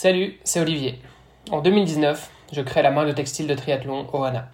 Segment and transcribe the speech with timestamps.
[0.00, 1.02] Salut, c'est Olivier.
[1.50, 4.48] En 2019, je crée la marque de textile de triathlon Ohana.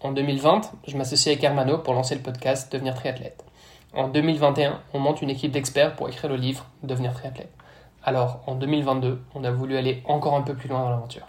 [0.00, 3.44] En 2020, je m'associe avec Hermano pour lancer le podcast Devenir triathlète.
[3.94, 7.52] En 2021, on monte une équipe d'experts pour écrire le livre Devenir triathlète.
[8.02, 11.28] Alors, en 2022, on a voulu aller encore un peu plus loin dans l'aventure.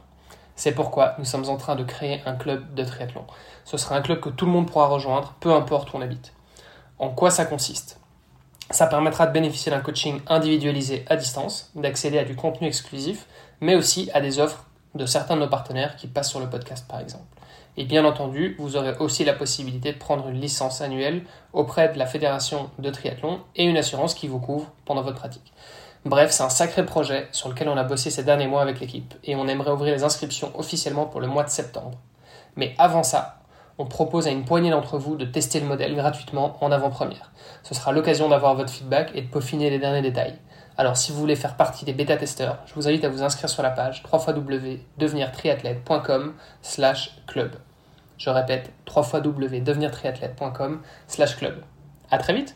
[0.55, 3.25] C'est pourquoi nous sommes en train de créer un club de triathlon.
[3.65, 6.33] Ce sera un club que tout le monde pourra rejoindre, peu importe où on habite.
[6.97, 7.99] En quoi ça consiste?
[8.71, 13.25] Ça permettra de bénéficier d'un coaching individualisé à distance, d'accéder à du contenu exclusif,
[13.61, 14.65] mais aussi à des offres
[14.95, 17.25] de certains de nos partenaires qui passent sur le podcast par exemple.
[17.77, 21.97] Et bien entendu, vous aurez aussi la possibilité de prendre une licence annuelle auprès de
[21.97, 25.53] la fédération de triathlon et une assurance qui vous couvre pendant votre pratique.
[26.05, 29.13] Bref, c'est un sacré projet sur lequel on a bossé ces derniers mois avec l'équipe
[29.23, 31.97] et on aimerait ouvrir les inscriptions officiellement pour le mois de septembre.
[32.55, 33.39] Mais avant ça,
[33.77, 37.31] on propose à une poignée d'entre vous de tester le modèle gratuitement en avant-première.
[37.63, 40.35] Ce sera l'occasion d'avoir votre feedback et de peaufiner les derniers détails.
[40.79, 43.61] Alors si vous voulez faire partie des bêta-testeurs, je vous invite à vous inscrire sur
[43.61, 47.57] la page www.devenirtriathlète.com slash club.
[48.17, 51.61] Je répète, www.devenirtriathlète.com slash club.
[52.09, 52.55] À très vite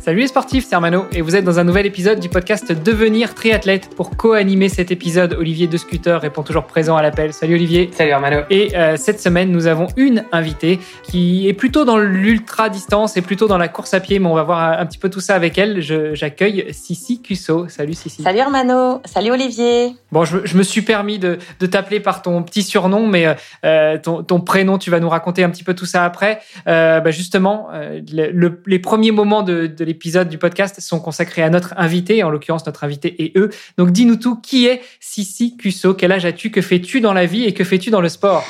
[0.00, 3.34] Salut les sportifs, c'est Armano et vous êtes dans un nouvel épisode du podcast Devenir
[3.34, 3.90] triathlète.
[3.96, 7.32] Pour co-animer cet épisode, Olivier de Scooter répond toujours présent à l'appel.
[7.32, 7.90] Salut Olivier.
[7.92, 8.42] Salut Armano.
[8.48, 13.22] Et euh, cette semaine, nous avons une invitée qui est plutôt dans l'ultra distance et
[13.22, 15.34] plutôt dans la course à pied, mais on va voir un, petit peu tout ça
[15.34, 15.80] avec elle.
[16.14, 17.68] J'accueille Sissi Cusso.
[17.68, 18.22] Salut Sissi.
[18.22, 19.02] Salut Armano.
[19.04, 19.94] Salut Olivier.
[20.12, 23.98] Bon, je, je me suis permis de, de t'appeler par ton petit surnom, mais euh,
[23.98, 26.38] ton, ton, prénom, tu vas nous raconter un petit peu tout ça après.
[26.68, 31.00] Euh, bah justement, euh, le, les premiers moments de, de l'épisode épisodes du podcast sont
[31.00, 33.50] consacrés à notre invité, en l'occurrence notre invité et eux.
[33.78, 35.94] Donc dis-nous tout, qui est Sissi Cusso?
[35.94, 36.50] Quel âge as-tu?
[36.50, 38.44] Que fais-tu dans la vie et que fais-tu dans le sport?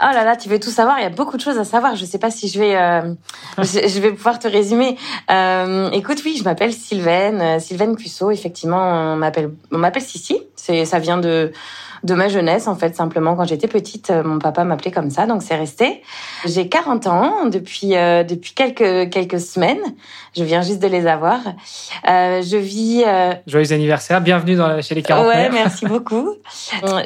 [0.00, 0.98] Oh là là, tu veux tout savoir.
[0.98, 1.96] Il y a beaucoup de choses à savoir.
[1.96, 3.14] Je sais pas si je vais, euh,
[3.58, 4.96] je, vais pouvoir te résumer.
[5.30, 8.30] Euh, écoute, oui, je m'appelle Sylvaine, euh, Sylvaine Cusso.
[8.30, 10.38] Effectivement, on m'appelle, on m'appelle Sissi.
[10.56, 11.52] C'est, ça vient de
[12.04, 13.34] de ma jeunesse, en fait, simplement.
[13.34, 16.02] Quand j'étais petite, euh, mon papa m'appelait comme ça, donc c'est resté.
[16.44, 19.80] J'ai 40 ans depuis euh, depuis quelques quelques semaines.
[20.36, 21.40] Je viens juste de les avoir.
[22.08, 23.04] Euh, je vis.
[23.06, 23.32] Euh...
[23.46, 26.34] Joyeux anniversaire, bienvenue dans la, chez les 40 Ouais, merci beaucoup.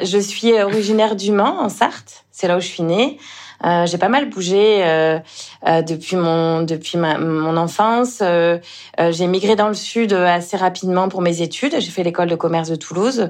[0.03, 2.25] je suis originaire du Mans, en Sarthe.
[2.31, 3.17] C'est là où je suis née.
[3.65, 5.19] Euh, j'ai pas mal bougé euh,
[5.67, 8.19] euh, depuis mon depuis ma, mon enfance.
[8.21, 8.57] Euh,
[8.99, 11.75] euh, j'ai migré dans le sud assez rapidement pour mes études.
[11.79, 13.29] J'ai fait l'école de commerce de Toulouse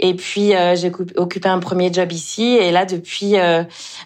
[0.00, 2.56] et puis j'ai occupé un premier job ici.
[2.56, 3.34] Et là depuis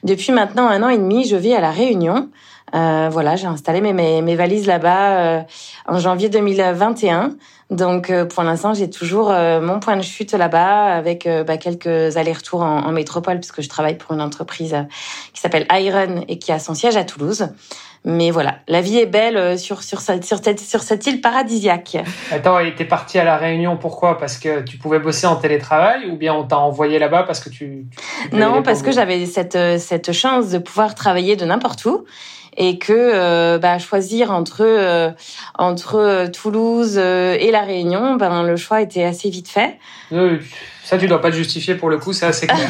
[0.03, 2.29] depuis maintenant un an et demi, je vis à la Réunion.
[2.73, 5.45] Voilà, j'ai installé mes, mes, mes valises là-bas
[5.87, 7.37] en janvier 2021.
[7.71, 12.63] Donc euh, pour l'instant, j'ai toujours mon point de chute là-bas avec bah, quelques allers-retours
[12.63, 14.77] en, en, métropole puisque je travaille pour une entreprise
[15.33, 17.49] qui s'appelle Iron et qui a son siège à Toulouse.
[18.05, 21.99] Mais voilà, la vie est belle sur sur cette sur cette, sur cette île paradisiaque.
[22.33, 24.17] Attends, et t'es parti à la Réunion pourquoi?
[24.17, 27.51] Parce que tu pouvais bosser en télétravail ou bien on t'a envoyé là-bas parce que
[27.51, 27.85] tu,
[28.31, 32.07] tu Non, parce que j'avais cette cette chance de pouvoir travailler de n'importe où
[32.61, 35.11] et que euh, bah, choisir entre euh,
[35.57, 39.79] entre euh, Toulouse et la Réunion, ben le choix était assez vite fait.
[40.85, 42.69] ça, tu dois pas te justifier pour le coup, c'est assez clair.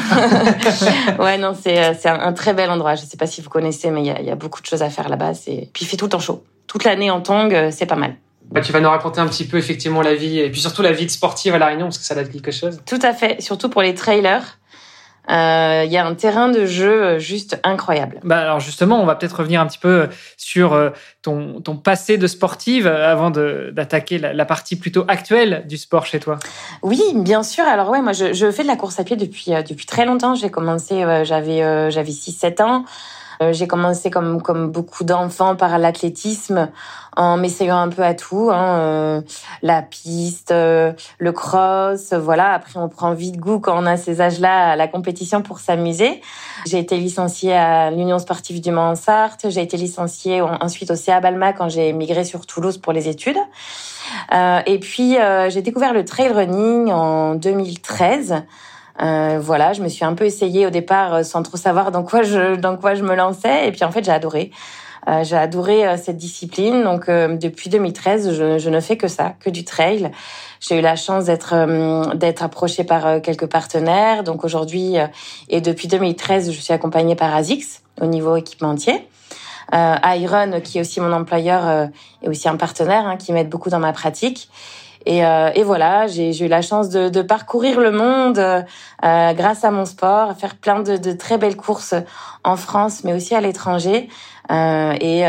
[1.19, 2.95] ouais, non, c'est un, très bel endroit.
[2.95, 4.81] Je sais pas si vous connaissez, mais il y a, y a beaucoup de choses
[4.81, 5.33] à faire là-bas.
[5.33, 8.15] C'est puis il fait tout le temps chaud, toute l'année en tong, c'est pas mal.
[8.49, 10.93] Bah, tu vas nous raconter un petit peu effectivement la vie et puis surtout la
[10.93, 12.79] vie de sportive à la Réunion parce que ça donne quelque chose.
[12.85, 14.57] Tout à fait, surtout pour les trailers.
[15.29, 18.19] Il euh, y a un terrain de jeu euh, juste incroyable.
[18.23, 20.89] Bah alors justement, on va peut-être revenir un petit peu sur euh,
[21.21, 26.19] ton, ton passé de sportive avant d'attaquer la, la, partie plutôt actuelle du sport chez
[26.19, 26.39] toi.
[26.81, 27.63] Oui, bien sûr.
[27.65, 30.33] Alors ouais, moi je, je fais de la course à pied depuis depuis très longtemps.
[30.33, 32.85] J'ai commencé, j'avais j'avais 6-7 ans.
[33.41, 36.69] Euh, j'ai commencé comme comme beaucoup d'enfants par l'athlétisme
[37.17, 39.21] en m'essayant un peu à tout, hein, euh,
[39.61, 42.53] la piste, euh, le cross, voilà.
[42.53, 46.21] Après, on prend vite goût quand on a ces âges-là à la compétition pour s'amuser.
[46.67, 49.49] J'ai été licenciée à l'Union sportive du Mans-Sarthe.
[49.49, 53.39] J'ai été licenciée ensuite au CA Balma quand j'ai migré sur Toulouse pour les études.
[54.33, 55.17] Euh, et puis,
[55.49, 58.43] j'ai découvert le trail running en 2013.
[59.01, 62.03] Euh, voilà, je me suis un peu essayée au départ euh, sans trop savoir dans
[62.03, 64.51] quoi je dans quoi je me lançais et puis en fait j'ai adoré.
[65.07, 66.83] Euh, j'ai adoré euh, cette discipline.
[66.83, 70.11] Donc depuis 2013, je, je, ne fais que ça, que du trail.
[70.59, 74.23] J'ai eu la chance d'être d'être approchée par quelques partenaires.
[74.23, 74.95] Donc aujourd'hui
[75.49, 77.81] et depuis 2013, je suis accompagnée par Azix.
[77.99, 79.07] au niveau équipementier.
[79.73, 81.87] Euh, Iron, qui est aussi mon employeur, euh,
[82.21, 84.49] est aussi un partenaire hein, qui m'aide beaucoup dans ma pratique.
[85.05, 89.63] Et, euh, et voilà, j'ai eu la chance de, de, parcourir le monde euh, grâce
[89.63, 91.95] à mon sport, faire plein de, de, très belles courses
[92.43, 94.09] en France, mais aussi à l'étranger.
[94.51, 95.21] Euh, et,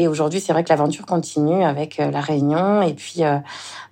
[0.00, 3.22] et aujourd'hui, c'est vrai que l'aventure continue avec la Réunion et puis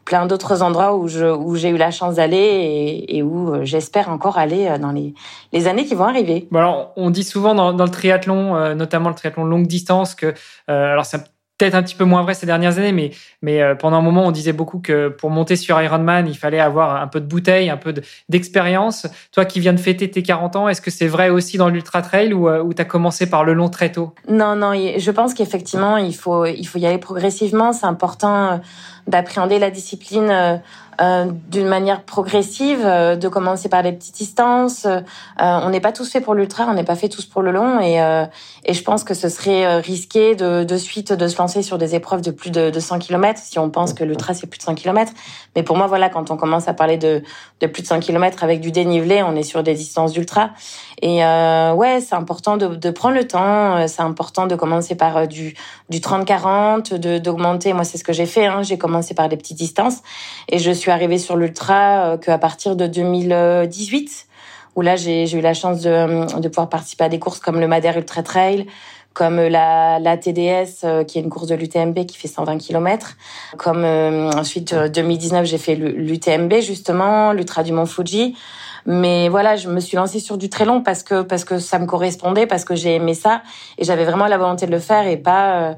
[0.04, 4.38] plein d'autres endroits où je où j'ai eu la chance d'aller et, où j'espère encore
[4.38, 5.14] aller dans les,
[5.52, 6.48] les années qui vont arriver.
[6.50, 10.14] Bon alors, on dit souvent dans, dans le triathlon, euh, notamment le triathlon longue distance,
[10.14, 10.34] que
[10.70, 11.18] euh, alors ça
[11.58, 13.10] peut-être un petit peu moins vrai ces dernières années, mais,
[13.40, 16.60] mais euh, pendant un moment, on disait beaucoup que pour monter sur Ironman, il fallait
[16.60, 17.94] avoir un peu de bouteille, un peu
[18.28, 19.06] d'expérience.
[19.32, 22.02] Toi qui viens de fêter tes 40 ans, est-ce que c'est vrai aussi dans l'ultra
[22.02, 24.12] trail ou, euh, ou tu commencé par le long très tôt?
[24.28, 27.72] Non, non, je pense qu'effectivement, il faut, il faut y aller progressivement.
[27.72, 28.56] C'est important euh,
[29.06, 30.60] d'appréhender la discipline
[31.00, 34.86] euh, d'une manière progressive, euh, de commencer par les petites distances.
[34.86, 35.00] Euh,
[35.38, 37.80] on n'est pas tous faits pour l'ultra, on n'est pas fait tous pour le long,
[37.80, 37.96] et,
[38.64, 41.94] et je pense que ce serait risqué de, de suite de se lancer sur des
[41.94, 44.62] épreuves de plus de, de 100 km si on pense que l'ultra c'est plus de
[44.62, 45.12] 100 km.
[45.54, 47.22] Mais pour moi, voilà, quand on commence à parler de,
[47.60, 50.50] de plus de 100 km avec du dénivelé, on est sur des distances d'ultra.
[51.02, 53.86] Et ouais, c'est important de, de, prendre le temps.
[53.86, 55.54] C'est important de commencer par du,
[55.90, 57.72] du 30-40, de d'augmenter.
[57.72, 58.46] Moi, c'est ce que j'ai fait.
[58.46, 58.62] Hein.
[58.62, 60.02] J'ai commencé par des petites distances,
[60.48, 64.26] et je suis arrivée sur l'ultra euh, qu'à partir de 2018,
[64.76, 67.68] où là j'ai eu la chance de, de pouvoir participer à des courses comme le
[67.68, 68.66] Madère Ultra Trail,
[69.14, 73.16] comme la, la TDS, euh, qui est une course de l'UTMB qui fait 120 km.
[73.56, 78.36] Comme euh, ensuite, 2019, j'ai fait l'UTMB, justement, l'Ultra du Mont Fuji.
[78.86, 81.78] Mais voilà, je me suis lancée sur du très long parce que parce que ça
[81.78, 83.42] me correspondait, parce que j'ai aimé ça
[83.78, 85.74] et j'avais vraiment la volonté de le faire et pas euh,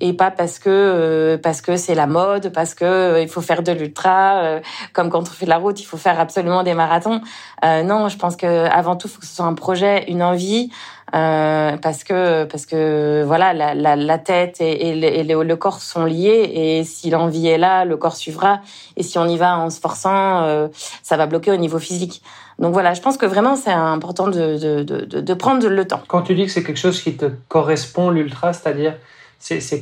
[0.00, 3.40] et pas parce que euh, parce que c'est la mode, parce que euh, il faut
[3.40, 4.60] faire de l'ultra,
[4.92, 7.20] comme quand on fait de la route, il faut faire absolument des marathons.
[7.62, 10.70] non, je pense que avant tout, faut que ce soit un projet, une envie.
[11.14, 15.82] Euh, parce que parce que voilà la, la, la tête et, et, le, le, corps
[15.82, 18.62] sont liés et si l'envie est là le corps suivra
[18.96, 20.68] et si on y va en se forçant euh,
[21.02, 22.22] ça va bloquer au niveau physique
[22.58, 26.02] donc voilà je pense que vraiment c'est important de, de, de, de, prendre le temps
[26.08, 28.94] quand tu dis que c'est quelque chose qui te correspond l'ultra c'est-à-dire
[29.42, 29.80] c'est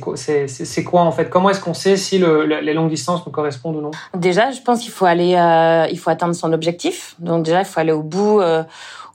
[0.83, 1.29] quoi, en fait?
[1.29, 3.91] Comment est-ce qu'on sait si le, les longues distances nous correspondent ou non?
[4.15, 7.15] Déjà, je pense qu'il faut aller, euh, il faut atteindre son objectif.
[7.19, 8.63] Donc déjà, il faut aller au bout, euh,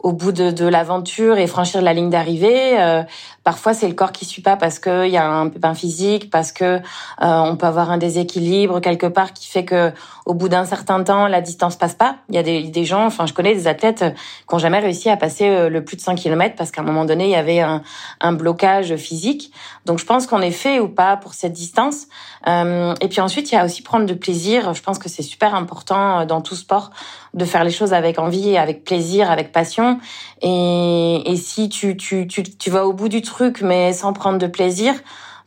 [0.01, 2.81] au bout de, de l'aventure et franchir la ligne d'arrivée.
[2.81, 3.03] Euh,
[3.47, 6.51] parfois, c'est le corps qui suit pas parce qu'il y a un pépin physique, parce
[6.51, 6.81] que euh,
[7.21, 9.93] on peut avoir un déséquilibre quelque part qui fait que
[10.25, 12.17] au bout d'un certain temps, la distance passe pas.
[12.29, 14.05] Il y a des, des gens, enfin, je connais des athlètes
[14.49, 16.85] qui ont jamais réussi à passer euh, le plus de 5 km parce qu'à un
[16.85, 17.83] moment donné, il y avait un,
[18.21, 19.53] un blocage physique.
[19.85, 22.09] Donc, je pense qu'on est fait ou pas pour cette distance.
[22.49, 24.75] Euh, et puis ensuite, il y a aussi prendre de plaisir.
[24.75, 26.91] Je pense que c'est super important dans tout sport
[27.33, 30.01] de faire les choses avec envie, avec plaisir, avec passion.
[30.43, 34.39] Et, et si tu, tu, tu, tu vas au bout du truc, mais sans prendre
[34.39, 34.95] de plaisir,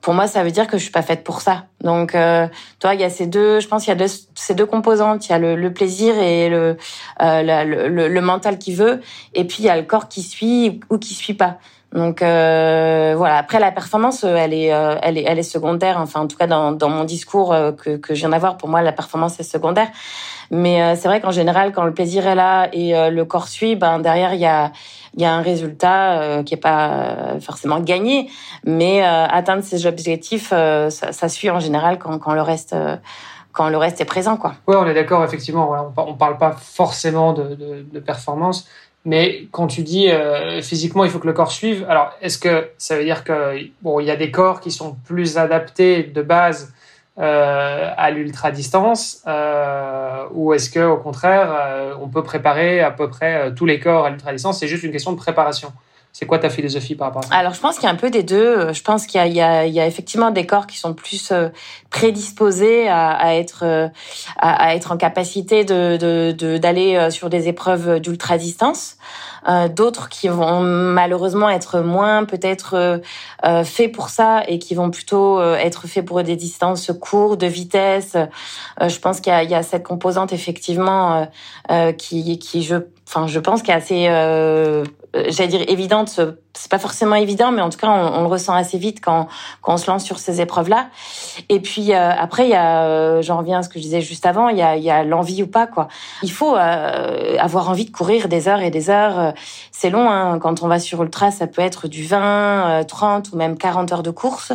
[0.01, 1.65] pour moi, ça veut dire que je suis pas faite pour ça.
[1.81, 2.47] Donc, euh,
[2.79, 5.27] toi, il y a ces deux, je pense qu'il y a deux, ces deux composantes.
[5.27, 6.77] Il y a le, le plaisir et le,
[7.21, 9.01] euh, le, le, mental qui veut,
[9.33, 11.57] et puis il y a le corps qui suit ou qui suit pas.
[11.93, 13.37] Donc euh, voilà.
[13.37, 15.97] Après la performance, elle est, euh, elle est, elle est secondaire.
[15.99, 18.69] Enfin, en tout cas dans, dans mon discours euh, que, que je viens d'avoir, pour
[18.69, 19.87] moi, la performance est secondaire.
[20.51, 23.47] Mais euh, c'est vrai qu'en général, quand le plaisir est là et euh, le corps
[23.47, 24.71] suit, ben derrière il y a
[25.15, 28.29] il y a un résultat euh, qui est pas forcément gagné,
[28.63, 32.75] mais atteindre ses objectifs, ça, ça, suit en général quand, quand le reste
[33.51, 34.53] quand le reste est présent, quoi.
[34.67, 35.65] Ouais, on est d'accord, effectivement.
[35.65, 38.67] Voilà, on, parle pas forcément de, de, de performance,
[39.09, 41.83] mais quand tu dis euh, physiquement, il faut que le corps suive.
[41.89, 44.97] Alors, est-ce que ça veut dire que bon, il y a des corps qui sont
[45.03, 46.71] plus adaptés de base
[47.17, 53.09] euh, à l'ultra distance euh, ou est-ce que au contraire on peut préparer à peu
[53.09, 55.73] près tous les corps à l'ultra distance c'est juste une question de préparation
[56.11, 57.35] c'est quoi ta philosophie par rapport à ça?
[57.35, 58.73] Alors, je pense qu'il y a un peu des deux.
[58.73, 61.31] Je pense qu'il y, y, y, a, effectivement des corps qui sont plus
[61.89, 63.63] prédisposés à, à être
[64.37, 65.97] à, à, être en capacité de
[66.57, 68.97] d'aller de, sur des épreuves d'ultra distance.
[69.47, 72.97] Euh, d'autres qui vont malheureusement être moins peut-être euh,
[73.45, 77.47] euh, faits pour ça et qui vont plutôt être faits pour des distances courtes, de
[77.47, 78.17] vitesse.
[78.81, 81.27] je pense qu'il y, y a, cette composante effectivement
[81.97, 82.75] qui, qui je,
[83.07, 84.07] enfin je pense qu'est assez
[85.13, 86.19] j'allais dire évidente,
[86.53, 89.27] c'est pas forcément évident, mais en tout cas, on, on le ressent assez vite quand,
[89.61, 90.89] quand on se lance sur ces épreuves-là.
[91.49, 94.25] Et puis euh, après, il y a, j'en reviens à ce que je disais juste
[94.25, 95.87] avant, il y a, y a l'envie ou pas, quoi.
[96.23, 99.33] Il faut euh, avoir envie de courir des heures et des heures.
[99.71, 100.39] C'est long, hein.
[100.39, 104.03] quand on va sur ultra, ça peut être du 20, 30 ou même 40 heures
[104.03, 104.53] de course.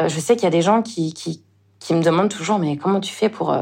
[0.00, 1.42] je sais qu'il y a des gens qui, qui,
[1.78, 3.54] qui me demandent toujours, mais comment tu fais pour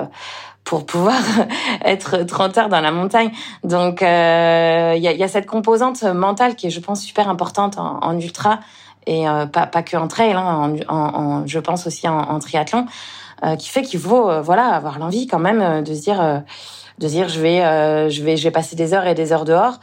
[0.68, 1.20] pour pouvoir
[1.84, 3.30] être 30 heures dans la montagne.
[3.64, 7.78] Donc, il y, a, y, a, cette composante mentale qui est, je pense, super importante
[7.78, 8.60] en, en ultra
[9.06, 12.84] et pas, pas que en trail, hein, en, en, je pense aussi en, triathlon,
[13.58, 16.42] qui fait qu'il faut voilà avoir l'envie quand même de se dire
[16.98, 19.80] de dire je vais je vais je vais passer des heures et des heures dehors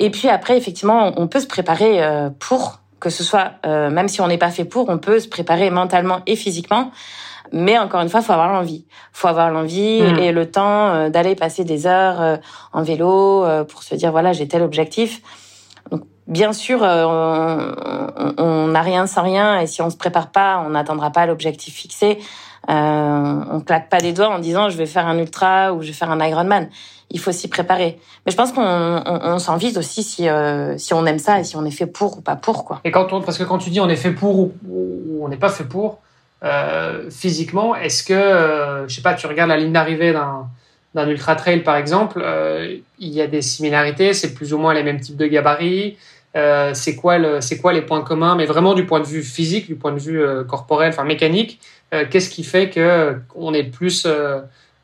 [0.00, 2.02] et puis après effectivement on peut se préparer
[2.40, 5.28] pour que ce soit, euh, même si on n'est pas fait pour, on peut se
[5.28, 6.90] préparer mentalement et physiquement.
[7.54, 8.84] Mais encore une fois, faut avoir l'envie.
[9.12, 10.18] Faut avoir l'envie hmm.
[10.18, 12.36] et le temps euh, d'aller passer des heures euh,
[12.72, 15.22] en vélo pour se dire voilà j'ai tel objectif.
[15.90, 20.70] Donc bien sûr, on n'a rien sans rien et si on se prépare pas, on
[20.70, 22.18] n'atteindra pas l'objectif fixé.
[22.68, 25.92] on claque pas des doigts en disant je vais faire un ultra ou je vais
[25.92, 26.68] faire un Ironman
[27.14, 27.98] il faut s'y préparer.
[28.26, 31.44] Mais je pense qu'on on, s'en vise aussi si, euh, si on aime ça et
[31.44, 32.64] si on est fait pour ou pas pour.
[32.64, 32.80] Quoi.
[32.84, 34.52] Et quand on, parce que quand tu dis on est fait pour ou,
[35.20, 36.00] on n'est pas fait pour,
[36.44, 40.46] euh, physiquement, est-ce que, euh, je sais pas, tu regardes la ligne d'arrivée d'un,
[40.94, 42.24] d'un ultra trail par exemple,
[42.98, 45.96] il y a des similarités, c'est plus ou moins les mêmes types de gabarits.
[46.34, 49.66] c'est quoi le, c'est quoi les points communs, mais vraiment du point de vue physique,
[49.66, 51.60] du point de vue corporel, enfin mécanique,
[52.10, 54.06] qu'est-ce qui fait que on est plus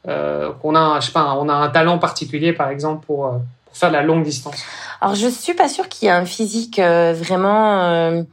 [0.09, 3.33] euh, qu'on a, je sais pas, on a un talent particulier, par exemple, pour, euh,
[3.73, 4.57] faire de la longue distance?
[5.01, 8.25] Alors, je suis pas sûre qu'il y ait un physique euh, vraiment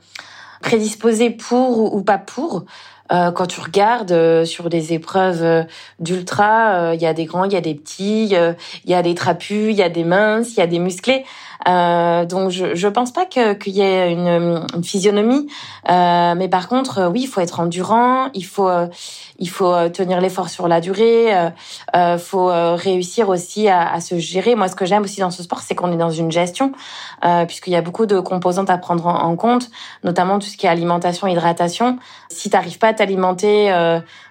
[0.62, 2.66] prédisposé pour ou pas pour.
[3.12, 5.66] Euh, quand tu regardes sur des épreuves
[6.00, 9.16] d'ultra, il y a des grands, il y a des petits, il y a des
[9.16, 11.24] trapus, il y a des minces, il y a des musclés.
[11.68, 15.48] Euh, donc je je pense pas qu'il y ait une, une physionomie,
[15.90, 18.88] euh, mais par contre euh, oui il faut être endurant, il faut euh,
[19.40, 21.36] il faut tenir l'effort sur la durée,
[21.96, 24.56] euh, faut réussir aussi à, à, se gérer.
[24.56, 26.72] Moi ce que j'aime aussi dans ce sport c'est qu'on est dans une gestion
[27.48, 29.70] puisqu'il y a beaucoup de composantes à prendre en, compte,
[30.04, 31.98] notamment tout ce qui est alimentation, hydratation.
[32.30, 33.72] Si t'arrives pas à t'alimenter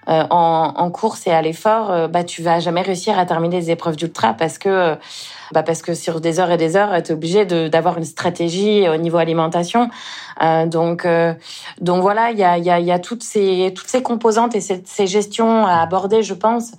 [0.09, 3.97] en, en course et à l'effort, bah tu vas jamais réussir à terminer les épreuves
[3.97, 4.97] d'ultra parce que
[5.53, 8.89] bah parce que sur des heures et des heures, tu es obligé d'avoir une stratégie
[8.89, 9.91] au niveau alimentation.
[10.43, 11.33] Euh, donc, euh,
[11.81, 14.61] donc voilà, il y a, y, a, y a toutes ces toutes ces composantes et
[14.61, 16.73] ces, ces gestions à aborder, je pense,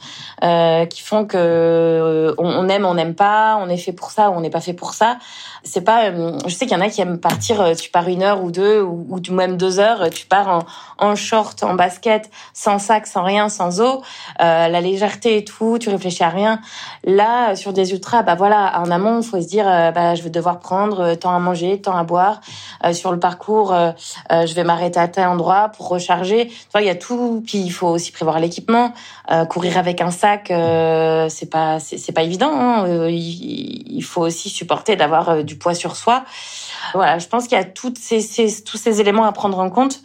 [0.44, 4.30] euh, qui font que euh, on, aime, on n'aime pas, on est fait pour ça
[4.30, 5.18] on n'est pas fait pour ça.
[5.64, 8.22] C'est pas, euh, je sais qu'il y en a qui aiment partir, tu pars une
[8.22, 10.60] heure ou deux ou, ou même deux heures, tu pars en,
[11.00, 14.04] en short, en basket, sans sac, sans rien, sans eau,
[14.40, 16.62] la légèreté et tout, tu réfléchis à rien.
[17.04, 20.60] Là, sur des ultras, bah voilà, en amont, faut se dire, bah je vais devoir
[20.60, 22.40] prendre tant à manger, tant à boire
[22.94, 23.92] sur le parcours euh,
[24.32, 26.50] euh, je vais m'arrêter à tel endroit pour recharger.
[26.76, 27.44] il y a tout.
[27.46, 28.94] Puis il faut aussi prévoir l'équipement.
[29.32, 32.52] Euh, courir avec un sac, c'est pas c'est pas évident.
[32.54, 33.08] Hein.
[33.10, 36.24] Il, faut aussi supporter d'avoir du poids sur soi.
[36.94, 38.22] Voilà, je pense qu'il y a toutes ces,
[38.64, 40.00] tous ces éléments à prendre en compte,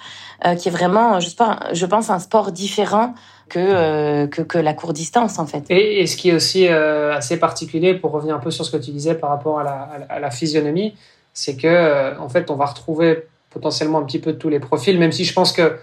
[0.58, 3.14] qui est vraiment, je, pense, un sport différent
[3.48, 5.64] que, que, que, la courte distance en fait.
[5.68, 8.90] Et, ce qui est aussi assez particulier, pour revenir un peu sur ce que tu
[8.90, 10.94] disais par rapport à la, à la physionomie,
[11.32, 14.98] c'est que en fait on va retrouver potentiellement un petit peu de tous les profils,
[14.98, 15.78] même si je pense que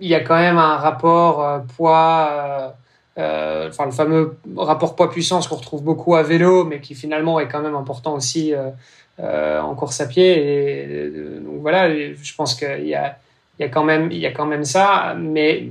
[0.00, 2.68] il y a quand même un rapport euh, poids, euh,
[3.18, 7.48] euh, enfin le fameux rapport poids-puissance qu'on retrouve beaucoup à vélo, mais qui finalement est
[7.48, 8.52] quand même important aussi
[9.18, 10.32] en course à pied.
[10.32, 13.16] Et donc voilà, je pense qu'il y a,
[13.58, 15.68] il y a quand même, il y a quand même ça, mais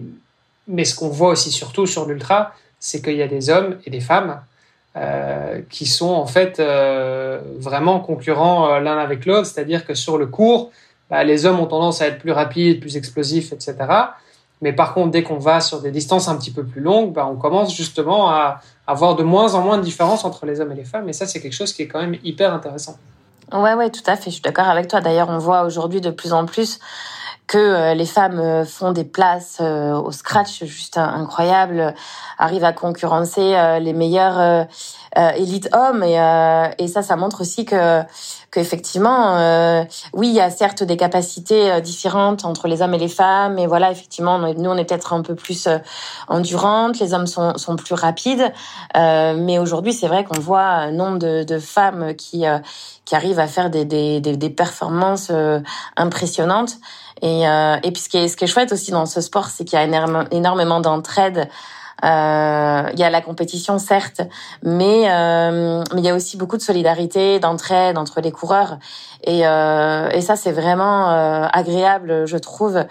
[0.70, 3.90] mais ce qu'on voit aussi surtout sur l'ultra, c'est qu'il y a des hommes et
[3.90, 4.40] des femmes
[5.70, 6.62] qui sont en fait
[7.60, 10.72] vraiment concurrents l'un avec l'autre, c'est-à-dire que sur le cours,
[11.10, 13.76] bah, les hommes ont tendance à être plus rapides, plus explosifs, etc.
[14.62, 17.28] Mais par contre, dès qu'on va sur des distances un petit peu plus longues, bah,
[17.30, 20.76] on commence justement à avoir de moins en moins de différence entre les hommes et
[20.76, 21.10] les femmes.
[21.10, 22.98] Et ça, c'est quelque chose qui est quand même hyper intéressant.
[23.52, 24.30] Ouais, ouais, tout à fait.
[24.30, 25.02] Je suis d'accord avec toi.
[25.02, 26.80] D'ailleurs, on voit aujourd'hui de plus en plus
[27.48, 31.94] que euh, les femmes euh, font des places euh, au scratch juste incroyables,
[32.38, 34.68] arrivent à concurrencer les meilleurs
[35.16, 36.04] élites hommes.
[36.04, 36.16] Et,
[36.78, 38.02] et ça, ça montre aussi que
[38.52, 43.60] qu'effectivement, oui, il y a certes des capacités différentes entre les hommes et les femmes,
[43.60, 45.68] et voilà, effectivement, nous on est peut-être un peu plus
[46.28, 48.52] endurantes, les hommes sont, sont plus rapides,
[48.96, 52.46] mais aujourd'hui c'est vrai qu'on voit un nombre de, de femmes qui
[53.06, 55.32] qui arrivent à faire des, des, des, des performances
[55.96, 56.78] impressionnantes.
[57.24, 59.48] Et, euh, et puis ce qui, est, ce qui est chouette aussi dans ce sport,
[59.48, 61.50] c'est qu'il y a énormément, d'entraide.
[62.04, 64.22] Euh, il y a la compétition certes,
[64.62, 68.78] mais euh, mais il y a aussi beaucoup de solidarité, d'entraide entre les coureurs.
[69.24, 72.84] Et, euh, et ça c'est vraiment euh, agréable, je trouve,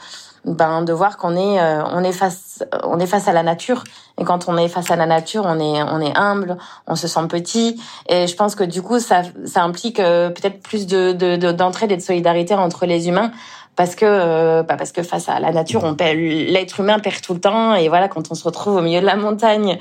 [0.46, 3.84] ben de voir qu'on est euh, on est face on est face à la nature.
[4.18, 7.06] Et quand on est face à la nature, on est on est humble, on se
[7.06, 7.82] sent petit.
[8.08, 11.12] Et je pense que du coup ça ça implique peut-être plus de
[11.52, 13.30] d'entraide de, et de solidarité entre les humains
[13.74, 17.32] parce que euh, bah parce que face à la nature, on l'être humain perd tout
[17.32, 19.78] le temps et voilà quand on se retrouve au milieu de la montagne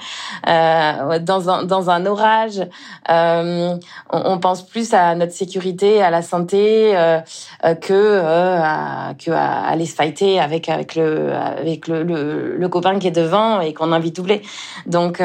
[0.48, 2.62] euh, dans un dans un orage,
[3.10, 3.76] euh,
[4.10, 7.20] on, pense plus à notre sécurité, à la santé euh,
[7.66, 12.56] euh que euh, à, que à aller se fighter avec avec le avec le, le,
[12.56, 14.42] le copain qui est devant et qu'on a envie de doubler.
[14.86, 15.22] Donc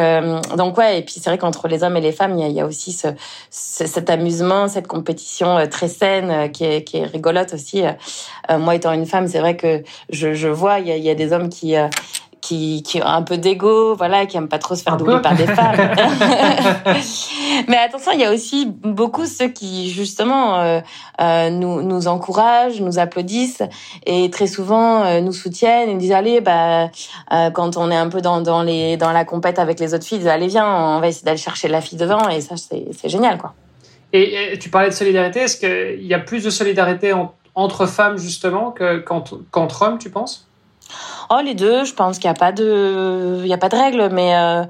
[0.57, 2.49] donc ouais et puis c'est vrai qu'entre les hommes et les femmes, il y a,
[2.49, 3.09] y a aussi ce,
[3.51, 7.85] cet amusement, cette compétition très saine qui est qui est rigolote aussi
[8.56, 11.11] euh, moi, étant une femme, c'est vrai que je, je vois, il y a, y
[11.11, 11.89] a, des hommes qui euh,
[12.47, 15.35] qui, qui ont un peu d'ego, voilà, qui aiment pas trop se faire doubler par
[15.35, 15.77] des femmes.
[17.69, 20.81] Mais attention, il y a aussi beaucoup ceux qui justement euh,
[21.21, 23.63] euh, nous, nous encouragent, nous applaudissent
[24.05, 26.91] et très souvent euh, nous soutiennent et nous disent allez, bah
[27.53, 30.19] quand on est un peu dans, dans les dans la compète avec les autres filles,
[30.19, 33.39] disent, allez viens, on va essayer d'aller chercher la fille devant et ça c'est génial
[33.39, 33.55] quoi.
[34.13, 37.87] Et, et, tu parlais de solidarité, est-ce qu'il y a plus de solidarité en, entre
[37.87, 38.73] femmes justement
[39.51, 40.47] qu'entre hommes, tu penses?
[41.31, 41.85] Oh, les deux.
[41.85, 44.65] Je pense qu'il n'y a pas de, y a pas de règle, mais euh,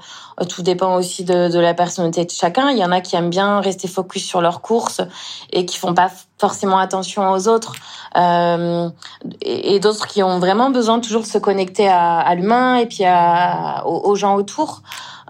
[0.49, 2.71] tout dépend aussi de, de, la personnalité de chacun.
[2.71, 5.03] Il y en a qui aiment bien rester focus sur leur course
[5.53, 7.75] et qui font pas forcément attention aux autres,
[8.17, 8.89] euh,
[9.43, 13.05] et, d'autres qui ont vraiment besoin toujours de se connecter à, à l'humain et puis
[13.05, 14.83] à, aux, gens autour.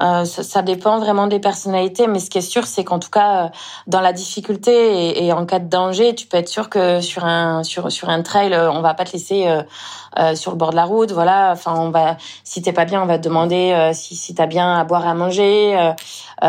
[0.03, 3.09] Euh, ça, ça, dépend vraiment des personnalités, mais ce qui est sûr, c'est qu'en tout
[3.09, 3.49] cas, euh,
[3.87, 7.25] dans la difficulté et, et, en cas de danger, tu peux être sûr que sur
[7.25, 10.71] un sur sur un trail, euh, on va pas te laisser euh, sur le bord
[10.71, 11.13] de la route.
[11.13, 14.47] Voilà, enfin, on va si t'es pas bien, on va te demander si si t'as
[14.47, 15.93] bien à boire à manger.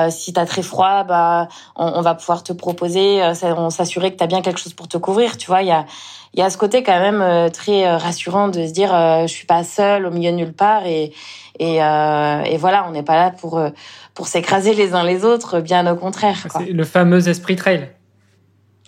[0.09, 4.27] si t'as très froid, bah on, on, va pouvoir te proposer, on s'assurer que t'as
[4.27, 5.37] bien quelque chose pour te couvrir.
[5.37, 5.85] Tu vois, il y a
[6.33, 9.63] il y a ce côté quand même très rassurant de se dire je suis pas
[9.63, 11.13] seule au milieu de nulle part et
[11.59, 13.69] et, euh, et voilà, on n'est pas là pour euh,
[14.13, 16.47] pour s'écraser les uns les autres, bien au contraire.
[16.51, 17.89] C'est le fameux esprit trail.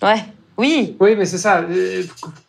[0.02, 0.24] Ouais,
[0.56, 0.96] oui.
[1.00, 1.60] Oui, mais c'est ça.
[1.60, 2.02] Euh,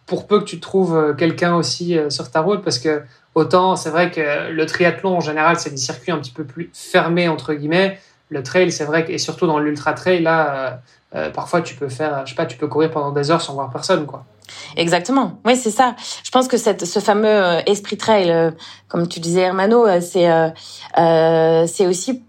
[0.06, 4.12] pour peu que tu trouves quelqu'un aussi sur ta route, parce que autant c'est vrai
[4.12, 8.00] que le triathlon en général c'est des circuits un petit peu plus fermés entre guillemets.
[8.30, 10.82] Le trail, c'est vrai que et surtout dans l'ultra trail là,
[11.14, 13.54] euh, parfois tu peux faire, je sais pas, tu peux courir pendant des heures sans
[13.54, 14.24] voir personne, quoi.
[14.76, 15.40] Exactement.
[15.46, 15.96] Oui, c'est ça.
[16.24, 18.52] Je pense que cette, ce fameux euh, esprit trail, euh,
[18.88, 20.30] comme tu disais, Hermano, c'est
[21.68, 22.24] c'est aussi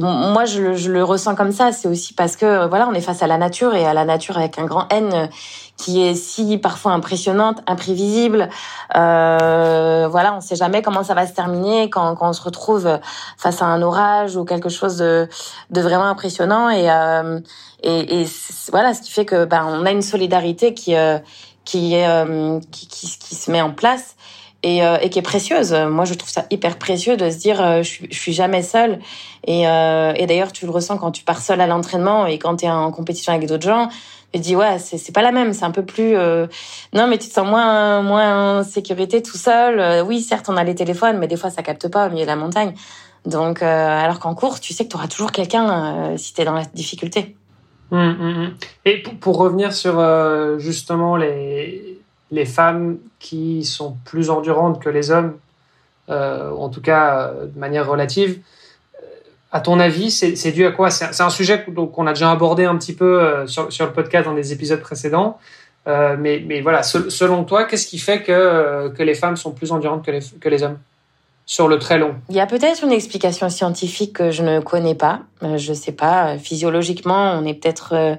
[0.00, 3.22] moi je, je, le ressens comme ça c'est aussi parce que voilà on est face
[3.22, 5.28] à la nature et à la nature avec un grand N
[5.76, 8.48] qui est si parfois impressionnante imprévisible
[8.96, 12.98] euh, voilà on sait jamais comment ça va se terminer quand, quand on se retrouve
[13.36, 15.28] face à un orage ou quelque chose de,
[15.70, 17.40] de vraiment impressionnant et euh,
[17.82, 18.26] et, et
[18.70, 21.18] voilà, ce qui fait que ben on a une solidarité qui euh,
[21.64, 24.16] qui, euh, qui, qui, qui se met en place
[24.62, 25.72] et, euh, et qui est précieuse.
[25.72, 29.00] Moi, je trouve ça hyper précieux de se dire je, suis, je suis jamais seule.
[29.46, 32.66] Et, et d'ailleurs, tu le ressens quand tu pars seule à l'entraînement et quand tu
[32.66, 33.88] es en compétition avec d'autres gens.
[34.32, 36.14] Tu dis ouais, c'est pas la même, c'est un peu plus
[36.92, 40.04] non mais tu te sens moins moins en sécurité tout seul.
[40.06, 42.30] oui, certes, on a les téléphones, mais des fois ça capte pas au milieu de
[42.30, 42.74] la montagne.
[43.24, 46.54] Donc alors qu'en course, tu sais que tu auras toujours quelqu'un si tu es dans
[46.54, 47.36] la difficulté.
[47.90, 48.54] Hum, hum, hum.
[48.84, 55.10] Et pour, revenir sur euh, justement les, les femmes qui sont plus endurantes que les
[55.10, 55.34] hommes,
[56.08, 58.40] euh, en tout cas euh, de manière relative,
[59.56, 60.90] à ton avis, c'est dû à quoi?
[60.90, 64.34] C'est un sujet qu'on a déjà abordé un petit peu sur, sur, le podcast dans
[64.34, 65.38] des épisodes précédents.
[65.86, 70.04] mais, mais voilà, selon toi, qu'est-ce qui fait que, que les femmes sont plus endurantes
[70.04, 70.78] que les, que les hommes?
[71.46, 74.96] Sur le très long Il y a peut-être une explication scientifique que je ne connais
[74.96, 75.20] pas.
[75.42, 76.36] Euh, je sais pas.
[76.38, 78.16] Physiologiquement, on est peut-être euh,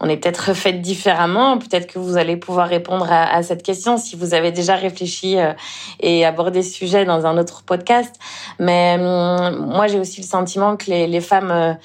[0.00, 1.58] on est peut-être fait différemment.
[1.58, 5.52] Peut-être que vous allez pouvoir répondre à, cette question si vous avez déjà réfléchi euh,
[6.00, 8.14] et abordé ce sujet dans un autre podcast.
[8.58, 11.76] Mais hum, moi, j'ai aussi le sentiment que les, femmes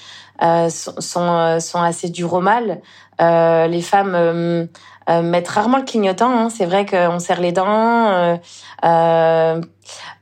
[0.43, 2.82] euh, sont, sont, assez dures au mal.
[3.21, 6.32] Euh, les femmes hum, mettent rarement le clignotant.
[6.32, 6.49] Hein.
[6.49, 8.39] C'est vrai qu'on serre les dents.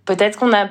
[0.10, 0.66] Peut-être qu'on a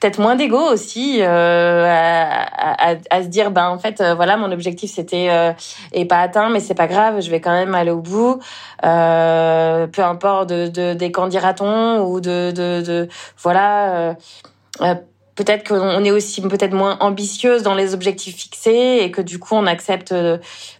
[0.00, 4.38] peut-être moins d'ego aussi euh, à, à, à, se dire ben en fait euh, voilà
[4.38, 5.52] mon objectif c'était euh,
[5.92, 8.40] est pas atteint mais c'est pas grave je vais quand même aller au bout.
[8.86, 14.16] Euh, peu importe de, de des candidatons ou de, de, de voilà
[14.80, 14.94] euh,
[15.34, 19.54] peut-être qu'on est aussi peut-être moins ambitieuse dans les objectifs fixés et que du coup
[19.54, 20.14] on accepte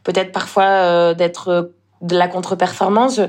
[0.03, 3.17] peut-être parfois d'être de la contre-performance.
[3.17, 3.23] Je,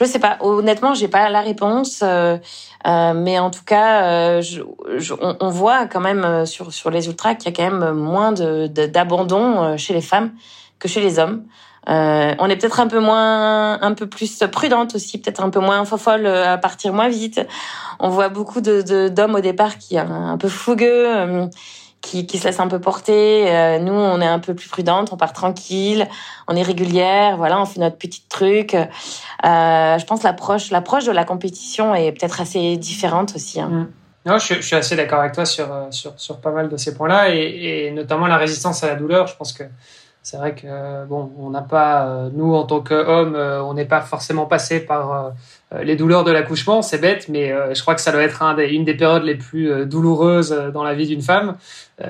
[0.00, 0.36] je sais pas.
[0.40, 2.00] Honnêtement, j'ai pas la réponse.
[2.02, 2.38] Euh,
[2.86, 4.62] euh, mais en tout cas, euh, je,
[4.96, 7.70] je, on, on, voit quand même euh, sur sur les ultras qu'il y a quand
[7.70, 10.32] même moins de d'abandon euh, chez les femmes
[10.78, 11.44] que chez les hommes.
[11.88, 15.58] Euh, on est peut-être un peu moins, un peu plus prudente aussi, peut-être un peu
[15.58, 17.40] moins folle à partir moins vite.
[17.98, 21.48] On voit beaucoup de d'hommes au départ qui sont un peu fougueux,
[22.02, 23.50] qui, qui se laisse un peu porter.
[23.50, 26.06] Euh, nous, on est un peu plus prudente, on part tranquille,
[26.48, 28.74] on est régulière, voilà, on fait notre petit truc.
[28.74, 33.60] Euh, je pense l'approche, l'approche de la compétition est peut-être assez différente aussi.
[33.60, 33.68] Hein.
[33.68, 33.88] Mm.
[34.24, 36.94] Non, je, suis assez d'accord avec toi sur, euh, sur, sur pas mal de ces
[36.94, 39.26] points-là, et, notamment la résistance à la douleur.
[39.26, 39.64] Je pense que
[40.22, 44.46] c'est vrai que bon, on n'a pas, nous en tant qu'hommes, on n'est pas forcément
[44.46, 45.32] passé par
[45.82, 48.84] les douleurs de l'accouchement, c'est bête, mais euh, je crois que ça doit être une
[48.84, 51.56] des périodes les plus euh, douloureuses dans la vie d'une femme,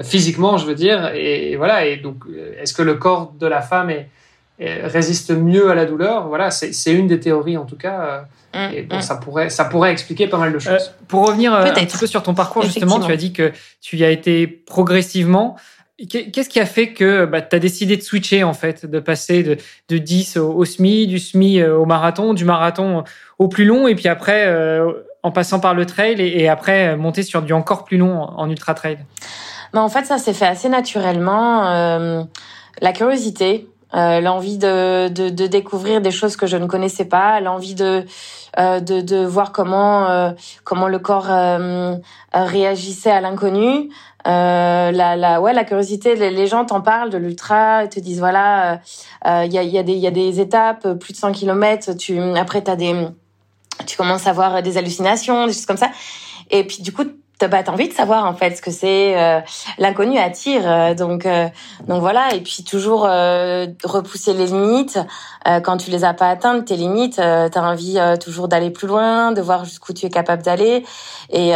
[0.03, 1.12] physiquement, je veux dire.
[1.14, 1.87] Et, voilà.
[1.87, 2.25] Et donc,
[2.61, 3.92] est-ce que le corps de la femme
[4.59, 6.29] résiste mieux à la douleur?
[6.29, 8.25] Voilà, c'est une des théories en tout cas.
[8.55, 9.03] Mm, et bon, mm.
[9.03, 10.92] ça pourrait, ça pourrait expliquer pas mal de choses.
[11.09, 14.05] pour revenir un petit peu sur ton parcours, justement, tu as dit que tu y
[14.05, 15.57] as été progressivement.
[16.09, 19.43] Qu'est-ce qui a fait que bah, tu as décidé de switcher, en fait, de passer
[19.43, 19.57] de,
[19.88, 23.05] de 10 au, au, SMI, du SMI au marathon, du marathon
[23.38, 27.23] au plus long, et puis après, euh, en passant par le trail, et, après, monter
[27.23, 28.99] sur du encore plus long en, ultra trail?
[29.73, 31.67] Bah, En fait, ça s'est fait assez naturellement.
[31.67, 32.23] Euh,
[32.81, 37.41] la curiosité, euh, l'envie de, de, de, découvrir des choses que je ne connaissais pas,
[37.41, 38.07] l'envie de,
[38.59, 40.31] euh, de, de voir comment euh,
[40.65, 41.29] comment le corps
[42.33, 43.91] réagissait à l'inconnu,
[44.24, 46.14] la, la ouais la curiosité.
[46.14, 48.80] Les, gens t'en parlent de l'ultra, te disent voilà
[49.24, 51.92] il y a y a des y a des étapes plus de 100 km.
[51.96, 52.94] Tu après t'as des
[53.87, 55.90] tu commences à avoir des hallucinations, des choses comme ça.
[56.50, 57.04] Et puis du coup,
[57.48, 59.18] bah, t'as envie de savoir en fait ce que c'est.
[59.20, 59.40] Euh,
[59.78, 61.48] L'inconnu attire, euh, donc euh,
[61.87, 62.35] donc voilà.
[62.35, 64.98] Et puis toujours euh, repousser les limites.
[65.64, 69.40] quand tu les as pas atteintes, tes limites, t'as envie toujours d'aller plus loin, de
[69.42, 70.85] voir jusqu'où tu es capable d'aller.
[71.31, 71.52] Et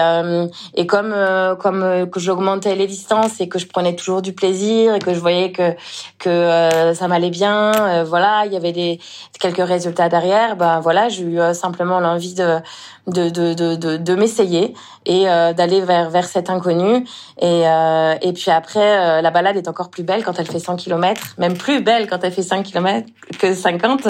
[0.75, 1.14] et comme
[1.61, 5.20] comme que j'augmentais les distances et que je prenais toujours du plaisir et que je
[5.20, 5.77] voyais que
[6.18, 8.99] que ça m'allait bien, voilà, il y avait des
[9.38, 10.57] quelques résultats derrière.
[10.57, 12.59] Ben voilà, j'ai eu simplement l'envie de
[13.07, 17.05] de de de de, de m'essayer et d'aller vers vers cet inconnu
[17.41, 20.59] et euh, et puis après euh, la balade est encore plus belle quand elle fait
[20.59, 23.07] 100 km, même plus belle quand elle fait 5 km
[23.39, 24.09] que 50.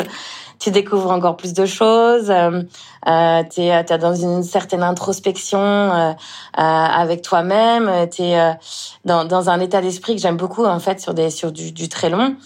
[0.59, 2.62] Tu découvres encore plus de choses, euh,
[3.09, 6.12] euh tu es, dans une certaine introspection euh,
[6.55, 8.57] avec toi-même, tu es
[9.05, 11.90] dans, dans un état d'esprit que j'aime beaucoup en fait sur des sur du, du
[11.90, 12.37] très long.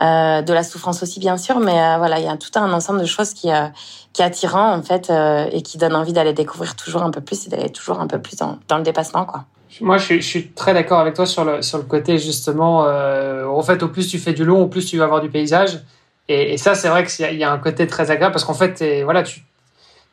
[0.00, 2.72] Euh, de la souffrance aussi bien sûr, mais euh, voilà, il y a tout un
[2.72, 3.66] ensemble de choses qui euh,
[4.12, 5.12] qui est attirant en fait
[5.52, 8.20] et qui donne envie d'aller découvrir toujours un peu plus et d'aller toujours un peu
[8.20, 9.44] plus dans, dans le dépassement quoi.
[9.80, 12.80] Moi, je suis, je suis très d'accord avec toi sur le sur le côté justement.
[12.80, 15.80] en fait, au plus tu fais du long, au plus tu vas avoir du paysage.
[16.28, 18.54] Et, et ça, c'est vrai qu'il y, y, a un côté très agréable parce qu'en
[18.54, 19.44] fait, voilà, tu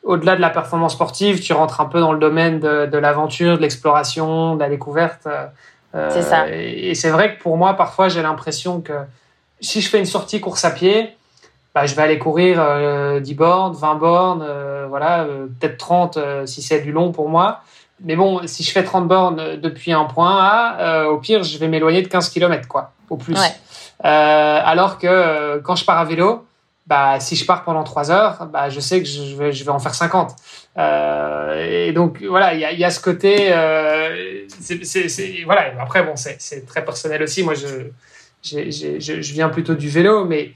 [0.04, 3.58] au-delà de la performance sportive, tu rentres un peu dans le domaine de, de l'aventure,
[3.58, 5.28] de l'exploration, de la découverte.
[5.94, 6.50] c'est ça.
[6.50, 8.94] Et, et c'est vrai que pour moi, parfois, j'ai l'impression que
[9.60, 11.18] si je fais une sortie course à pied,
[11.78, 16.18] bah, je vais aller courir euh, 10 bornes, 20 bornes, euh, voilà, euh, peut-être 30
[16.18, 17.62] euh, si c'est du long pour moi.
[18.04, 21.68] Mais bon, si je fais 30 bornes depuis un point A, au pire, je vais
[21.68, 23.38] m'éloigner de 15 km, quoi, au plus.
[24.00, 26.48] alors que quand je pars à vélo,
[26.88, 29.72] bah, si je pars pendant 3 heures, bah, je sais que je vais, je vais
[29.72, 30.36] en faire 50.
[30.78, 33.54] et donc, voilà, il y a, y a, ce côté.
[34.60, 37.44] c'est, voilà, après, bon, c'est très personnel aussi.
[37.44, 37.92] Moi, je
[38.52, 40.54] je viens plutôt du vélo, mais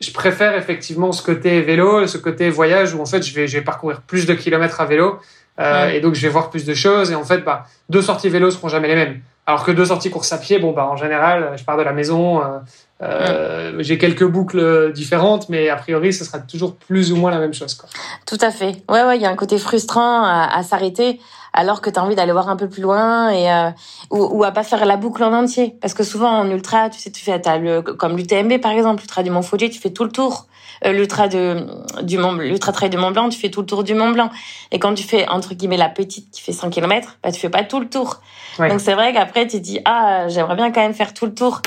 [0.00, 3.58] je préfère effectivement ce côté vélo, ce côté voyage où en fait je vais, je
[3.58, 5.18] vais parcourir plus de kilomètres à vélo
[5.58, 8.28] euh, et donc je vais voir plus de choses et en fait bah, deux sorties
[8.28, 9.20] vélo seront jamais les mêmes.
[9.46, 11.92] Alors que deux sorties course à pied, bon bah en général je pars de la
[11.92, 12.58] maison, euh,
[13.02, 17.38] euh, j'ai quelques boucles différentes, mais a priori ce sera toujours plus ou moins la
[17.38, 17.74] même chose.
[17.74, 17.88] Quoi.
[18.26, 18.82] Tout à fait.
[18.88, 21.18] Ouais ouais, il y a un côté frustrant à, à s'arrêter
[21.58, 23.70] alors que tu as envie d'aller voir un peu plus loin et euh,
[24.10, 25.76] ou, ou, à pas faire la boucle en entier.
[25.80, 29.00] Parce que souvent en ultra tu sais tu fais as le comme l'UTMB par exemple
[29.00, 30.46] l'ultra du Mont Fuji tu fais tout le tour.
[30.84, 31.66] Euh, l'ultra de
[32.02, 34.30] du Mont l'ultra trail de Mont Blanc tu fais tout le tour du Mont Blanc.
[34.70, 37.50] Et quand tu fais entre guillemets la petite qui fait 100 km bah tu fais
[37.50, 38.20] pas tout le tour.
[38.60, 41.60] Donc c'est vrai qu'après tu dis ah j'aimerais bien quand même faire tout le tour.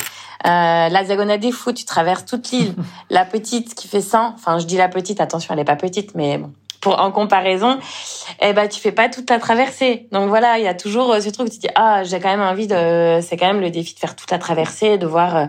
[0.45, 2.73] Euh, la diagonale des fous, tu traverses toute l'île.
[3.09, 6.15] la petite qui fait 100, enfin je dis la petite, attention elle est pas petite,
[6.15, 6.51] mais bon,
[6.85, 7.79] en comparaison,
[8.41, 10.07] eh ben tu fais pas toute la traversée.
[10.11, 12.29] Donc voilà, il y a toujours euh, ce truc où tu dis ah j'ai quand
[12.29, 15.35] même envie de, c'est quand même le défi de faire toute la traversée, de voir
[15.35, 15.45] euh,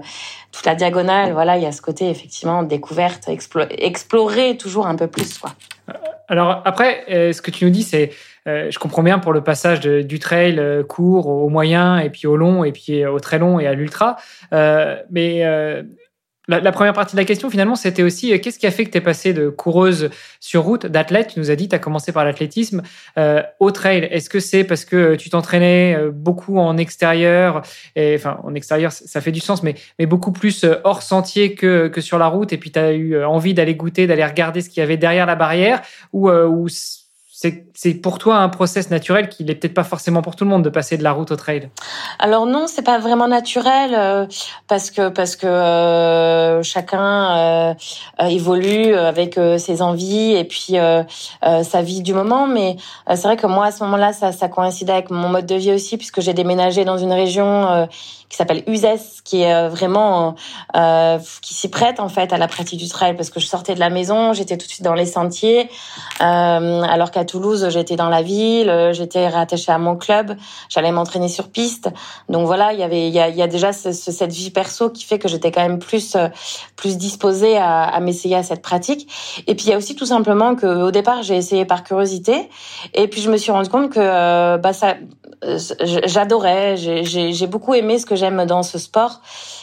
[0.52, 1.32] toute la diagonale.
[1.32, 5.52] Voilà, il y a ce côté effectivement découverte, explorer toujours un peu plus quoi.
[6.28, 8.10] Alors après, ce que tu nous dis, c'est,
[8.46, 12.64] je comprends bien pour le passage du trail court au moyen et puis au long
[12.64, 14.16] et puis au très long et à l'ultra,
[14.50, 15.42] mais
[16.60, 18.90] la, première partie de la question, finalement, c'était aussi euh, qu'est-ce qui a fait que
[18.90, 20.10] tu es passé de coureuse
[20.40, 22.82] sur route, d'athlète, tu nous as dit, tu as commencé par l'athlétisme,
[23.18, 24.08] euh, au trail?
[24.10, 27.62] Est-ce que c'est parce que tu t'entraînais euh, beaucoup en extérieur,
[27.96, 29.74] et, enfin en extérieur, ça fait du sens, mais,
[30.06, 33.54] beaucoup plus hors sentier que, que sur la route, et puis tu as eu envie
[33.54, 35.80] d'aller goûter, d'aller regarder ce qu'il y avait derrière la barrière,
[36.12, 36.68] ou, ou
[37.74, 40.62] c'est pour toi un process naturel qui n'est peut-être pas forcément pour tout le monde
[40.62, 41.68] de passer de la route au trail.
[42.18, 44.26] Alors non, c'est pas vraiment naturel euh,
[44.68, 47.74] parce que parce que euh, chacun euh,
[48.28, 50.74] évolue avec ses envies et puis
[51.42, 52.46] sa vie du moment.
[52.46, 52.76] Mais
[53.08, 55.72] c'est vrai que moi à ce moment-là, ça, ça coïncidait avec mon mode de vie
[55.72, 57.88] aussi puisque j'ai déménagé dans une région
[58.32, 60.34] qui s'appelle Uzès, qui est vraiment
[61.42, 63.80] qui s'y prête en fait à la pratique du trail parce que je sortais de
[63.80, 65.68] la maison, j'étais tout de suite dans les sentiers,
[66.18, 70.36] alors qu'à Toulouse, j'étais dans la ville, euh, j'étais rattachée à mon club,
[70.68, 71.90] j'allais m'entraîner sur piste.
[72.28, 75.28] Donc voilà, il y avait, il y a, déjà cette vie perso qui fait que
[75.28, 76.28] j'étais quand même plus, euh,
[76.76, 79.08] plus disposée à, à m'essayer à cette pratique.
[79.46, 82.48] Et puis il y a aussi tout simplement que au départ, j'ai essayé par curiosité,
[82.94, 84.94] et puis je me suis rendu compte que euh, bah ça,
[85.82, 89.20] j'adorais, j'ai beaucoup aimé ce que j'aime dans ce sport,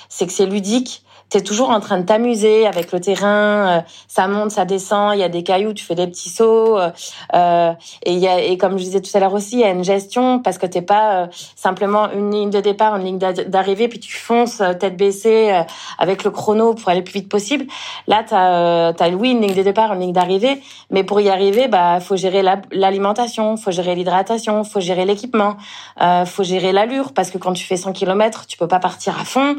[0.09, 4.27] c'est que c'est ludique tu toujours en train de t'amuser avec le terrain, euh, ça
[4.27, 6.89] monte, ça descend, il y a des cailloux, tu fais des petits sauts euh,
[7.35, 9.69] euh et y a et comme je disais tout à l'heure aussi, il y a
[9.69, 13.87] une gestion parce que t'es pas euh, simplement une ligne de départ, une ligne d'arrivée
[13.87, 15.51] puis tu fonces tête baissée
[15.97, 17.65] avec le chrono pour aller le plus vite possible.
[18.07, 21.67] Là, tu as oui une ligne de départ, une ligne d'arrivée, mais pour y arriver,
[21.67, 25.57] bah faut gérer l'alimentation, faut gérer l'hydratation, faut gérer l'équipement,
[26.01, 29.19] euh, faut gérer l'allure parce que quand tu fais 100 km, tu peux pas partir
[29.19, 29.57] à fond.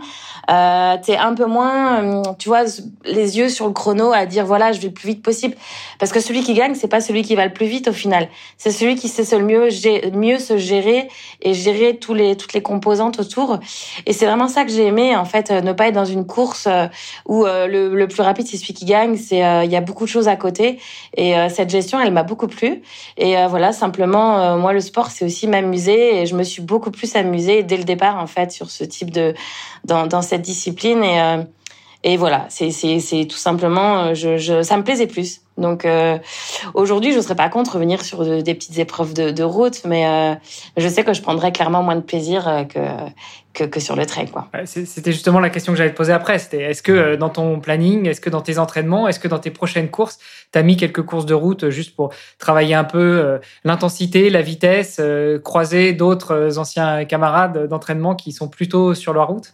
[0.50, 2.62] Euh, t'es un peu moins euh, tu vois,
[3.04, 5.54] les yeux sur le chrono à dire voilà, je vais le plus vite possible.
[5.98, 8.28] Parce que celui qui gagne, c'est pas celui qui va le plus vite au final.
[8.58, 9.68] C'est celui qui sait le mieux,
[10.12, 11.08] mieux se gérer
[11.40, 13.60] et gérer tous les, toutes les composantes autour.
[14.06, 16.26] Et c'est vraiment ça que j'ai aimé, en fait, euh, ne pas être dans une
[16.26, 16.86] course euh,
[17.26, 19.16] où le, le plus rapide, c'est celui qui gagne.
[19.16, 20.78] C'est, il y a beaucoup de choses à côté.
[21.16, 22.82] Et cette gestion, elle m'a beaucoup plu.
[23.16, 26.20] Et voilà, simplement, moi, le sport, c'est aussi m'amuser.
[26.20, 29.10] Et je me suis beaucoup plus amusée dès le départ, en fait, sur ce type
[29.10, 29.34] de,
[29.84, 31.05] dans, dans cette discipline.
[31.05, 31.44] Et,
[32.03, 35.42] et voilà, c'est c'est tout simplement, euh, je, ça me plaisait plus.
[35.59, 36.18] Donc euh,
[36.72, 40.35] aujourd'hui, je serais pas contre revenir sur des petites épreuves de, de route, mais euh,
[40.79, 42.79] je sais que je prendrais clairement moins de plaisir euh, que
[43.53, 44.48] que, sur le trail, quoi.
[44.64, 46.38] C'était justement la question que j'allais te poser après.
[46.38, 49.50] C'était est-ce que dans ton planning, est-ce que dans tes entraînements, est-ce que dans tes
[49.50, 50.18] prochaines courses,
[50.53, 55.00] tu as mis quelques courses de route juste pour travailler un peu l'intensité, la vitesse,
[55.42, 59.53] croiser d'autres anciens camarades d'entraînement qui sont plutôt sur la route?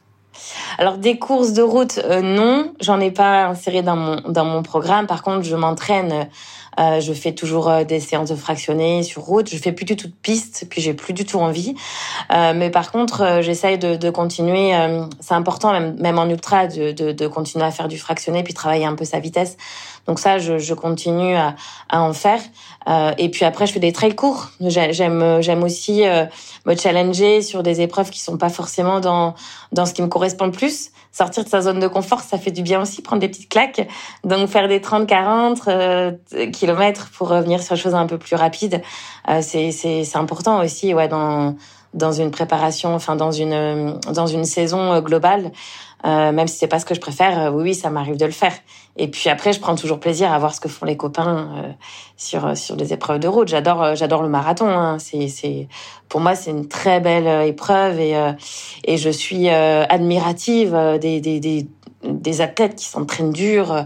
[0.78, 4.62] Alors des courses de route, euh, non, j'en ai pas inséré dans mon dans mon
[4.62, 5.06] programme.
[5.06, 6.28] Par contre, je m'entraîne.
[6.78, 9.48] Euh, je fais toujours euh, des séances de fractionnés sur route.
[9.48, 11.74] Je fais plus du tout de piste, puis j'ai plus du tout envie.
[12.30, 14.72] mais par contre, j'essaye de, de, continuer.
[15.20, 18.52] c'est important, même, même en ultra, de, de, de, continuer à faire du fractionné, puis
[18.52, 19.56] travailler un peu sa vitesse.
[20.06, 21.56] Donc ça, je, je continue à,
[21.88, 22.40] à, en faire.
[23.18, 24.50] et puis après, je fais des trails courts.
[24.60, 26.04] J'aime j'aime aussi
[26.64, 29.34] me challenger sur des épreuves qui sont pas forcément dans
[29.72, 30.90] dans ce qui me correspond le plus.
[31.16, 33.88] Sortir de sa zone de confort, ça fait du bien aussi, prendre des petites claques.
[34.22, 36.12] Donc faire des 30, 40 euh,
[36.52, 38.82] kilomètres pour revenir sur des choses un peu plus rapides,
[39.30, 41.56] euh, c'est c'est c'est important aussi, ouais, dans
[41.94, 45.52] dans une préparation, enfin dans une dans une saison euh, globale.
[46.04, 48.26] Euh, même si c'est pas ce que je préfère, euh, oui, oui, ça m'arrive de
[48.26, 48.52] le faire.
[48.96, 51.72] Et puis après, je prends toujours plaisir à voir ce que font les copains euh,
[52.16, 53.48] sur sur des épreuves de route.
[53.48, 54.68] J'adore j'adore le marathon.
[54.68, 54.98] Hein.
[54.98, 55.68] C'est c'est
[56.08, 58.14] pour moi c'est une très belle épreuve et
[58.84, 61.66] et je suis admirative des des des
[62.08, 63.84] des athlètes qui s'entraînent dur,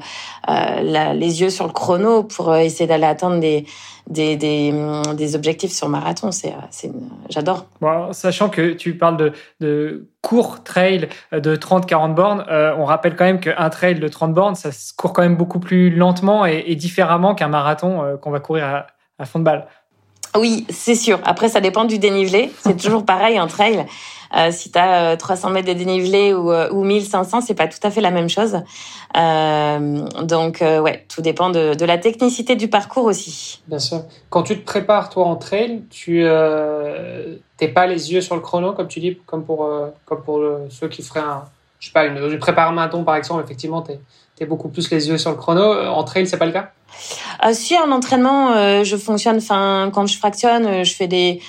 [0.48, 3.64] euh, les yeux sur le chrono pour essayer d'aller atteindre des,
[4.10, 4.74] des, des,
[5.16, 6.32] des, objectifs sur marathon.
[6.32, 6.90] C'est, c'est,
[7.30, 7.66] j'adore.
[7.80, 13.16] Bon, sachant que tu parles de, de court trail de 30-40 bornes, euh, on rappelle
[13.16, 16.44] quand même qu'un trail de 30 bornes, ça se court quand même beaucoup plus lentement
[16.44, 18.86] et, et différemment qu'un marathon euh, qu'on va courir à,
[19.18, 19.66] à fond de balle.
[20.36, 21.20] Oui, c'est sûr.
[21.24, 22.52] Après, ça dépend du dénivelé.
[22.60, 23.86] C'est toujours pareil en trail.
[24.36, 27.80] Euh, si tu as 300 mètres de dénivelé ou, euh, ou 1500, c'est pas tout
[27.82, 28.62] à fait la même chose.
[29.16, 33.60] Euh, donc, euh, ouais, tout dépend de, de, la technicité du parcours aussi.
[33.66, 34.04] Bien sûr.
[34.28, 38.40] Quand tu te prépares, toi, en trail, tu euh, t'es pas les yeux sur le
[38.40, 39.68] chrono, comme tu dis, comme pour,
[40.04, 41.44] comme pour ceux qui feraient un,
[41.80, 43.92] je sais pas, une, une prépare marathon, par exemple, effectivement, tu
[44.40, 45.72] es, beaucoup plus les yeux sur le chrono.
[45.88, 46.72] En trail, c'est pas le cas?
[47.44, 51.40] Euh, Si, en entraînement, je fonctionne, enfin, quand je fractionne, je fais des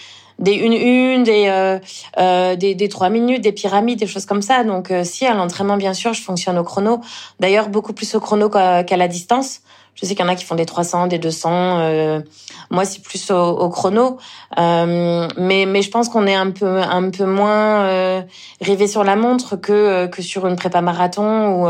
[0.42, 1.80] des une une, des, euh,
[2.18, 4.64] euh, des des trois minutes, des pyramides, des choses comme ça.
[4.64, 7.00] Donc euh, si à l'entraînement bien sûr, je fonctionne au chrono.
[7.40, 9.62] D'ailleurs beaucoup plus au chrono qu'à la distance.
[9.96, 11.50] Je sais qu'il y en a qui font des 300, des 200.
[11.52, 12.22] Euh,
[12.70, 14.18] moi, c'est plus au, au chrono.
[14.58, 18.22] Euh, mais, mais je pense qu'on est un peu, un peu moins euh,
[18.62, 21.68] rivé sur la montre que, que sur une prépa marathon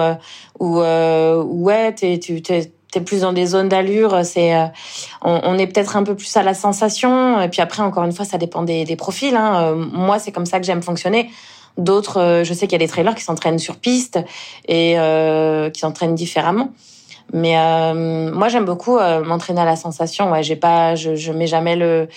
[0.60, 4.24] ou, ou ouais, t'es, t'es, t'es plus dans des zones d'allure.
[4.24, 4.68] C'est, euh,
[5.24, 7.42] on, est peut-être un peu plus à la sensation.
[7.42, 9.36] Et puis après, encore une fois, ça dépend des, des profils.
[9.36, 9.64] Hein.
[9.64, 11.32] Euh, moi, c'est comme ça que j'aime fonctionner.
[11.78, 14.20] D'autres, euh, je sais qu'il y a des trailers qui s'entraînent sur piste
[14.68, 14.96] et
[15.74, 16.72] qui s'entraînent différemment.
[17.34, 20.32] Mais euh, moi, j'aime beaucoup euh, m'entraîner à la sensation.
[20.32, 22.08] Ouais, j'ai pas, je, je mets jamais le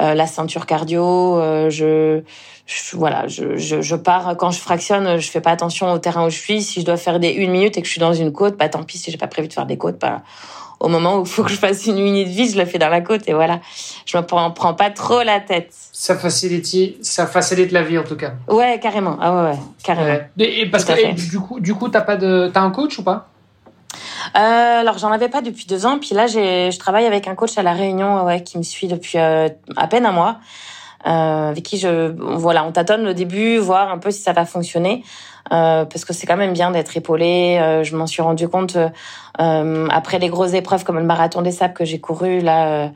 [0.00, 1.38] euh, la ceinture cardio.
[1.68, 2.22] je,
[2.66, 6.26] je, voilà, je, je, je, pars quand je fractionne, je fais pas attention au terrain
[6.26, 6.62] où je suis.
[6.62, 8.68] Si je dois faire des une minute et que je suis dans une côte, bah
[8.68, 9.98] tant pis si j'ai pas prévu de faire des côtes.
[10.00, 10.22] Bah,
[10.82, 12.88] au moment où il faut que je fasse une minute vie, je le fais dans
[12.88, 13.60] la côte et voilà.
[14.04, 15.72] Je me prends, prends pas trop la tête.
[15.92, 18.32] Ça facilite, ça facilite la vie en tout cas.
[18.48, 19.16] Ouais, carrément.
[19.20, 20.18] Ah ouais, ouais carrément.
[20.38, 23.28] Et, parce que du coup, du coup, t'as pas de, t'as un coach ou pas?
[24.36, 27.56] Euh, alors j'en avais pas depuis deux ans, puis là je travaille avec un coach
[27.58, 30.38] à la Réunion, ouais, qui me suit depuis euh, à peine un mois,
[31.06, 34.44] euh, avec qui je, voilà, on tâtonne le début, voir un peu si ça va
[34.44, 35.04] fonctionner,
[35.52, 37.58] euh, parce que c'est quand même bien d'être épaulé.
[37.60, 41.50] Euh, je m'en suis rendu compte euh, après les grosses épreuves comme le marathon des
[41.50, 42.90] sables que j'ai couru là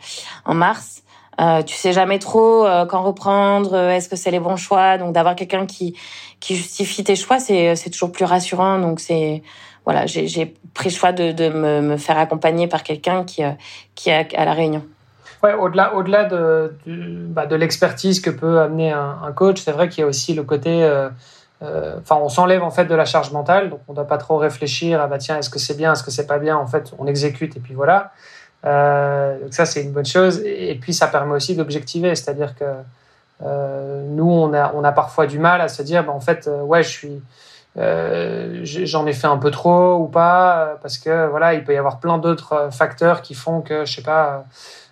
[0.44, 1.02] en mars.
[1.38, 4.96] Euh, tu sais jamais trop quand reprendre, est-ce que c'est les bons choix.
[4.96, 5.94] Donc d'avoir quelqu'un qui
[6.40, 8.78] qui justifie tes choix, c'est c'est toujours plus rassurant.
[8.78, 9.42] Donc c'est
[9.86, 13.52] voilà, j'ai pris le choix de, de me, faire accompagner par quelqu'un qui, euh,
[13.94, 14.84] qui est à, la Réunion.
[15.44, 20.00] Ouais, au-delà, au-delà de, bah, de l'expertise que peut amener un, coach, c'est vrai qu'il
[20.00, 21.08] y a aussi le côté, euh,
[21.62, 24.18] euh, enfin, on s'enlève en fait de la charge mentale, donc on ne doit pas
[24.18, 26.56] trop réfléchir à bah tiens, est-ce que c'est bien, est-ce que c'est pas bien.
[26.56, 28.10] En fait, on exécute et puis voilà.
[28.64, 30.42] donc ça, c'est une bonne chose.
[30.44, 32.64] Et, puis ça permet aussi d'objectiver, c'est-à-dire que
[34.08, 36.82] nous, on a, on a parfois du mal à se dire, bah, en fait, ouais,
[36.82, 37.22] je suis
[37.78, 41.74] euh, j'en ai fait un peu trop ou pas euh, parce que voilà il peut
[41.74, 44.46] y avoir plein d'autres euh, facteurs qui font que je sais pas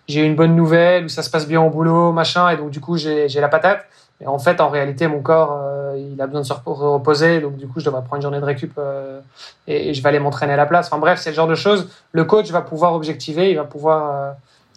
[0.07, 2.81] j'ai une bonne nouvelle ou ça se passe bien au boulot machin et donc du
[2.81, 3.87] coup j'ai la patate.
[4.21, 5.59] Et en fait en réalité mon corps
[5.97, 8.45] il a besoin de se reposer donc du coup je devrais prendre une journée de
[8.45, 8.79] récup
[9.67, 10.89] et, je vais aller m'entraîner à la place.
[10.89, 11.89] Enfin bref c'est le genre de choses.
[12.13, 14.35] Le coach va pouvoir objectiver il va pouvoir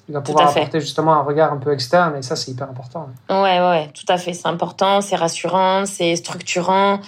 [0.09, 3.09] il va pouvoir apporter justement un regard un peu externe et ça c'est hyper important
[3.29, 6.99] ouais ouais tout à fait c'est important c'est rassurant c'est structurant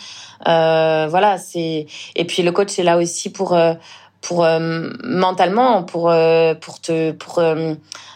[0.47, 1.85] euh, voilà, c'est
[2.15, 3.73] et puis le coach c'est là aussi pour euh,
[4.21, 6.13] pour euh, mentalement pour
[6.61, 7.41] pour te pour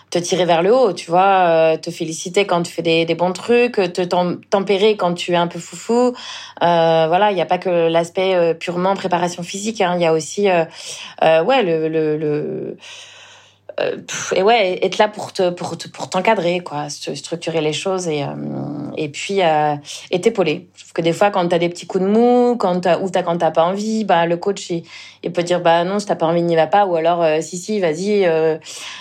[0.10, 3.34] te tirer vers le haut, tu vois, te féliciter quand tu fais des, des bons
[3.34, 6.14] trucs, te tempérer quand tu es un peu foufou.
[6.62, 9.94] Euh, voilà, il n'y a pas que l'aspect purement préparation physique, hein.
[9.96, 12.78] il y a aussi, ouais, le, le, le
[13.80, 13.98] euh,
[14.36, 18.28] et ouais, être là pour te pour pour t'encadrer quoi, structurer les choses et euh,
[18.98, 19.76] et puis euh,
[20.12, 20.68] et t'épauler.
[20.76, 23.10] Je trouve que des fois quand t'as des petits coups de mou, quand t'as ou
[23.10, 26.16] t'as quand t'as pas envie, bah le coach il, peut dire bah non si t'as
[26.16, 28.28] pas envie n'y va pas ou alors si si vas-y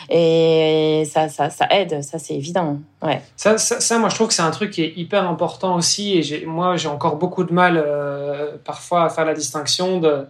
[0.08, 2.78] et ça ça aide, ça c'est évident.
[3.02, 3.20] Ouais.
[3.36, 6.46] Ça, ça, moi je trouve que c'est un truc qui est hyper important aussi et
[6.46, 7.84] moi j'ai encore beaucoup de mal
[8.64, 10.26] parfois à faire la distinction de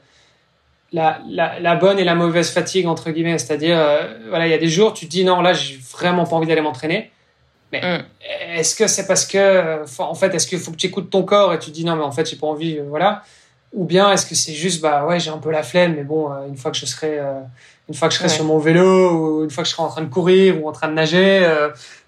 [0.92, 3.38] la, la, la, bonne et la mauvaise fatigue, entre guillemets.
[3.38, 6.24] C'est-à-dire, euh, voilà, il y a des jours, tu te dis non, là, j'ai vraiment
[6.24, 7.10] pas envie d'aller m'entraîner.
[7.72, 8.04] Mais mm.
[8.58, 11.22] est-ce que c'est parce que, euh, en fait, est-ce qu'il faut que tu écoutes ton
[11.22, 13.22] corps et tu te dis non, mais en fait, j'ai pas envie, euh, voilà.
[13.72, 16.28] Ou bien est-ce que c'est juste, bah ouais, j'ai un peu la flemme, mais bon,
[16.46, 17.18] une fois que je serai,
[17.88, 19.88] une fois que je serai sur mon vélo, ou une fois que je serai en
[19.88, 21.40] train de courir ou en train de nager,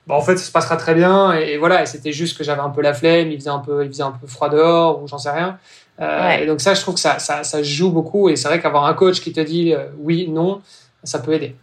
[0.06, 1.34] bah en fait, ça se passera très bien.
[1.34, 3.60] Et, et voilà, et c'était juste que j'avais un peu la flemme, il faisait un
[3.60, 5.58] peu, il faisait un peu froid dehors, ou j'en sais rien.
[6.00, 8.28] Euh, et donc ça, je trouve que ça, ça, ça joue beaucoup.
[8.28, 10.60] Et c'est vrai qu'avoir un coach qui te dit euh, oui, non,
[11.02, 11.54] ça peut aider.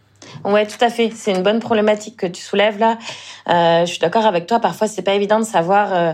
[0.44, 1.10] Ouais, tout à fait.
[1.14, 2.98] C'est une bonne problématique que tu soulèves là.
[3.48, 4.60] Euh, je suis d'accord avec toi.
[4.60, 5.92] Parfois, c'est pas évident de savoir.
[5.92, 6.12] Euh,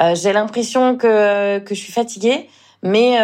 [0.00, 2.48] euh J'ai l'impression que que je suis fatiguée,
[2.82, 3.18] mais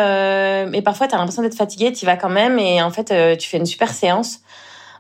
[0.67, 1.93] mais parfois, tu as l'impression d'être fatiguée.
[1.93, 4.41] Tu vas quand même, et en fait, tu fais une super séance.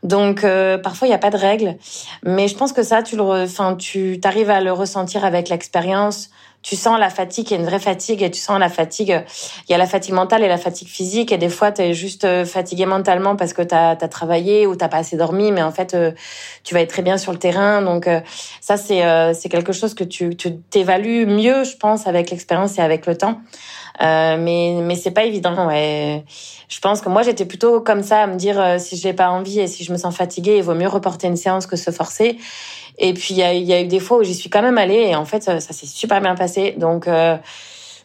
[0.02, 0.42] Donc
[0.82, 1.76] parfois il n'y a pas de règle,
[2.22, 6.28] mais je pense que ça tu le, enfin tu arrives à le ressentir avec l'expérience,
[6.64, 9.22] tu sens la fatigue, il y a une vraie fatigue et tu sens la fatigue.
[9.68, 11.92] Il y a la fatigue mentale et la fatigue physique et des fois tu es
[11.92, 15.62] juste euh, fatigué mentalement parce que tu as, travaillé ou t'as pas assez dormi, mais
[15.62, 16.12] en fait euh,
[16.64, 17.82] tu vas être très bien sur le terrain.
[17.82, 18.20] Donc euh,
[18.62, 20.34] ça c'est quelque chose que tu
[20.70, 23.40] t'évalues mieux, je pense, avec l'expérience et avec le temps.
[24.02, 25.66] Euh, mais mais c'est pas évident.
[25.66, 26.24] Ouais.
[26.68, 29.60] Je pense que moi j'étais plutôt comme ça à me dire si j'ai pas envie
[29.60, 32.38] et si je me sens fatiguée, il vaut mieux reporter une séance que se forcer.
[32.98, 34.78] Et puis il y a, y a, eu des fois où j'y suis quand même
[34.78, 36.74] allée et en fait ça, s'est super bien passé.
[36.78, 37.36] Donc euh,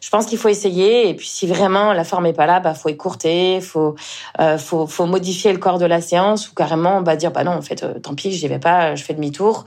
[0.00, 2.74] je pense qu'il faut essayer et puis si vraiment la forme est pas là, bah
[2.74, 3.94] faut écourter, faut
[4.40, 7.52] euh, faut faut modifier le corps de la séance ou carrément bah dire bah non
[7.52, 9.64] en fait euh, tant pis j'y vais pas, je fais demi-tour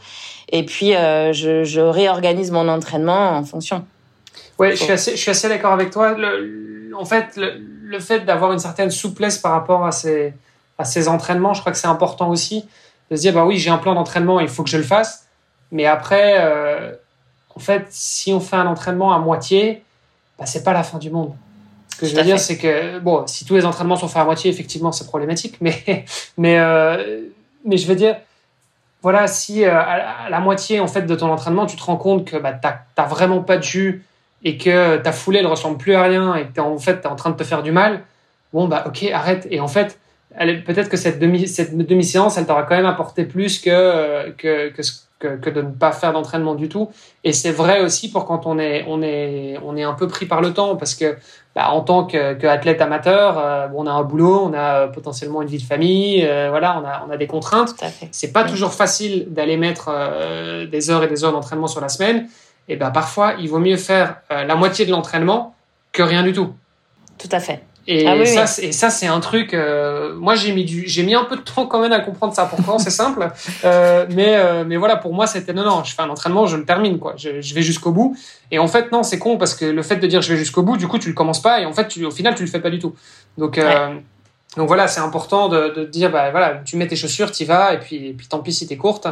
[0.50, 3.86] et puis je, je réorganise mon entraînement en fonction.
[4.60, 6.16] Ouais, je suis assez je suis assez d'accord avec toi.
[6.18, 10.34] Le, en fait le, le fait d'avoir une certaine souplesse par rapport à ces
[10.78, 12.66] à ces entraînements, je crois que c'est important aussi
[13.14, 15.28] de se dire bah oui j'ai un plan d'entraînement il faut que je le fasse.
[15.72, 16.94] Mais après euh,
[17.56, 19.84] en fait si on fait un entraînement à moitié
[20.40, 21.34] bah, c'est pas la fin du monde.
[21.90, 24.26] Ce que je veux dire c'est que bon si tous les entraînements sont faits à
[24.26, 25.58] moitié effectivement c'est problématique.
[25.62, 26.06] Mais
[26.38, 27.22] mais euh,
[27.66, 28.18] mais je veux dire
[29.04, 32.26] voilà si euh, à, la moitié en fait de ton entraînement tu te rends compte
[32.26, 34.04] que bah, t'as vraiment pas de jus
[34.44, 37.08] et que ta foulée ne ressemble plus à rien et que es, en fait es
[37.08, 38.02] en train de te faire du mal
[38.54, 39.48] bon bah ok arrête.
[39.52, 40.00] Et en fait
[40.38, 44.70] peut-être que cette demi cette demi séance, elle t'aura quand même apporté plus que que
[44.70, 44.82] que,
[45.20, 46.90] que, que de ne pas faire d'entraînement du tout.
[47.24, 50.26] Et c'est vrai aussi pour quand on est on est on est un peu pris
[50.26, 51.18] par le temps parce que
[51.56, 55.60] bah, en tant qu'athlète amateur, euh, on a un boulot, on a potentiellement une vie
[55.60, 57.76] de famille, euh, voilà, on a, on a des contraintes.
[58.12, 61.90] C'est pas toujours facile d'aller mettre euh, des heures et des heures d'entraînement sur la
[61.90, 62.28] semaine.
[62.70, 65.54] Et ben parfois, il vaut mieux faire la moitié de l'entraînement
[65.92, 66.54] que rien du tout.
[67.18, 67.62] Tout à fait.
[67.86, 69.54] Et, ah ça, et ça, c'est un truc.
[69.54, 72.34] Euh, moi, j'ai mis du, j'ai mis un peu de temps quand même à comprendre
[72.34, 72.46] ça.
[72.46, 73.28] Pourtant, c'est simple.
[73.66, 75.84] Euh, mais, euh, mais voilà, pour moi, c'était non, non.
[75.84, 77.16] Je fais un entraînement, je le termine, quoi.
[77.18, 78.16] Je, je vais jusqu'au bout.
[78.52, 80.64] Et en fait, non, c'est con parce que le fait de dire je vais jusqu'au
[80.64, 82.50] bout, du coup, tu le commences pas et en fait, tu, au final, tu le
[82.50, 82.96] fais pas du tout.
[83.38, 83.90] Donc, euh,
[84.56, 87.74] donc voilà, c'est important de, de dire, bah voilà, tu mets tes chaussures, t'y vas,
[87.74, 89.08] et puis, et puis tant pis si t'es courte.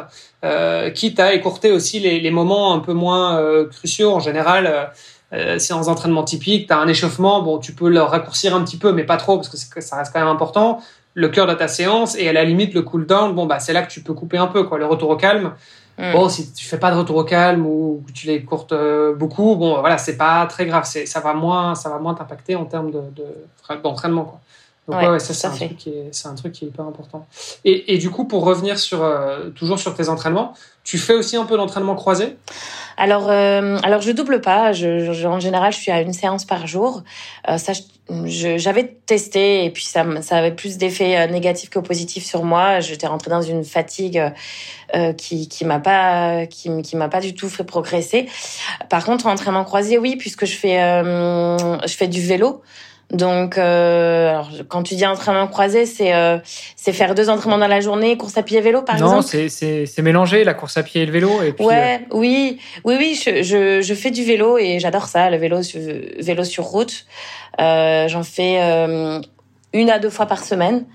[0.94, 4.92] quitte à écourter aussi les, les moments un peu moins cruciaux en général
[5.34, 8.78] euh, séance d'entraînement typique, tu as un échauffement, bon, tu peux le raccourcir un petit
[8.78, 10.82] peu, mais pas trop, parce que ça reste quand même important.
[11.14, 13.74] Le cœur de ta séance, et à la limite, le cool down, bon, bah, c'est
[13.74, 14.78] là que tu peux couper un peu, quoi.
[14.78, 15.54] Le retour au calme.
[15.98, 16.14] Mm.
[16.14, 19.14] Bon, si tu fais pas de retour au calme ou que tu les courtes euh,
[19.14, 20.84] beaucoup, bon, voilà, c'est pas très grave.
[20.86, 23.02] C'est, ça va moins, ça va moins t'impacter en termes de,
[23.84, 24.40] d'entraînement, quoi.
[24.88, 27.28] Donc ouais, ça c'est un, truc qui est, c'est un truc qui est hyper important.
[27.64, 30.54] Et, et du coup, pour revenir sur euh, toujours sur tes entraînements,
[30.84, 32.38] tu fais aussi un peu d'entraînement croisé?
[32.98, 34.74] Alors, euh, alors je double pas.
[34.74, 37.04] Je, je, en général, je suis à une séance par jour.
[37.50, 37.74] Euh, ça,
[38.26, 42.80] j'avais testé et puis ça, ça avait plus d'effets euh, négatifs que positifs sur moi.
[42.80, 44.22] J'étais rentrée dans une fatigue
[44.96, 48.28] euh, qui qui m'a pas qui, qui m'a pas du tout fait progresser.
[48.90, 52.62] Par contre, entraînement croisé, oui, puisque je fais euh, je fais du vélo.
[53.12, 56.38] Donc, euh, alors, quand tu dis entraînement croisé, c'est euh,
[56.78, 59.16] c'est faire deux entraînements dans la journée, course à pied et vélo, par exemple.
[59.16, 61.42] Non, c'est c'est c'est mélanger la course à pied et le vélo.
[61.44, 65.08] Et puis, ouais, euh, oui, oui, oui, je, je, je fais du vélo et j'adore
[65.08, 65.60] ça, le vélo
[66.20, 67.06] vélo sur route.
[67.60, 69.20] Euh, J'en fais euh,
[69.74, 70.86] une à deux fois par semaine.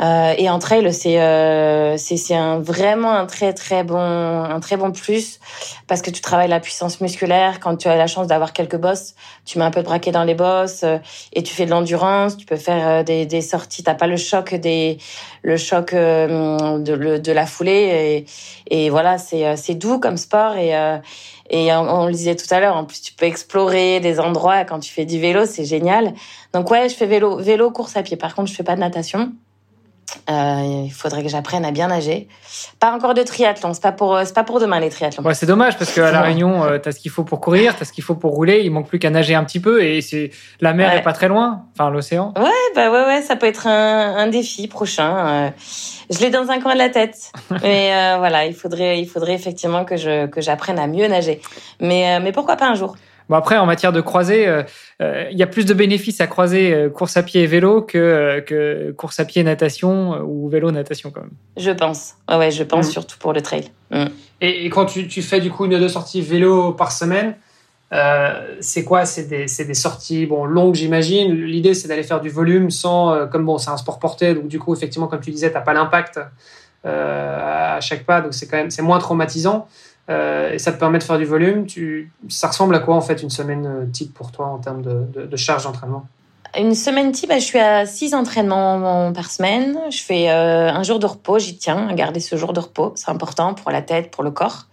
[0.00, 4.76] Euh, et en trail, c'est euh, c'est un, vraiment un très très bon un très
[4.76, 5.40] bon plus
[5.88, 7.58] parce que tu travailles la puissance musculaire.
[7.58, 10.24] Quand tu as la chance d'avoir quelques bosses, tu mets un peu de braquet dans
[10.24, 10.98] les bosses euh,
[11.32, 12.36] et tu fais de l'endurance.
[12.36, 13.82] Tu peux faire euh, des, des sorties.
[13.82, 14.98] T'as pas le choc des
[15.42, 18.24] le choc euh, de, de la foulée
[18.70, 20.74] et, et voilà c'est c'est doux comme sport et
[21.50, 24.80] et on, le disait tout à l'heure, en plus tu peux explorer des endroits quand
[24.80, 26.12] tu fais du vélo, c'est génial.
[26.52, 28.18] Donc ouais, je fais vélo, vélo, course à pied.
[28.18, 29.32] Par contre, je fais pas de natation.
[30.30, 32.28] Euh, il faudrait que j'apprenne à bien nager.
[32.80, 35.24] Pas encore de triathlon, c'est pas pour c'est pas pour demain les triathlons.
[35.24, 37.84] Ouais, c'est dommage parce qu'à la Réunion, euh, t'as ce qu'il faut pour courir, t'as
[37.84, 38.62] ce qu'il faut pour rouler.
[38.64, 40.30] Il manque plus qu'à nager un petit peu et c'est
[40.60, 42.32] la mer est pas très loin, enfin l'océan.
[42.36, 45.28] Ouais, bah ouais, ouais, ça peut être un, un défi prochain.
[45.28, 45.50] Euh,
[46.10, 47.32] je l'ai dans un coin de la tête,
[47.62, 51.40] mais euh, voilà, il faudrait il faudrait effectivement que je que j'apprenne à mieux nager.
[51.80, 52.96] Mais euh, mais pourquoi pas un jour?
[53.28, 54.62] Bon après, en matière de croisée, il euh,
[55.02, 58.42] euh, y a plus de bénéfices à croiser euh, course à pied et vélo que,
[58.46, 61.30] que course à pied natation ou vélo natation quand même.
[61.56, 62.14] Je pense.
[62.28, 62.92] Ouais, ouais je pense mm.
[62.92, 63.70] surtout pour le trail.
[63.90, 64.06] Mm.
[64.40, 67.36] Et, et, quand tu, tu, fais du coup une ou deux sorties vélo par semaine,
[68.60, 69.04] c'est quoi?
[69.04, 71.32] C'est des, des, sorties bon longues, j'imagine.
[71.32, 74.58] L'idée c'est d'aller faire du volume sans, comme bon, c'est un sport porté, donc du
[74.58, 76.20] coup effectivement comme tu disais, t'as pas l'impact
[76.84, 79.68] à chaque pas, donc c'est quand même c'est moins traumatisant.
[80.08, 81.66] Euh, et ça te permet de faire du volume.
[82.28, 85.36] Ça ressemble à quoi en fait une semaine euh, type pour toi en termes de,
[85.36, 86.06] charge d'entraînement?
[86.58, 89.78] Une semaine type, bah, je suis à 6 entraînements par semaine.
[89.90, 92.92] Je fais euh, un jour de repos, j'y tiens à garder ce jour de repos.
[92.96, 94.66] C'est important pour la tête, pour le corps.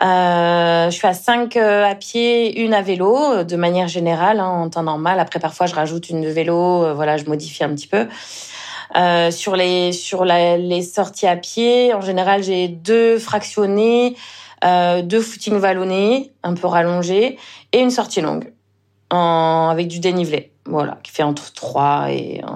[0.00, 4.82] Je suis à 5 à pied, une à vélo, de manière générale, hein, en temps
[4.82, 5.20] normal.
[5.20, 6.94] Après, parfois, je rajoute une de vélo.
[6.94, 8.08] voilà, je modifie un petit peu.
[9.30, 14.16] Sur les les sorties à pied, en général, j'ai deux fractionnés
[14.64, 17.38] euh, deux footings vallonnés, un peu rallongés,
[17.72, 18.52] et une sortie longue,
[19.10, 20.50] en, avec du dénivelé.
[20.66, 22.50] Voilà, qui fait entre 3 et euh,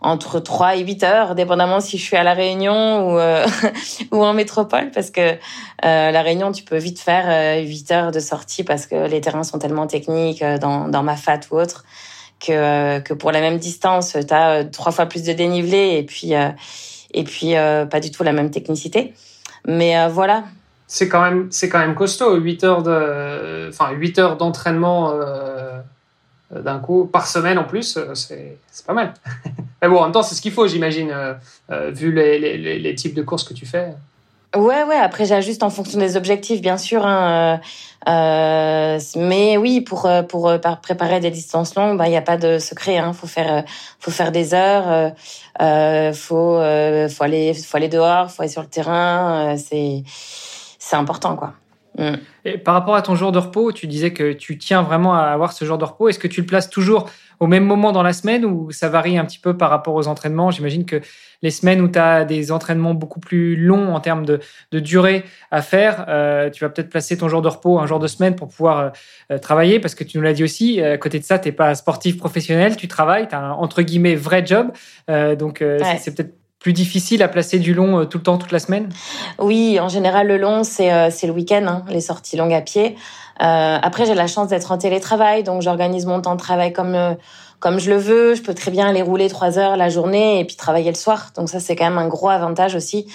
[0.00, 3.44] entre 3 et 8 heures, dépendamment si je suis à la Réunion ou euh,
[4.12, 5.36] ou en métropole parce que
[5.82, 9.58] la Réunion tu peux vite faire 8 heures de sortie parce que les terrains sont
[9.58, 11.84] tellement techniques dans dans ma fat ou autre
[12.38, 16.34] que que pour la même distance, tu as trois fois plus de dénivelé et puis
[16.34, 17.54] et puis
[17.90, 19.14] pas du tout la même technicité.
[19.66, 20.44] Mais voilà,
[20.88, 26.62] c'est quand même c'est quand même costaud 8 heures de enfin 8 heures d'entraînement euh,
[26.62, 29.12] d'un coup par semaine en plus euh, c'est pas mal.
[29.82, 31.10] Mais bon en même temps c'est ce qu'il faut j'imagine
[31.70, 33.88] euh, vu les, les, types de courses que tu fais.
[34.56, 37.60] Ouais ouais après j'ajuste en fonction des objectifs bien sûr hein,
[38.06, 42.96] mais oui pour pour préparer des distances longues bah il y a pas de secret
[42.96, 43.64] hein faut faire
[44.00, 45.12] faut faire des heures
[46.14, 46.58] faut
[47.10, 50.02] faut aller faut aller dehors faut aller sur le terrain c'est
[50.88, 51.52] c'est important, quoi.
[51.98, 52.14] Mm.
[52.44, 55.24] Et par rapport à ton jour de repos, tu disais que tu tiens vraiment à
[55.24, 56.08] avoir ce jour de repos.
[56.08, 57.10] Est-ce que tu le places toujours
[57.40, 60.06] au même moment dans la semaine ou ça varie un petit peu par rapport aux
[60.06, 60.50] entraînements?
[60.50, 61.00] J'imagine que
[61.42, 64.40] les semaines où tu as des entraînements beaucoup plus longs en termes de,
[64.72, 68.06] durée à faire, euh, tu vas peut-être placer ton jour de repos un jour de
[68.06, 68.88] semaine pour pouvoir euh,
[69.32, 71.52] euh, travailler parce que tu nous l'as dit aussi, à côté de ça, tu n'es
[71.52, 74.70] pas sportif professionnel, tu travailles, tu as un entre guillemets vrai job.
[75.38, 75.62] donc
[75.98, 78.88] c'est peut-être plus difficile à placer du long tout le temps, toute la semaine?
[79.38, 82.96] Oui, en général, le long, c'est le week-end, hein, les sorties longues à pied.
[83.40, 86.94] Euh, après, j'ai la chance d'être en télétravail, donc j'organise mon temps de travail comme
[86.94, 87.14] euh,
[87.60, 88.34] comme je le veux.
[88.34, 91.30] Je peux très bien aller rouler trois heures la journée et puis travailler le soir.
[91.36, 93.06] Donc ça, c'est quand même un gros avantage aussi.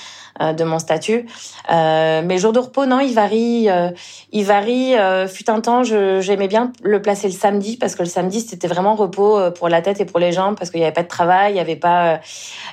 [0.42, 1.28] Euh, de mon statut.
[1.72, 3.70] Euh, mes jours de repos, non, ils varient.
[3.70, 3.92] Euh,
[4.32, 4.96] ils varient.
[5.28, 8.96] Fut un temps, j'aimais bien le placer le samedi parce que le samedi c'était vraiment
[8.96, 11.54] repos pour la tête et pour les jambes parce qu'il n'y avait pas de travail,
[11.54, 12.20] il y avait pas,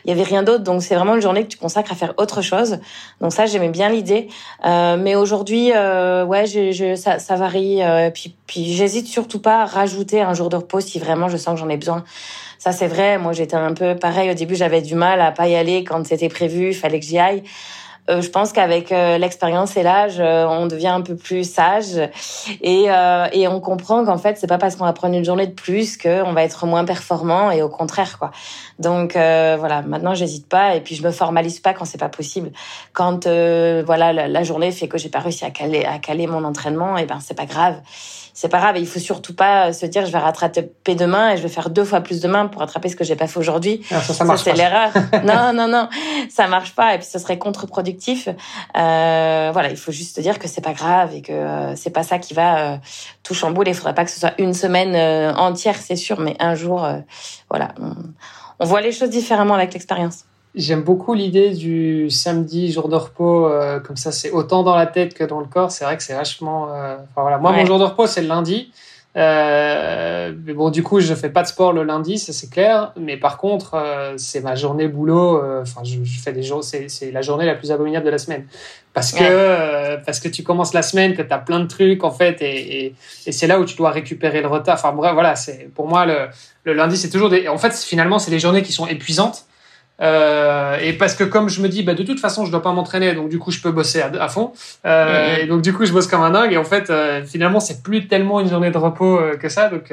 [0.04, 0.64] il y avait rien d'autre.
[0.64, 2.78] Donc c'est vraiment une journée que tu consacres à faire autre chose.
[3.20, 4.28] Donc ça, j'aimais bien l'idée.
[4.64, 7.80] mais aujourd'hui, ouais, je, je, ça, ça varie.
[8.14, 11.54] puis puis j'hésite surtout pas à rajouter un jour de repos si vraiment je sens
[11.54, 12.04] que j'en ai besoin.
[12.60, 13.16] Ça, c'est vrai.
[13.16, 14.30] Moi, j'étais un peu pareil.
[14.30, 16.68] Au début, j'avais du mal à pas y aller quand c'était prévu.
[16.68, 17.42] Il fallait que j'y aille.
[18.10, 21.96] Euh, je pense qu'avec euh, l'expérience et l'âge, euh, on devient un peu plus sage
[22.60, 22.86] et,
[23.32, 25.96] et on comprend qu'en fait, c'est pas parce qu'on va prendre une journée de plus
[25.96, 28.30] qu'on va être moins performant et au contraire, quoi.
[28.78, 32.50] Donc voilà, maintenant, j'hésite pas et puis je me formalise pas quand c'est pas possible.
[32.92, 36.98] Quand voilà la, journée fait que j'ai pas réussi à caler à caler mon entraînement,
[36.98, 37.76] et eh ben c'est pas grave
[38.40, 38.78] c'est pas grave.
[38.78, 41.84] Il faut surtout pas se dire je vais rattraper demain et je vais faire deux
[41.84, 43.82] fois plus demain pour rattraper ce que j'ai pas fait aujourd'hui.
[43.90, 44.92] Ah, ça, ça, marche c'est l'erreur.
[45.24, 45.90] non, non, non,
[46.30, 48.30] ça marche pas et puis ce serait contre-productif.
[48.78, 52.02] Euh, voilà, il faut juste dire que c'est pas grave et que euh, c'est pas
[52.02, 52.76] ça qui va euh,
[53.22, 53.72] tout chambouler.
[53.72, 56.88] Il faudrait pas que ce soit une semaine euh, entière, c'est sûr, mais un jour,
[57.50, 57.74] voilà,
[58.58, 60.24] on voit les choses différemment avec l'expérience.
[60.56, 64.86] J'aime beaucoup l'idée du samedi, jour de repos, euh, comme ça c'est autant dans la
[64.86, 65.70] tête que dans le corps.
[65.70, 66.74] C'est vrai que c'est vachement.
[66.74, 67.38] Euh, enfin, voilà.
[67.38, 68.72] Moi, mon jour de repos, c'est le lundi.
[69.16, 72.92] Euh, mais bon, du coup, je fais pas de sport le lundi, ça c'est clair.
[72.96, 75.40] Mais par contre, euh, c'est ma journée boulot.
[75.62, 76.64] Enfin, je, je, fais des jours.
[76.64, 78.44] C'est la journée la plus abominable de la semaine
[78.92, 82.10] parce que parce que tu commences la semaine, que tu as plein de trucs en
[82.10, 82.94] fait, et, et,
[83.26, 84.74] et c'est là où tu dois récupérer le retard.
[84.74, 85.36] Enfin bref, voilà.
[85.36, 86.26] C'est pour moi le,
[86.64, 87.46] le lundi, c'est toujours des.
[87.46, 89.44] En fait, finalement, c'est des journées qui sont épuisantes
[90.00, 92.72] euh, et parce que comme je me dis, bah, de toute façon, je dois pas
[92.72, 94.52] m'entraîner, donc du coup, je peux bosser à, fond.
[94.86, 96.52] Euh, Et donc du coup, je bosse comme un dingue.
[96.52, 99.68] Et en fait, euh, finalement, c'est plus tellement une journée de repos euh, que ça.
[99.68, 99.92] Donc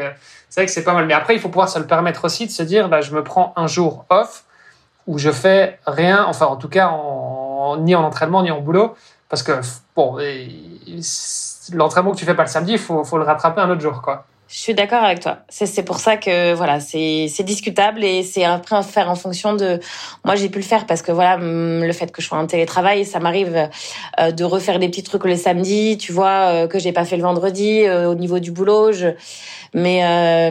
[0.49, 1.05] c'est vrai que c'est pas mal.
[1.05, 3.23] Mais après, il faut pouvoir se le permettre aussi de se dire, bah, je me
[3.23, 4.45] prends un jour off
[5.07, 6.25] où je fais rien.
[6.27, 8.95] Enfin, en tout cas, en, ni en entraînement ni en boulot,
[9.29, 9.53] parce que
[9.95, 10.17] bon,
[11.73, 14.01] l'entraînement que tu fais pas le samedi, il faut, faut le rattraper un autre jour,
[14.01, 14.25] quoi.
[14.49, 15.39] Je suis d'accord avec toi.
[15.49, 19.81] C'est pour ça que voilà, c'est discutable et c'est après à faire en fonction de.
[20.23, 23.03] Moi, j'ai pu le faire parce que voilà, le fait que je sois en télétravail,
[23.03, 23.69] ça m'arrive
[24.19, 27.17] euh, de refaire des petits trucs le samedi, tu vois, euh, que j'ai pas fait
[27.17, 28.93] le vendredi euh, au niveau du boulot.
[28.93, 29.07] Je...
[29.73, 30.49] Mais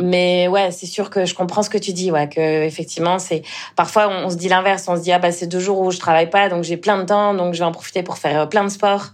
[0.00, 3.42] mais ouais, c'est sûr que je comprends ce que tu dis, ouais, que effectivement, c'est
[3.76, 5.98] parfois on, se dit l'inverse, on se dit ah bah c'est deux jours où je
[5.98, 8.64] travaille pas, donc j'ai plein de temps, donc je vais en profiter pour faire plein
[8.64, 9.12] de sport.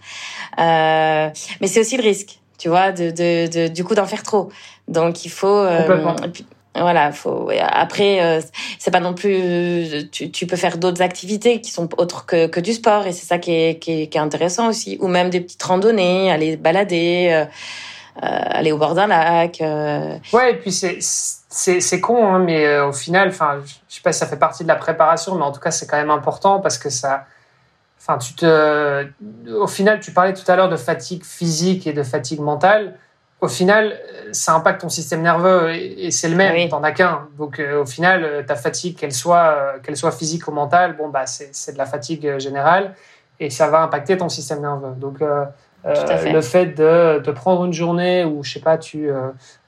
[0.56, 1.32] mais
[1.66, 4.50] c'est aussi le risque tu vois, de, de, de du coup d'en faire trop.
[4.86, 5.46] Donc il faut.
[5.46, 6.06] Euh,
[6.74, 7.50] voilà, faut.
[7.58, 8.40] Après, euh,
[8.78, 10.10] c'est pas non plus.
[10.12, 13.26] Tu, tu peux faire d'autres activités qui sont autres que, que du sport et c'est
[13.26, 14.98] ça qui est, qui est, qui, est, intéressant aussi.
[15.00, 17.44] Ou même des petites randonnées, aller balader, euh,
[18.22, 19.62] euh aller au bord d'un lac.
[19.62, 20.18] Euh.
[20.34, 24.20] Ouais, et puis c'est c'est con, hein, mais au final, enfin, je sais pas si
[24.20, 26.76] ça fait partie de la préparation, mais en tout cas, c'est quand même important parce
[26.76, 27.24] que ça
[28.00, 29.06] Enfin, tu te,
[29.52, 32.96] au final, tu parlais tout à l'heure de fatigue physique et de fatigue mentale.
[33.42, 33.98] Au final,
[34.32, 36.54] ça impacte ton système nerveux et, c'est le même.
[36.54, 36.68] Oui.
[36.68, 37.28] T'en as qu'un.
[37.38, 40.96] Donc, euh, au final, euh, ta fatigue, qu'elle soit, euh, qu'elle soit physique ou mentale,
[40.96, 42.94] bon, bah, c'est de la fatigue générale
[43.38, 44.94] et ça va impacter ton système nerveux.
[44.96, 45.18] Donc,
[45.82, 46.32] fait.
[46.32, 49.10] le fait de, de, prendre une journée où, je sais pas, tu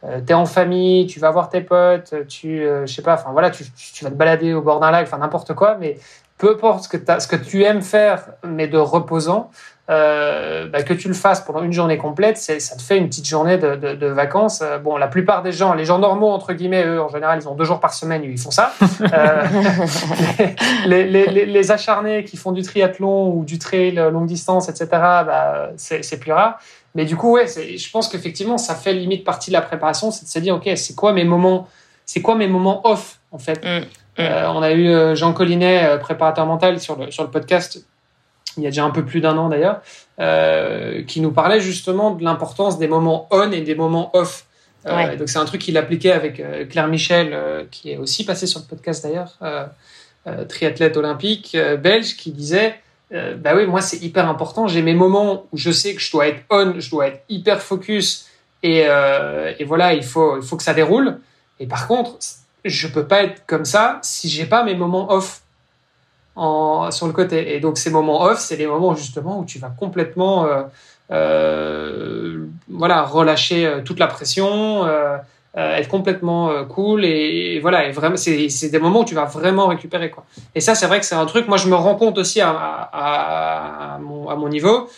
[0.05, 3.65] es en famille, tu vas voir tes potes, tu, je sais pas, enfin voilà, tu,
[3.73, 5.97] tu vas te balader au bord d'un lac, enfin n'importe quoi, mais
[6.39, 9.51] peu importe ce que, ce que tu aimes faire, mais de reposant,
[9.91, 13.27] euh, bah, que tu le fasses pendant une journée complète, ça te fait une petite
[13.27, 14.61] journée de, de, de, vacances.
[14.63, 17.49] Euh, bon, la plupart des gens, les gens normaux, entre guillemets, eux, en général, ils
[17.49, 18.73] ont deux jours par semaine où ils font ça.
[19.01, 19.45] euh,
[20.87, 24.87] les, les, les, les, acharnés qui font du triathlon ou du trail longue distance, etc.,
[24.93, 26.59] bah, c'est plus rare.
[26.95, 30.25] Mais du coup, ouais, je pense qu'effectivement, ça fait limite partie de la préparation, c'est
[30.25, 31.69] de se dire, OK, c'est quoi mes moments,
[32.07, 33.65] c'est quoi mes moments off, en fait?
[33.65, 33.85] Mm.
[34.19, 37.85] Euh, on a eu euh, Jean Collinet, euh, préparateur mental, sur le, sur le podcast,
[38.57, 39.81] il y a déjà un peu plus d'un an d'ailleurs,
[41.07, 44.45] qui nous parlait justement de l'importance des moments on et des moments off.
[44.85, 48.67] Donc c'est un truc qu'il appliquait avec Claire Michel, qui est aussi passée sur le
[48.67, 49.39] podcast d'ailleurs,
[50.49, 52.75] triathlète olympique belge, qui disait
[53.11, 54.67] bah oui, moi c'est hyper important.
[54.67, 57.63] J'ai mes moments où je sais que je dois être on, je dois être hyper
[57.63, 58.29] focus
[58.63, 61.19] et, euh, et voilà, il faut, il faut que ça déroule.
[61.59, 62.17] Et par contre,
[62.65, 65.43] je peux pas être comme ça si j'ai pas mes moments off
[66.37, 67.55] sur le côté.
[67.55, 70.63] Et donc ces moments off, c'est les moments justement où tu vas complètement euh,
[71.11, 74.87] euh, voilà relâcher euh, toute la pression.
[75.55, 80.09] Être complètement cool et, voilà et vraiment c'est des moments où tu vas vraiment récupérer
[80.09, 82.41] quoi et ça c'est vrai que c'est un truc moi je me rends compte aussi
[82.41, 84.89] à mon niveau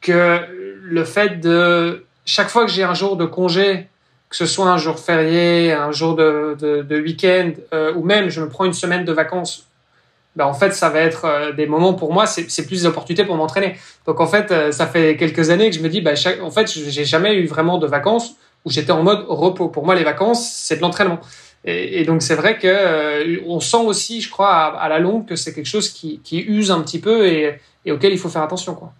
[0.00, 3.90] que le fait de chaque fois que j'ai un jour de congé
[4.28, 8.48] que ce soit un jour férié un jour de, week-end euh, ou même je me
[8.48, 9.68] prends une semaine de vacances
[10.36, 13.24] ben en fait, ça va être euh, des moments pour moi, c'est plus des opportunités
[13.24, 13.76] pour m'entraîner.
[14.06, 16.70] Donc en fait, euh, ça fait quelques années que je me dis, ben, en fait,
[16.70, 19.68] j'ai jamais eu vraiment de vacances où j'étais en mode repos.
[19.68, 21.18] Pour moi, les vacances, c'est de l'entraînement.
[21.64, 25.52] Et, donc c'est vrai que on sent aussi, je crois, à, la longue que c'est
[25.52, 28.76] quelque chose qui, qui, use un petit peu et, et, auquel il faut faire attention,
[28.76, 28.92] quoi.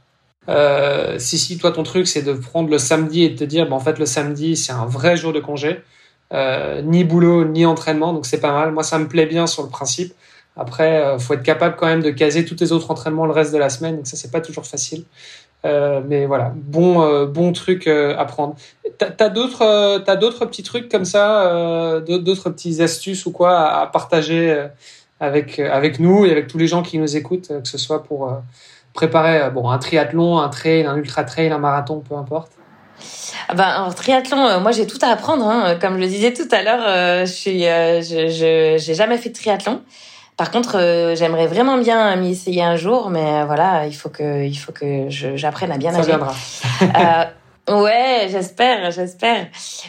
[0.48, 3.66] Euh, si si toi ton truc c'est de prendre le samedi et de te dire,
[3.68, 5.82] ben, en fait le samedi c'est un vrai jour de congé,
[6.32, 8.72] euh, ni boulot ni entraînement, donc c'est pas mal.
[8.72, 10.14] Moi ça me plaît bien sur le principe.
[10.56, 13.52] Après, euh, faut être capable quand même de caser tous les autres entraînements le reste
[13.52, 15.04] de la semaine, donc ça c'est pas toujours facile.
[15.64, 18.56] Euh, mais voilà, bon, bon truc à prendre.
[18.96, 24.66] T'as d'autres, d'autres petits trucs comme ça, d'autres petites astuces ou quoi à, à partager
[25.20, 28.32] avec avec nous et avec tous les gens qui nous écoutent, que ce soit pour
[28.98, 32.52] préparer bon un triathlon, un trail, un ultra trail, un marathon, peu importe.
[33.48, 35.46] Ah ben, en triathlon, moi j'ai tout à apprendre.
[35.46, 35.76] Hein.
[35.80, 39.34] Comme je le disais tout à l'heure, je suis, je, je, j'ai jamais fait de
[39.34, 39.82] triathlon.
[40.38, 44.08] Par contre, euh, j'aimerais vraiment bien m'y essayer un jour, mais euh, voilà, il faut
[44.08, 46.12] que, il faut que j'apprenne à bien Ça nager.
[47.68, 49.46] Euh, ouais, j'espère, j'espère.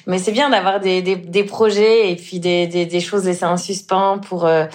[0.07, 3.45] Mais c'est bien d'avoir des, des, des, projets et puis des, des, des, choses laissées
[3.45, 4.65] en suspens pour, euh,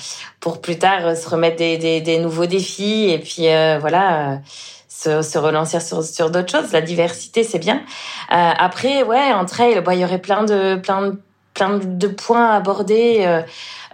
[0.40, 4.40] pour plus tard se remettre des, des, des nouveaux défis et puis euh, voilà.
[4.88, 6.72] Se, se, relancer sur, sur d'autres choses.
[6.72, 7.82] La diversité, c'est bien.
[8.30, 11.20] après, ouais, en trail, il y aurait plein de, plein de,
[11.52, 13.42] plein de points à aborder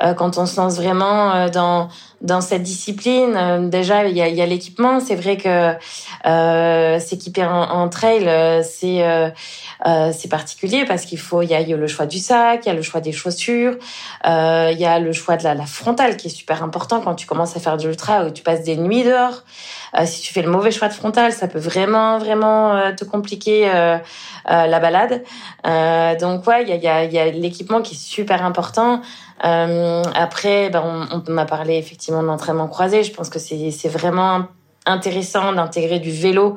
[0.03, 1.89] euh, quand on se lance vraiment euh, dans
[2.21, 3.35] dans cette discipline.
[3.37, 5.01] Euh, déjà, il y a, y a l'équipement.
[5.01, 5.75] C'est vrai que
[6.27, 8.25] euh, s'équiper en, en, trail,
[8.65, 9.31] c'est euh,
[10.13, 12.73] c'est particulier parce qu'il faut, il y y a, le choix du sac, il y
[12.73, 13.77] a le choix des chaussures,
[14.25, 17.27] il y a le choix de la, la, frontale qui est super important quand tu
[17.27, 19.43] commences à faire de l'ultra ou tu passes des nuits dehors.
[20.05, 23.71] si tu fais le mauvais choix de frontale, ça peut vraiment vraiment te compliquer
[24.47, 25.23] la balade.
[26.21, 29.01] donc ouais, il y a, y a l'équipement qui est super important.
[29.45, 33.03] Euh, après, ben, on, on, a parlé effectivement de l'entraînement croisé.
[33.03, 34.47] Je pense que c'est vraiment
[34.87, 36.57] intéressant d'intégrer du vélo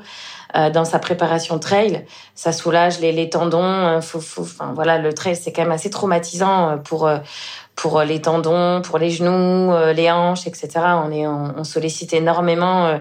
[0.55, 2.05] euh, dans sa préparation trail.
[2.35, 3.63] Ça soulage les, les tendons.
[3.63, 7.09] Euh, faut, faut, enfin, voilà, le trail, c'est quand même assez traumatisant euh, pour
[7.75, 10.69] pour les tendons, pour les genoux, les hanches, etc.
[11.03, 12.99] On est on, on sollicite énormément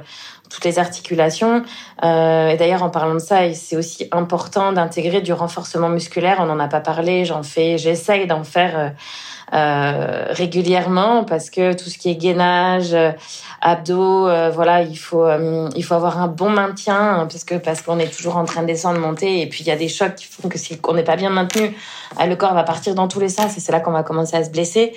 [0.52, 1.62] toutes les articulations.
[2.04, 6.38] Euh, et d'ailleurs, en parlant de ça, c'est aussi important d'intégrer du renforcement musculaire.
[6.40, 8.92] On n'en a pas parlé, j'en fais, j'essaye d'en faire
[9.52, 13.10] euh, régulièrement parce que tout ce qui est gainage, euh,
[13.60, 17.56] abdos, euh, voilà, il faut euh, il faut avoir un bon maintien hein, parce que
[17.56, 19.88] parce qu'on est toujours en train de descendre, monter et puis il y a des
[19.88, 21.76] chocs qui font que si on n'est pas bien maintenu,
[22.18, 24.44] le corps va partir dans tous les sens et c'est là qu'on va commencer à
[24.44, 24.94] se blesser.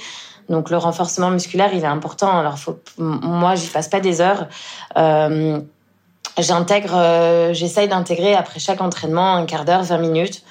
[0.50, 2.38] Donc le renforcement musculaire, il est important.
[2.38, 4.48] Alors faut, moi, j'y passe pas des heures.
[4.98, 5.60] Euh,
[6.38, 10.43] j'intègre, j'essaye d'intégrer après chaque entraînement un quart d'heure, 20 minutes.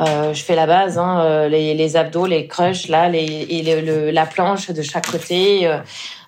[0.00, 3.80] Euh, je fais la base, hein, euh, les, les, abdos, les crushs, là, les, et
[3.80, 5.78] le, la planche de chaque côté, euh,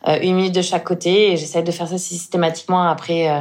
[0.06, 1.32] euh une minute de chaque côté.
[1.32, 3.40] Et j'essaie de faire ça systématiquement après euh,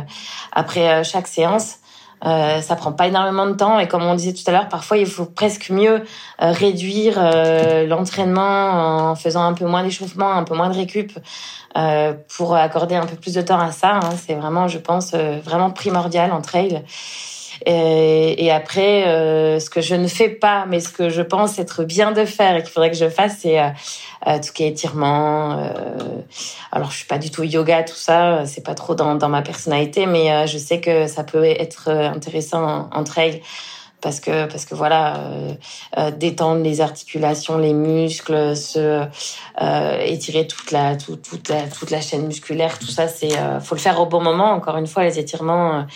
[0.51, 1.75] après chaque séance.
[2.23, 4.97] Euh, ça prend pas énormément de temps et comme on disait tout à l'heure, parfois
[4.97, 6.03] il faut presque mieux
[6.41, 11.11] euh, réduire euh, l'entraînement en faisant un peu moins d'échauffement, un peu moins de récup
[12.37, 13.95] pour accorder un peu plus de temps à ça.
[13.95, 14.11] Hein.
[14.25, 16.81] C'est vraiment, je pense, vraiment primordial en trail.
[17.65, 21.59] Et, et après, euh, ce que je ne fais pas, mais ce que je pense
[21.59, 23.69] être bien de faire et qu'il faudrait que je fasse, c'est euh,
[24.27, 25.59] euh, tout ce qui est étirement.
[25.59, 25.73] Euh,
[26.71, 29.41] alors, je suis pas du tout yoga, tout ça, c'est pas trop dans, dans ma
[29.41, 33.03] personnalité, mais euh, je sais que ça peut être intéressant en, en
[34.05, 35.53] parce que parce que voilà euh,
[35.97, 39.03] euh, détendre les articulations les muscles se
[39.61, 43.31] euh, étirer toute la toute la toute la chaîne musculaire tout ça c'est
[43.61, 45.87] faut le faire au bon moment encore une fois les étirements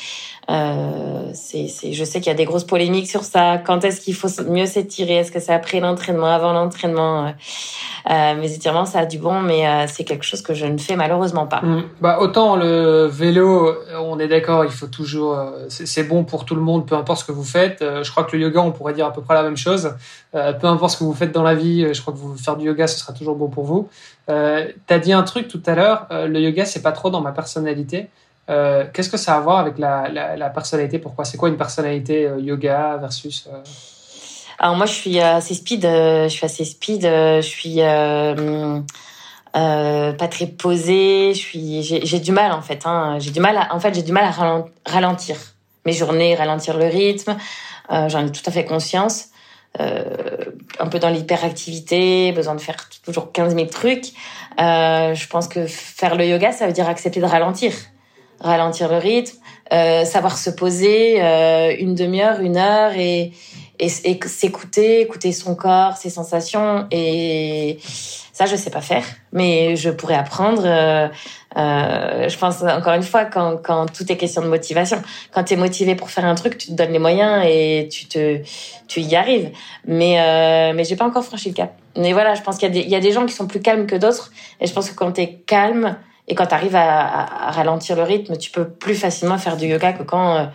[0.49, 3.57] euh, je sais qu'il y a des grosses polémiques sur ça.
[3.57, 5.17] Quand est-ce qu'il faut mieux s'étirer?
[5.17, 7.33] Est-ce que c'est après l'entraînement, avant l'entraînement?
[8.09, 10.77] Euh, Mes étirements, ça a du bon, mais euh, c'est quelque chose que je ne
[10.77, 11.61] fais malheureusement pas.
[11.61, 11.83] Mmh.
[12.01, 15.37] Bah, autant le vélo, on est d'accord, il faut toujours.
[15.37, 17.81] Euh, c'est, bon pour tout le monde, peu importe ce que vous faites.
[17.81, 19.95] Euh, je crois que le yoga, on pourrait dire à peu près la même chose.
[20.35, 22.55] Euh, peu importe ce que vous faites dans la vie, je crois que vous faire
[22.55, 23.89] du yoga, ce sera toujours bon pour vous.
[24.29, 26.07] Euh, T'as dit un truc tout à l'heure.
[26.11, 28.09] le yoga, c'est pas trop dans ma personnalité.
[28.93, 30.99] Qu'est-ce que ça a à voir avec la, personnalité?
[30.99, 31.25] Pourquoi?
[31.25, 33.47] C'est quoi une personnalité yoga versus
[34.57, 35.83] Alors moi, je suis assez speed.
[35.83, 37.03] je suis assez speed.
[37.03, 37.79] je suis
[39.55, 41.33] euh, pas très posée.
[41.33, 42.85] Je suis, j'ai du mal en fait.
[42.85, 43.17] Hein.
[43.19, 43.67] J'ai du mal.
[43.71, 45.37] En fait, j'ai du mal à ralentir
[45.85, 47.37] mes journées, ralentir le rythme.
[47.91, 49.27] Euh, J'en ai tout à fait conscience.
[49.79, 50.45] Euh,
[50.79, 54.07] un peu dans l'hyperactivité, besoin de faire toujours 15 000 trucs.
[54.59, 57.73] Euh, je pense que faire le yoga, ça veut dire accepter de ralentir,
[58.39, 59.37] ralentir le rythme,
[59.73, 63.31] euh, savoir se poser euh, une demi-heure, une heure et,
[63.79, 67.79] et, s'écouter, écouter son corps, ses sensations et
[68.39, 70.61] ça, je sais pas faire, mais je pourrais apprendre.
[70.63, 71.09] Euh,
[71.57, 75.01] euh, je pense encore une fois quand, quand tout est question de motivation.
[75.33, 78.05] Quand tu es motivé pour faire un truc, tu te donnes les moyens et tu
[78.05, 78.39] te
[78.87, 79.51] tu y arrives.
[79.85, 81.73] Mais euh, mais j'ai pas encore franchi le cap.
[81.97, 83.45] Mais voilà, je pense qu'il y a des il y a des gens qui sont
[83.45, 84.31] plus calmes que d'autres
[84.61, 85.97] et je pense que quand tu es calme
[86.29, 89.93] et quand tu arrives à, ralentir le rythme, tu peux plus facilement faire du yoga
[89.93, 90.45] que quand euh,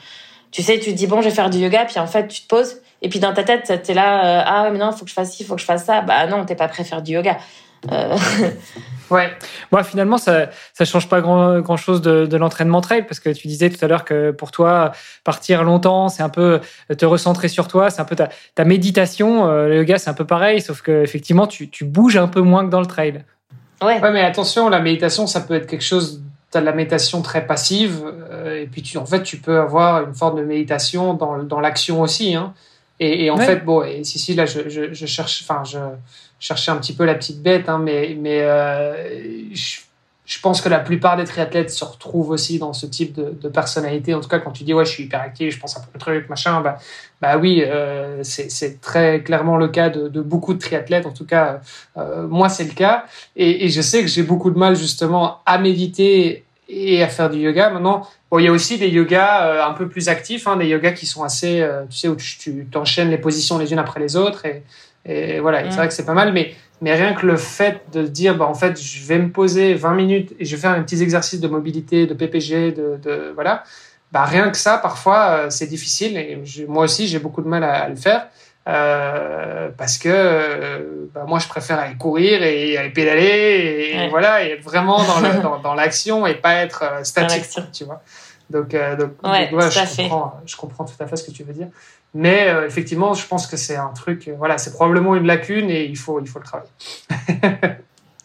[0.52, 2.42] tu sais, tu te dis bon, je vais faire du yoga puis en fait, tu
[2.42, 5.04] te poses et puis dans ta tête, tu es là, euh, ah mais non, faut
[5.04, 6.00] que je fasse ci, faut que je fasse ça.
[6.00, 7.36] Bah non, t'es pas prêt à faire du yoga.
[7.92, 8.16] Euh...
[9.10, 9.30] ouais.
[9.72, 13.48] Moi, finalement, ça ça change pas grand grand chose de, l'entraînement trail parce que tu
[13.48, 14.92] disais tout à l'heure que pour toi,
[15.24, 16.60] partir longtemps, c'est un peu
[16.96, 19.48] te recentrer sur toi, c'est un peu ta, ta méditation.
[19.48, 22.64] Euh, le yoga, c'est un peu pareil, sauf que effectivement, tu bouges un peu moins
[22.64, 23.24] que dans le trail.
[23.84, 24.00] Ouais.
[24.00, 24.12] ouais.
[24.12, 26.22] mais attention, la méditation, ça peut être quelque chose.
[26.50, 30.04] T'as de la méditation très passive, euh, et puis tu, en fait, tu peux avoir
[30.04, 32.36] une forme de méditation dans, dans l'action aussi.
[32.36, 32.54] Hein.
[33.00, 35.78] Et, et, en fait, bon, et si, si, là, je, je, je cherche, enfin, je,
[36.38, 38.94] chercher un petit peu la petite bête, hein, mais, mais euh,
[39.52, 39.78] je,
[40.24, 43.48] je, pense que la plupart des triathlètes se retrouvent aussi dans ce type de, de,
[43.48, 44.14] personnalité.
[44.14, 45.98] En tout cas, quand tu dis ouais, je suis hyperactif, je pense un peu le
[46.00, 46.78] truc, machin, bah,
[47.20, 51.06] bah oui, euh, c'est très clairement le cas de, de, beaucoup de triathlètes.
[51.06, 51.60] En tout cas,
[51.96, 53.04] euh, moi, c'est le cas.
[53.36, 57.30] Et, et, je sais que j'ai beaucoup de mal justement à méditer et à faire
[57.30, 57.70] du yoga.
[57.70, 60.66] Maintenant, bon, il y a aussi des yogas euh, un peu plus actifs, hein, des
[60.66, 64.00] yogas qui sont assez, euh, tu sais, où tu, t'enchaînes les positions les unes après
[64.00, 64.62] les autres et
[65.06, 65.76] et voilà, c'est mm.
[65.76, 68.54] vrai que c'est pas mal, mais, mais rien que le fait de dire, bah, en
[68.54, 71.48] fait, je vais me poser 20 minutes et je vais faire un petit exercice de
[71.48, 73.64] mobilité, de PPG, de, de voilà,
[74.12, 76.16] bah, rien que ça, parfois, euh, c'est difficile.
[76.16, 78.28] Et moi aussi, j'ai beaucoup de mal à, le faire.
[78.66, 84.42] Euh, parce que euh, bah, moi je préfère aller courir et aller pédaler et, voilà
[84.42, 85.02] et être vraiment
[85.42, 87.44] dans, dans, l'action et pas être euh, statique
[87.74, 88.00] tu vois
[88.48, 91.68] donc, donc, je, comprends, je comprends tout à fait ce que tu veux dire
[92.14, 95.68] mais euh, effectivement, je pense que c'est un truc, euh, voilà, c'est probablement une lacune
[95.68, 96.70] et il faut, il faut le travailler.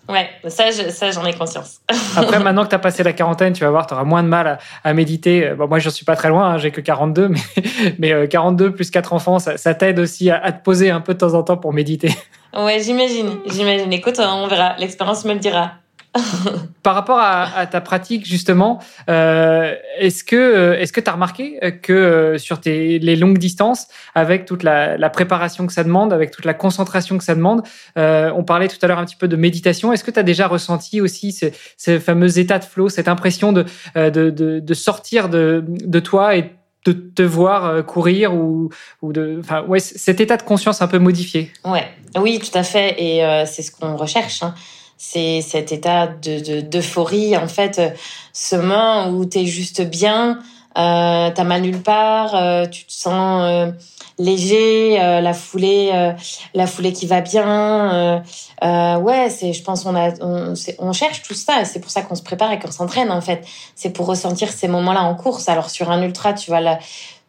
[0.10, 1.82] ouais, ça, ça j'en ai conscience.
[2.16, 4.28] Après, maintenant que tu as passé la quarantaine, tu vas voir, tu auras moins de
[4.28, 5.56] mal à, méditer.
[5.58, 7.40] Bon, moi, je suis pas très loin, hein, j'ai que 42, mais,
[7.98, 11.02] mais 42 euh, plus 4 enfants, ça, ça t'aide aussi à, à, te poser un
[11.02, 12.14] peu de temps en temps pour méditer.
[12.56, 13.92] Ouais, j'imagine, j'imagine.
[13.92, 15.72] Écoute, on verra, l'expérience me le dira.
[16.84, 18.80] Par rapport à, ta pratique justement,
[19.10, 24.46] euh, est-ce que euh, que tu as remarqué que euh, sur les longues distances, avec
[24.46, 27.62] toute la, préparation que ça demande, avec toute la concentration que ça demande,
[27.96, 29.94] on parlait tout à l'heure un petit peu de méditation.
[29.94, 33.66] Est-ce que tu as déjà ressenti aussi ce, fameux état de flow, cette impression de
[33.96, 36.54] de, de, sortir de, de toi et
[36.86, 38.70] de te voir courir ou,
[39.02, 41.52] ou de, enfin, ouais, cet état de conscience un peu modifié?
[41.66, 41.88] Ouais,
[42.18, 44.42] oui, tout à fait, et c'est ce qu'on recherche.
[44.42, 44.56] Hein
[45.02, 47.90] c'est cet état de d'euphorie en fait euh,
[48.34, 50.40] ce moment où tu es juste bien
[50.78, 53.72] euh, t'as mal nulle part euh, tu te sens euh,
[54.20, 56.14] léger la foulée
[56.54, 58.22] la foulée qui va bien
[58.62, 62.16] ouais c'est je pense on a on, on cherche tout ça c'est pour ça qu'on
[62.16, 63.48] se prépare et qu'on s'entraîne en fait.
[63.76, 65.48] C'est pour ressentir ces moments là en course.
[65.48, 66.80] Alors sur un ultra tu vas la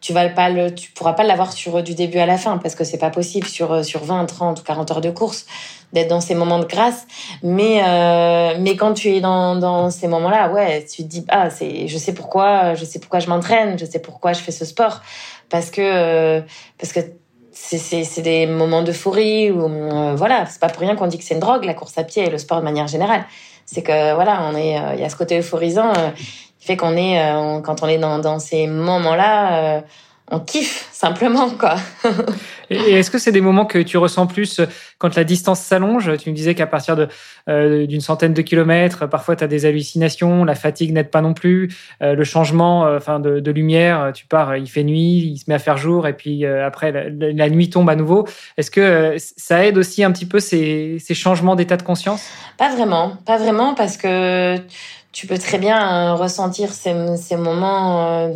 [0.00, 2.74] tu vas pas le, tu pourras pas l'avoir sur du début à la fin parce
[2.74, 5.46] que c'est pas possible sur sur 20, 30 ou 40 heures de course
[5.92, 7.06] d'être dans ces moments de grâce.
[7.42, 11.50] Mais euh, mais quand tu es dans dans ces moments-là, ouais, tu te dis ah
[11.50, 14.64] c'est, je sais pourquoi, je sais pourquoi je m'entraîne, je sais pourquoi je fais ce
[14.64, 15.00] sport
[15.48, 16.40] parce que euh,
[16.78, 17.00] parce que
[17.52, 21.34] c'est des moments d'euphorie ou euh, voilà, c'est pas pour rien qu'on dit que c'est
[21.34, 23.24] une drogue la course à pied et le sport de manière générale.
[23.66, 25.92] C'est que voilà, on est il y a ce côté euphorisant
[26.58, 27.20] qui fait qu'on est
[27.62, 29.82] quand on est dans dans ces moments-là
[30.30, 31.76] on kiffe simplement quoi.
[32.70, 34.60] et est-ce que c'est des moments que tu ressens plus
[34.98, 36.16] quand la distance s'allonge?
[36.18, 37.08] Tu me disais qu'à partir de
[37.48, 41.34] euh, d'une centaine de kilomètres, parfois tu as des hallucinations, la fatigue n'aide pas non
[41.34, 45.38] plus, euh, le changement euh, enfin de, de, lumière, tu pars, il fait nuit, il
[45.38, 48.26] se met à faire jour et puis après la, nuit tombe à nouveau.
[48.56, 52.22] Est-ce que ça aide aussi un petit peu ces, ces changements d'état de conscience?
[52.56, 54.56] Pas vraiment, pas vraiment parce que
[55.12, 58.30] tu peux très bien ressentir ces, ces moments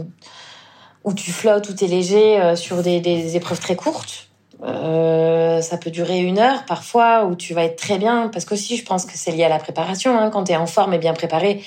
[1.04, 4.28] où tu flottes, où tu es léger euh, sur des, des, épreuves très courtes.
[4.62, 8.76] Euh, ça peut durer une heure parfois, où tu vas être très bien, parce qu'aussi
[8.76, 10.18] je pense que c'est lié à la préparation.
[10.18, 11.62] Hein, quand tu es en forme et bien préparé,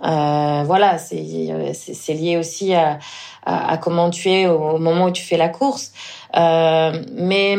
[0.00, 1.24] voilà, c'est
[1.72, 2.98] c'est lié aussi à,
[3.44, 5.92] à, comment tu es au, moment où tu fais la course.
[6.34, 7.56] mais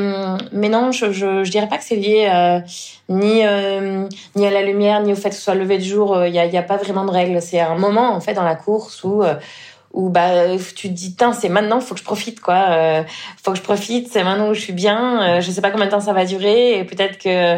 [0.53, 2.61] mais non, je, je, je dirais pas que c'est lié
[3.09, 3.41] ni
[4.35, 6.25] ni à la lumière ni au fait que ce soit levé de jour.
[6.25, 7.41] Il y a, y a pas vraiment de règle.
[7.41, 9.23] C'est un moment en fait dans la course où
[9.97, 12.65] où bah tu te dis tiens c'est maintenant faut que je profite quoi.
[12.69, 13.03] Euh,
[13.43, 15.37] faut que je profite c'est maintenant où je suis bien.
[15.37, 16.77] Euh, je sais pas combien de temps ça va durer.
[16.77, 17.57] Et peut-être que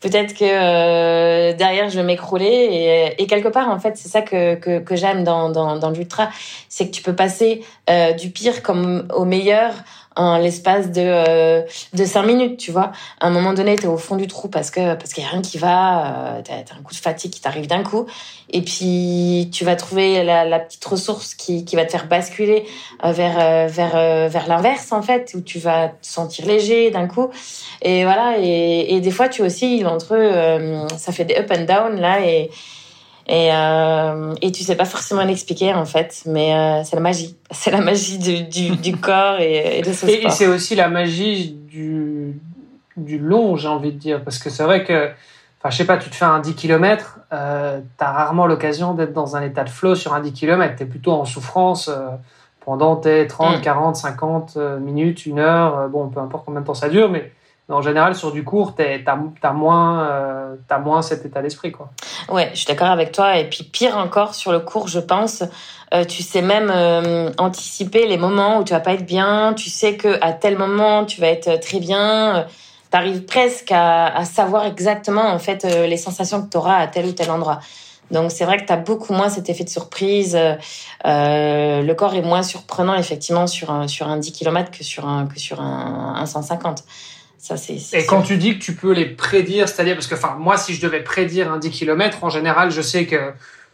[0.00, 2.46] peut-être que euh, derrière je vais m'écrouler.
[2.46, 5.90] Et, et, quelque part en fait c'est ça que que, que j'aime dans dans, dans
[5.90, 6.30] l'ultra.
[6.68, 9.72] C'est que tu peux passer euh, du pire comme au meilleur
[10.16, 12.92] en l'espace de euh, de cinq minutes, tu vois.
[13.20, 15.26] À un moment donné, tu es au fond du trou parce que parce qu'il y
[15.26, 18.06] a rien qui va, euh, tu as, un coup de fatigue qui t'arrive d'un coup
[18.52, 22.64] et puis tu vas trouver la, la petite ressource qui qui va te faire basculer
[23.04, 26.90] euh, vers euh, vers euh, vers l'inverse en fait où tu vas te sentir léger
[26.90, 27.30] d'un coup.
[27.80, 30.16] Et voilà et, et des fois tu aussi entre
[30.96, 32.50] ça fait des up and down là et
[33.32, 37.34] et, euh, et tu sais pas forcément l'expliquer en fait, mais euh, c'est la magie.
[37.50, 40.88] C'est la magie du, du, du corps et, et, de ce Et, c'est aussi la
[40.88, 42.34] magie du,
[42.96, 44.24] du long, j'ai envie de dire.
[44.24, 45.10] Parce que c'est vrai que,
[45.60, 48.94] enfin, je sais pas, tu te fais un 10 km, euh, tu as rarement l'occasion
[48.94, 50.76] d'être dans un état de flow sur un 10 km.
[50.76, 52.08] Tu es plutôt en souffrance euh,
[52.64, 55.78] pendant tes 30, 40, 50 minutes, une heure.
[55.78, 57.32] Euh, bon, peu importe combien de temps ça dure, mais
[57.68, 61.72] en général, sur du court, tu as, moins, euh, moins cet état d'esprit.
[61.72, 61.90] quoi.
[62.28, 63.38] Ouais, je suis d'accord avec toi.
[63.38, 65.44] Et puis pire encore, sur le court, je pense,
[65.94, 69.54] euh, tu sais même euh, anticiper les moments où tu vas pas être bien.
[69.54, 72.46] Tu sais que à tel moment, tu vas être très bien.
[72.90, 76.86] tu arrives presque à, à, savoir exactement en fait les sensations que tu auras à
[76.88, 77.60] tel ou tel endroit.
[78.10, 80.36] Donc c'est vrai que tu as beaucoup moins cet effet de surprise.
[81.04, 85.26] le corps est moins surprenant effectivement sur un, sur un 10 km que sur un,
[85.26, 86.84] que sur un, un 150
[87.92, 90.74] et quand tu dis que tu peux les prédire, c'est-à-dire parce que enfin moi si
[90.74, 93.32] je devais prédire un 10 km, en général je sais que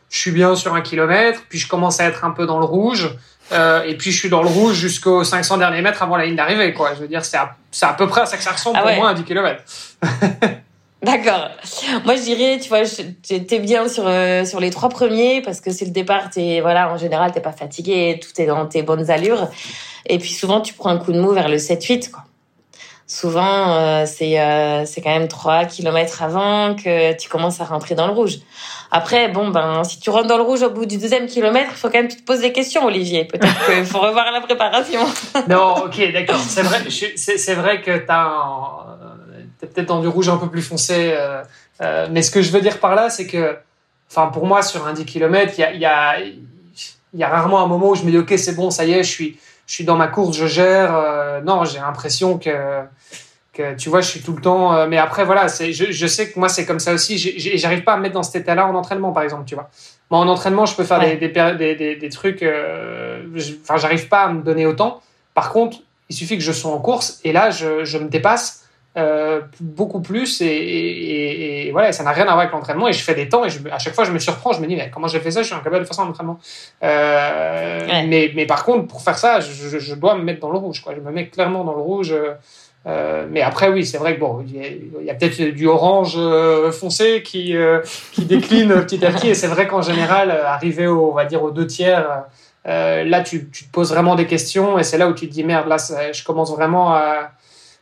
[0.09, 2.65] je suis bien sur un kilomètre, puis je commence à être un peu dans le
[2.65, 3.11] rouge,
[3.53, 6.37] euh, et puis je suis dans le rouge jusqu'aux 500 derniers mètres avant la ligne
[6.37, 6.73] d'arrivée.
[6.73, 6.95] Quoi.
[6.95, 8.95] Je veux dire, c'est à, à, peu près à ça que ça ressemble ah pour
[8.95, 9.63] moi un 10 km.
[11.03, 11.51] D'accord.
[12.05, 15.71] Moi, je dirais, tu vois, j'étais bien sur euh, sur les trois premiers parce que
[15.71, 16.31] c'est le départ.
[16.31, 19.49] T'es voilà, en général, t'es pas fatigué, tout est dans tes bonnes allures.
[20.07, 22.25] Et puis souvent, tu prends un coup de mou vers le 7-8, quoi
[23.09, 27.95] souvent euh, c'est euh, c'est quand même 3 kilomètres avant que tu commences à rentrer
[27.95, 28.37] dans le rouge.
[28.91, 31.77] Après bon ben si tu rentres dans le rouge au bout du deuxième kilomètre, il
[31.77, 34.43] faut quand même que tu te poses des questions Olivier, peut-être qu'il faut revoir la
[34.43, 35.01] préparation.
[35.49, 38.85] non, OK, d'accord, c'est vrai c'est vrai que tu as
[39.63, 41.43] es peut-être dans du rouge un peu plus foncé euh,
[41.81, 43.57] euh, mais ce que je veux dire par là c'est que
[44.11, 46.19] enfin pour moi sur un 10 km, il y a y a
[47.15, 48.93] il y a rarement un moment où je me dis OK, c'est bon, ça y
[48.93, 49.39] est, je suis
[49.69, 50.97] je suis dans ma course, je gère.
[50.97, 52.81] Euh, non, j'ai l'impression que,
[53.53, 54.75] que, tu vois, je suis tout le temps.
[54.75, 57.19] Euh, mais après, voilà, c'est, je, je, sais que moi, c'est comme ça aussi.
[57.19, 59.69] J'arrive pas à me mettre dans cet état-là en entraînement, par exemple, tu vois.
[60.11, 62.43] Moi, en entraînement, je peux faire des, des, des, des, trucs.
[62.43, 63.25] Euh,
[63.63, 65.03] enfin, j'arrive pas à me donner autant.
[65.35, 65.77] Par contre,
[66.09, 68.68] il suffit que je sois en course et là, je, je me dépasse.
[68.99, 72.93] Euh, beaucoup plus et, et, et, voilà ça n'a rien à voir avec l'entraînement et
[72.93, 74.75] je fais des temps et je, à chaque fois je me surprends je me dis
[74.75, 75.43] mais comment j'ai fait ça?
[75.43, 76.41] Je suis incapable de faire ça en entraînement.
[76.83, 80.59] Euh, mais, mais par contre pour faire ça je, je, dois me mettre dans le
[80.59, 80.95] rouge quoi.
[80.97, 82.13] Je me mets clairement dans le rouge
[82.87, 86.19] euh, mais après oui c'est vrai que bon il y a, a peut-être du orange
[86.73, 87.55] foncé qui
[88.13, 91.45] qui décline petit à petit et c'est vrai qu'en général arrivé au, on va dire
[91.45, 92.25] aux deux tiers
[92.65, 95.45] là tu, tu te poses vraiment des questions et c'est là où tu te dis
[95.45, 95.77] merde là
[96.13, 97.31] je commence vraiment à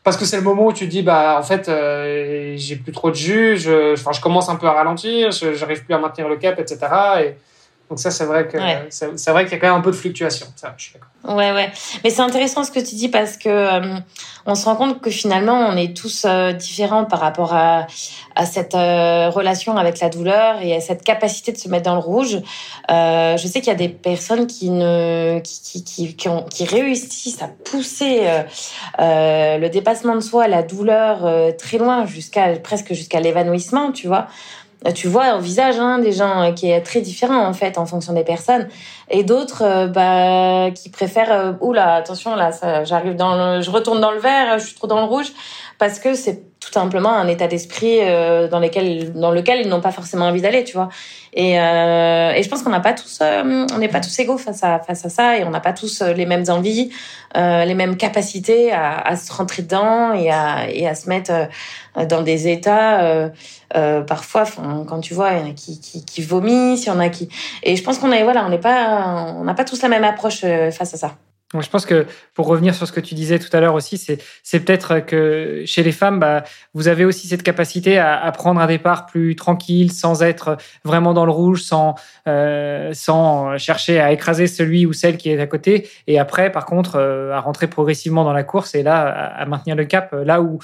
[0.06, 3.10] parce que c'est le moment où tu dis bah en fait euh, j'ai plus trop
[3.10, 6.28] de jus, je, enfin, je commence un peu à ralentir, je j'arrive plus à maintenir
[6.28, 6.78] le cap, etc.
[7.24, 7.34] Et
[7.88, 8.58] donc ça c'est vrai que
[8.90, 10.46] c'est vrai qu'il y a quand même un peu de fluctuation.
[10.56, 11.36] Ça, je suis d'accord.
[11.36, 11.70] Ouais, ouais.
[12.04, 13.96] Mais c'est intéressant ce que tu dis parce que euh,
[14.44, 17.86] on se rend compte que finalement, on est tous euh, différents par rapport à,
[18.34, 21.94] à cette euh, relation avec la douleur et à cette capacité de se mettre dans
[21.94, 22.38] le rouge.
[22.88, 27.42] je sais qu'il y a des personnes qui ne, qui, qui, qui, ont, qui réussissent
[27.42, 28.22] à pousser
[28.98, 34.28] le dépassement de soi, la douleur très loin jusqu'à presque jusqu'à l'évanouissement, tu vois.
[34.86, 37.78] Euh, tu vois un visage hein, des gens euh, qui est très différent en fait
[37.78, 38.68] en fonction des personnes.
[39.10, 42.50] Et d'autres euh, bah qui préfèrent oula attention là
[42.84, 45.32] j'arrive dans le, je retourne dans le vert je suis trop dans le rouge
[45.78, 48.00] parce que c'est tout simplement un état d'esprit
[48.50, 50.88] dans lequel dans lequel ils n'ont pas forcément envie d'aller tu vois
[51.32, 54.64] et, euh, et je pense qu'on n'a pas tous on n'est pas tous égaux face
[54.64, 56.90] à face à ça et on n'a pas tous les mêmes envies
[57.34, 61.32] les mêmes capacités à, à, se rentrer dedans et à et à se mettre
[62.08, 63.30] dans des états
[63.74, 64.44] euh, parfois,
[64.86, 67.08] quand tu vois, il y en a qui, qui, qui vomissent, il y en a
[67.08, 67.28] qui.
[67.62, 70.04] Et je pense qu'on est, voilà, on n'est pas, on n'a pas tous la même
[70.04, 71.16] approche euh, face à ça.
[71.54, 74.18] Je pense que pour revenir sur ce que tu disais tout à l'heure aussi, c'est,
[74.42, 76.42] c'est peut-être que chez les femmes, bah,
[76.74, 81.14] vous avez aussi cette capacité à, à, prendre un départ plus tranquille, sans être vraiment
[81.14, 81.94] dans le rouge, sans,
[82.26, 85.88] euh, sans chercher à écraser celui ou celle qui est à côté.
[86.08, 89.46] Et après, par contre, euh, à rentrer progressivement dans la course et là, à, à
[89.46, 90.58] maintenir le cap, là où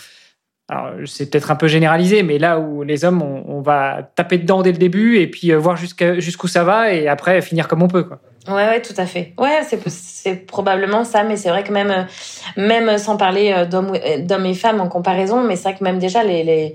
[1.07, 4.73] c'est peut-être un peu généralisé, mais là où les hommes, on, va taper dedans dès
[4.73, 8.05] le début et puis euh, voir jusqu'où ça va et après finir comme on peut.
[8.05, 8.21] Quoi.
[8.49, 9.35] Ouais, tout à fait.
[9.39, 12.07] Ouais, c'est probablement ça, mais c'est vrai que même
[12.57, 16.25] même sans parler euh, d'hommes et femmes en comparaison, mais c'est vrai que même déjà
[16.25, 16.75] les les,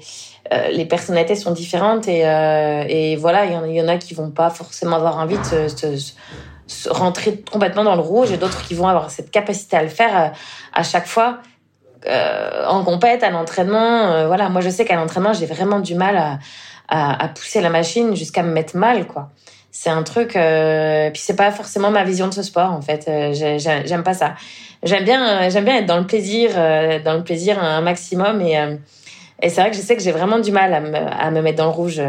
[0.54, 4.96] euh, personnalités sont différentes et euh, voilà, il y, en, a qui vont pas forcément
[4.96, 9.30] avoir envie de se, rentrer complètement dans le rouge et d'autres qui vont avoir cette
[9.30, 10.34] capacité à le faire
[10.74, 11.40] à chaque fois
[12.06, 14.12] euh, en compète, à l'entraînement.
[14.12, 16.40] Euh, voilà, moi je sais qu'à l'entraînement j'ai vraiment du mal à,
[16.88, 19.30] à, à pousser la machine jusqu'à me mettre mal, quoi.
[19.72, 23.06] C'est un truc euh, puis c'est pas forcément ma vision de ce sport en fait.
[23.08, 24.34] Euh, j'aime pas ça.
[24.84, 26.52] J'aime bien j'aime bien être dans le plaisir
[27.04, 28.58] dans le plaisir un maximum et
[29.40, 31.42] et c'est vrai que je sais que j'ai vraiment du mal à me, à me
[31.42, 32.00] mettre dans le rouge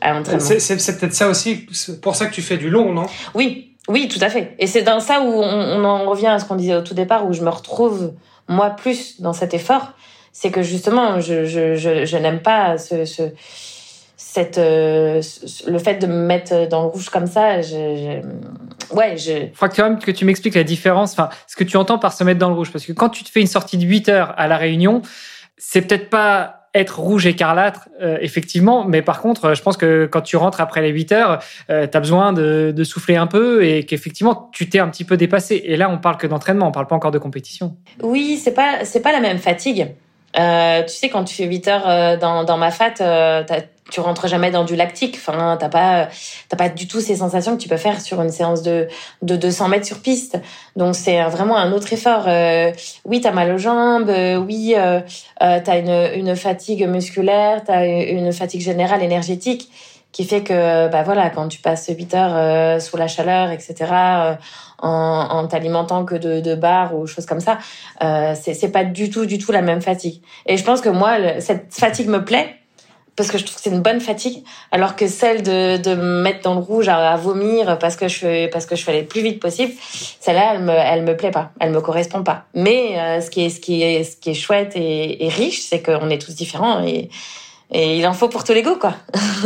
[0.00, 0.40] à l'entraînement.
[0.40, 1.66] C'est peut-être ça aussi
[2.00, 3.06] pour ça que tu fais du long non?
[3.34, 3.76] Oui.
[3.86, 4.54] Oui tout à fait.
[4.58, 6.94] Et c'est dans ça où on, on en revient à ce qu'on disait au tout
[6.94, 8.14] départ où je me retrouve
[8.48, 9.92] moi plus dans cet effort
[10.32, 13.22] c'est que justement je je je, je n'aime pas ce, ce
[14.16, 15.22] cette euh,
[15.66, 19.68] le fait de me mettre dans le rouge comme ça je, je ouais je faut
[19.68, 22.40] quand même que tu m'expliques la différence enfin ce que tu entends par se mettre
[22.40, 22.72] dans le rouge.
[22.72, 25.02] Parce que quand tu te fais une sortie de 8 heures à la réunion
[25.56, 30.22] c'est peut-être pas être rouge écarlâtre euh, effectivement mais par contre je pense que quand
[30.22, 31.38] tu rentres après les 8 heures
[31.70, 35.04] euh, tu as besoin de, de souffler un peu et qu'effectivement tu t'es un petit
[35.04, 35.62] peu dépassé.
[35.64, 37.76] Et là on parle que d'entraînement on parle pas encore de compétition.
[38.02, 39.94] Oui c'est pas c'est pas la même fatigue.
[40.38, 43.44] Euh, tu sais, quand tu fais 8 heures euh, dans, dans ma fat, euh,
[43.90, 45.16] tu rentres jamais dans du lactique.
[45.16, 46.08] Enfin, t'as pas,
[46.48, 48.88] t'as pas du tout ces sensations que tu peux faire sur une séance de,
[49.22, 50.38] de 200 mètres sur piste.
[50.76, 52.24] Donc, c'est vraiment un autre effort.
[52.26, 52.72] Euh,
[53.04, 54.08] oui, t'as mal aux jambes.
[54.08, 55.00] Euh, oui, euh,
[55.42, 57.62] euh, t'as une, une fatigue musculaire.
[57.64, 59.70] T'as une fatigue générale énergétique
[60.12, 63.74] qui fait que, bah voilà, quand tu passes 8 heures euh, sous la chaleur, etc.,
[64.78, 67.58] en, en t'alimentant que de, de bars ou choses comme ça,
[68.34, 70.22] c'est pas du tout, du tout la même fatigue.
[70.46, 72.54] Et je pense que moi, cette fatigue me plaît
[73.16, 76.22] parce que je trouve que c'est une bonne fatigue, alors que celle de, de me
[76.22, 79.02] mettre dans le rouge à, à vomir parce que je parce que je fais aller
[79.02, 79.72] le plus vite possible,
[80.20, 82.44] celle-là, elle me, elle me plaît pas, elle me correspond pas.
[82.54, 85.60] Mais euh, ce qui est, ce qui est, ce qui est chouette et, et riche,
[85.62, 87.10] c'est qu'on est tous différents et
[87.70, 88.94] et il en faut pour tous les goûts, quoi.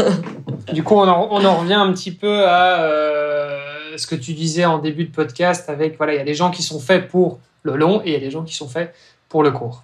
[0.73, 4.35] du coup, on en, on en, revient un petit peu à euh, ce que tu
[4.35, 7.09] disais en début de podcast avec, voilà, il y a des gens qui sont faits
[7.09, 8.95] pour le long et il y a des gens qui sont faits
[9.29, 9.83] pour le court.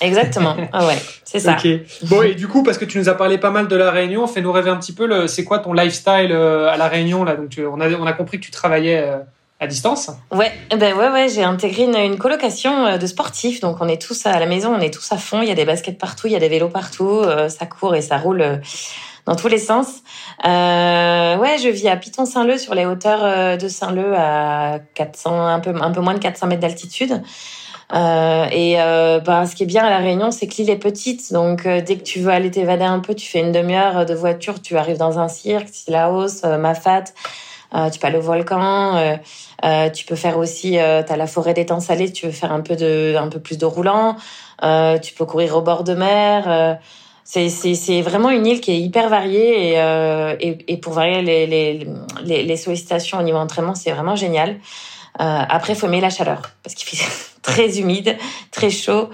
[0.00, 0.56] Exactement.
[0.72, 1.52] Ah ouais, c'est ça.
[1.52, 1.68] Ok.
[2.02, 4.26] Bon, et du coup, parce que tu nous as parlé pas mal de la Réunion,
[4.26, 5.06] fais-nous rêver un petit peu.
[5.06, 7.36] Le, c'est quoi ton lifestyle euh, à la Réunion là?
[7.36, 8.98] Donc, tu, on a, on a compris que tu travaillais.
[8.98, 9.18] Euh,
[9.58, 13.88] à distance Ouais, ben ouais, ouais, j'ai intégré une, une, colocation de sportifs, donc on
[13.88, 15.40] est tous à la maison, on est tous à fond.
[15.40, 17.94] Il y a des baskets partout, il y a des vélos partout, euh, ça court
[17.94, 18.56] et ça roule euh,
[19.26, 19.88] dans tous les sens.
[20.44, 25.60] Euh, ouais, je vis à Piton-Saint-Leu, sur les hauteurs euh, de Saint-Leu, à 400, un
[25.60, 27.22] peu, un peu moins de 400 mètres d'altitude.
[27.94, 30.76] Euh, et euh, bah, ce qui est bien à la Réunion, c'est que l'île est
[30.76, 34.04] petite, donc euh, dès que tu veux aller t'évader un peu, tu fais une demi-heure
[34.04, 37.04] de voiture, tu arrives dans un cirque, Sillaos, Mafat.
[37.74, 38.96] Euh, tu peux aller au volcan.
[38.96, 39.16] Euh,
[39.64, 40.78] euh, tu peux faire aussi.
[40.78, 42.12] Euh, tu as la forêt d'étang salé.
[42.12, 44.16] Tu veux faire un peu de, un peu plus de roulant.
[45.02, 46.78] tu peux courir au bord de mer.
[47.24, 49.76] c'est vraiment une île qui est hyper variée et
[50.40, 51.86] et, et pour varier les, les
[52.24, 54.56] les les sollicitations au niveau entraînement, c'est vraiment génial.
[55.20, 57.04] Euh, après, faut aimer la chaleur parce qu'il fait
[57.42, 58.16] très humide,
[58.50, 59.08] très chaud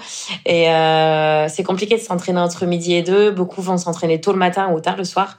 [0.45, 3.31] et euh, c'est compliqué de s'entraîner entre midi et deux.
[3.31, 5.37] Beaucoup vont s'entraîner tôt le matin ou tard le soir.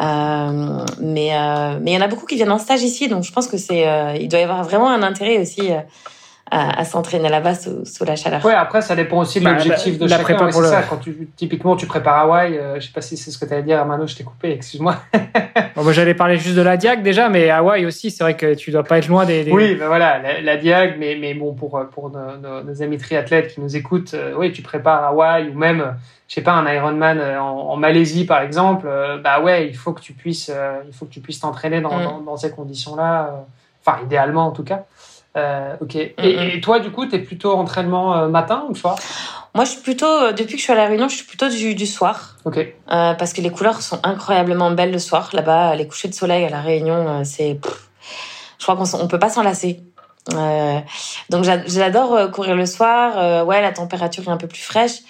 [0.00, 3.24] Euh, mais euh, mais il y en a beaucoup qui viennent en stage ici, donc
[3.24, 5.80] je pense que c'est euh, il doit y avoir vraiment un intérêt aussi euh,
[6.50, 8.44] à, à s'entraîner là-bas sous, sous, la chaleur.
[8.44, 10.46] Ouais, après ça dépend aussi de bah, l'objectif de la chacun.
[10.46, 10.66] Ouais, le...
[10.66, 10.82] ça.
[10.82, 13.52] Quand tu typiquement tu prépares Hawaï, euh, je sais pas si c'est ce que tu
[13.52, 14.96] allais dire, Mano, je t'ai coupé, excuse-moi.
[15.76, 18.54] bon, moi j'allais parler juste de la Diag déjà, mais Hawaï aussi, c'est vrai que
[18.54, 19.44] tu dois pas être loin des.
[19.44, 19.52] des...
[19.52, 22.98] Oui, ben voilà, la, la, Diag, mais mais bon pour pour nos, nos, nos amis
[22.98, 25.94] triathlètes qui nous écoutent, euh, oui, tu prépares Hawaï ou même
[26.28, 29.94] je sais pas un Ironman en, en Malaisie par exemple, euh, bah ouais, il faut
[29.94, 32.04] que tu puisses, euh, il faut que tu puisses t'entraîner dans, mm.
[32.04, 33.40] dans, dans, ces conditions-là, euh,
[33.84, 34.84] enfin idéalement en tout cas.
[35.38, 35.96] Euh, ok.
[35.96, 38.96] Et, et, toi, du coup, tu es plutôt entraînement matin ou soir?
[39.54, 41.74] Moi, je suis plutôt, depuis que je suis à La Réunion, je suis plutôt du,
[41.74, 42.36] du soir.
[42.44, 42.58] Ok.
[42.58, 45.30] Euh, parce que les couleurs sont incroyablement belles le soir.
[45.32, 47.58] Là-bas, les couchers de soleil à La Réunion, c'est.
[48.58, 49.80] Je crois qu'on ne peut pas s'en lasser.
[50.34, 50.78] Euh,
[51.30, 53.46] donc, j'adore courir le soir.
[53.46, 55.00] ouais, la température est un peu plus fraîche.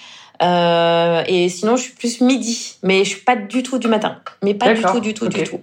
[0.42, 4.18] Euh, et sinon, je suis plus midi, mais je suis pas du tout du matin.
[4.42, 5.42] Mais pas du tout, du tout, okay.
[5.42, 5.60] du tout.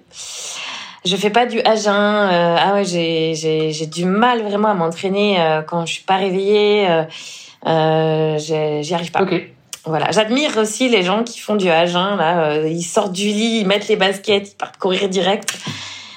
[1.06, 1.94] Je fais pas du jeun.
[1.94, 6.04] Euh, ah ouais, j'ai j'ai j'ai du mal vraiment à m'entraîner euh, quand je suis
[6.04, 6.90] pas réveillée.
[6.90, 7.04] Euh,
[7.68, 9.22] euh j'y arrive pas.
[9.22, 9.50] Ok.
[9.86, 12.58] Voilà, j'admire aussi les gens qui font du jeun là.
[12.66, 15.56] ils sortent du lit, ils mettent les baskets, ils partent courir direct.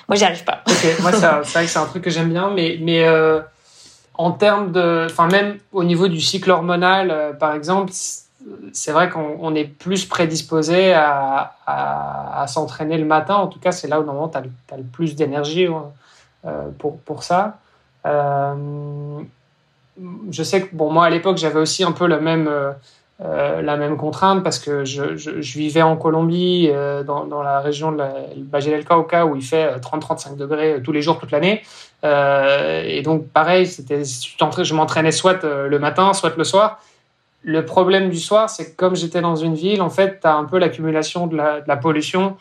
[0.09, 0.63] Moi, j'y arrive pas.
[0.67, 1.01] Ok.
[1.03, 1.13] Moi,
[1.45, 3.07] c'est vrai que c'est un truc que j'aime bien, mais mais
[4.15, 7.93] en termes de, enfin même au niveau du cycle hormonal, par exemple
[8.73, 13.35] c'est vrai qu'on est plus prédisposé à, s'entraîner le matin.
[13.35, 15.69] En tout cas, c'est là où normalement tu as, le plus d'énergie
[16.47, 17.59] euh, pour, pour ça.
[18.07, 18.55] Euh,
[20.31, 23.77] je sais que bon, moi à l'époque j'avais aussi un peu la même, euh, la
[23.77, 26.71] même contrainte parce que je, vivais en Colombie,
[27.05, 31.03] dans, dans, la région de la del Cauca où il fait 30-35 degrés tous les
[31.03, 31.63] jours, toute l'année.
[32.05, 36.81] et donc pareil, je m'entraînais soit le matin, soit le soir.
[37.43, 40.35] Le problème du soir, c'est que comme j'étais dans une ville, en fait, tu as
[40.35, 42.37] un peu l'accumulation de la, pollution.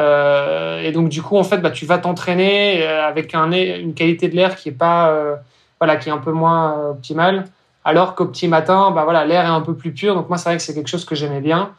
[0.00, 3.94] Euh, et donc, du coup, en fait, bah, tu vas t'entraîner euh, avec un, une
[3.94, 5.36] qualité de l'air qui est pas, euh,
[5.80, 7.44] voilà, qui est un peu moins optimale.
[7.84, 10.14] Alors qu'au petit matin, bah, voilà, l'air est un peu plus pur.
[10.14, 11.72] Donc, moi, c'est vrai que c'est quelque chose que j'aimais bien.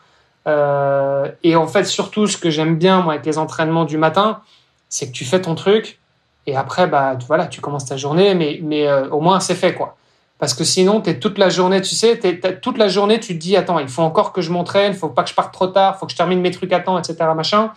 [1.43, 4.41] et en fait, surtout, ce que j'aime bien, moi, avec les entraînements du matin,
[4.89, 5.99] c'est que tu fais ton truc.
[6.47, 9.97] Et après, bah, voilà, tu commences ta journée, mais, mais au moins, c'est fait, quoi.
[10.39, 12.17] Parce que sinon, tu es toute la journée, tu sais,
[12.61, 15.23] toute la journée, tu te dis, attends, il faut encore que je m'entraîne, faut pas
[15.23, 17.17] que je parte trop tard, faut que je termine mes trucs à temps, etc.
[17.35, 17.71] Machin.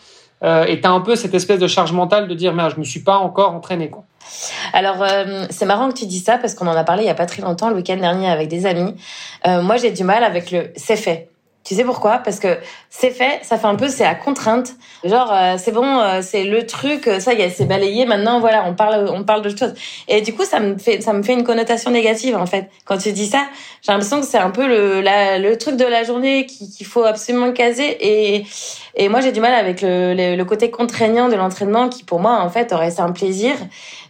[0.44, 2.80] Euh, et tu as un peu cette espèce de charge mentale de dire, merde, je
[2.80, 3.90] me suis pas encore entraîné.
[3.90, 4.04] Quoi.
[4.72, 7.10] Alors, euh, c'est marrant que tu dis ça parce qu'on en a parlé il y
[7.10, 8.94] a pas très longtemps, le week-end dernier, avec des amis.
[9.46, 11.30] Euh, moi, j'ai du mal avec le c'est fait.
[11.64, 12.18] Tu sais pourquoi?
[12.18, 12.58] Parce que
[12.90, 14.72] c'est fait, ça fait un peu, c'est à contrainte.
[15.04, 18.04] Genre, euh, c'est bon, euh, c'est le truc, euh, ça y est, c'est balayé.
[18.04, 19.74] Maintenant, voilà, on parle, on parle d'autre chose.
[20.08, 22.68] Et du coup, ça me fait, ça me fait une connotation négative en fait.
[22.84, 23.46] Quand tu dis ça,
[23.82, 27.52] j'ai l'impression que c'est un peu le, le truc de la journée qu'il faut absolument
[27.52, 27.96] caser.
[28.00, 28.44] Et,
[28.96, 32.40] et moi, j'ai du mal avec le, le, côté contraignant de l'entraînement, qui pour moi,
[32.42, 33.54] en fait, aurait été un plaisir.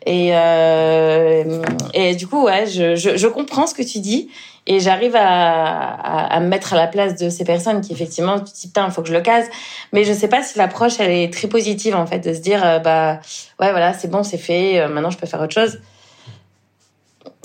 [0.06, 1.62] Et, euh,
[1.94, 4.30] et du coup, ouais, je, je, je comprends ce que tu dis.
[4.66, 5.94] Et j'arrive à,
[6.26, 8.86] à, me mettre à la place de ces personnes qui, effectivement, tu te dis, putain,
[8.86, 9.46] il faut que je le case.
[9.92, 12.64] Mais je sais pas si l'approche, elle est très positive, en fait, de se dire,
[12.64, 13.14] euh, bah,
[13.58, 15.80] ouais, voilà, c'est bon, c'est fait, euh, maintenant je peux faire autre chose.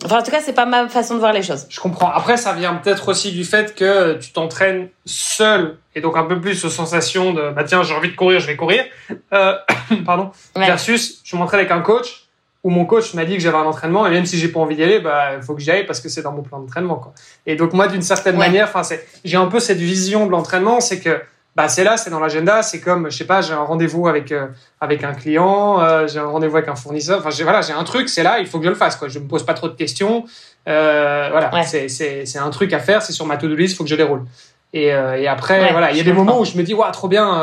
[0.06, 1.66] Enfin, en tout cas, c'est pas ma façon de voir les choses.
[1.70, 2.12] Je comprends.
[2.12, 6.40] Après, ça vient peut-être aussi du fait que tu t'entraînes seul et donc un peu
[6.40, 8.86] plus aux sensations de, bah tiens, j'ai envie de courir, je vais courir.
[9.34, 9.56] Euh,
[10.06, 10.32] pardon.
[10.56, 12.27] Versus, je m'entraîne avec un coach
[12.68, 14.76] où mon coach m'a dit que j'avais un entraînement et même si j'ai pas envie
[14.76, 17.14] d'y aller, bah faut que j'y aille parce que c'est dans mon plan d'entraînement quoi.
[17.46, 20.82] Et donc moi d'une certaine manière, enfin c'est j'ai un peu cette vision de l'entraînement,
[20.82, 21.22] c'est que
[21.56, 24.34] bah c'est là, c'est dans l'agenda, c'est comme je sais pas, j'ai un rendez-vous avec
[24.34, 24.48] euh,
[24.82, 27.86] avec un client, euh, j'ai un rendez-vous avec un fournisseur, enfin j'ai voilà, j'ai un
[27.86, 29.08] truc, c'est là, il faut que je le fasse quoi.
[29.08, 30.26] Je me pose pas trop de questions.
[30.68, 33.86] Euh, voilà, c'est c'est c'est un truc à faire, c'est sur ma to-do list, faut
[33.86, 34.26] que je déroule.
[34.74, 36.92] Et, euh, et après voilà, il y a des moments où je me dis ouais,
[36.92, 37.40] trop bien,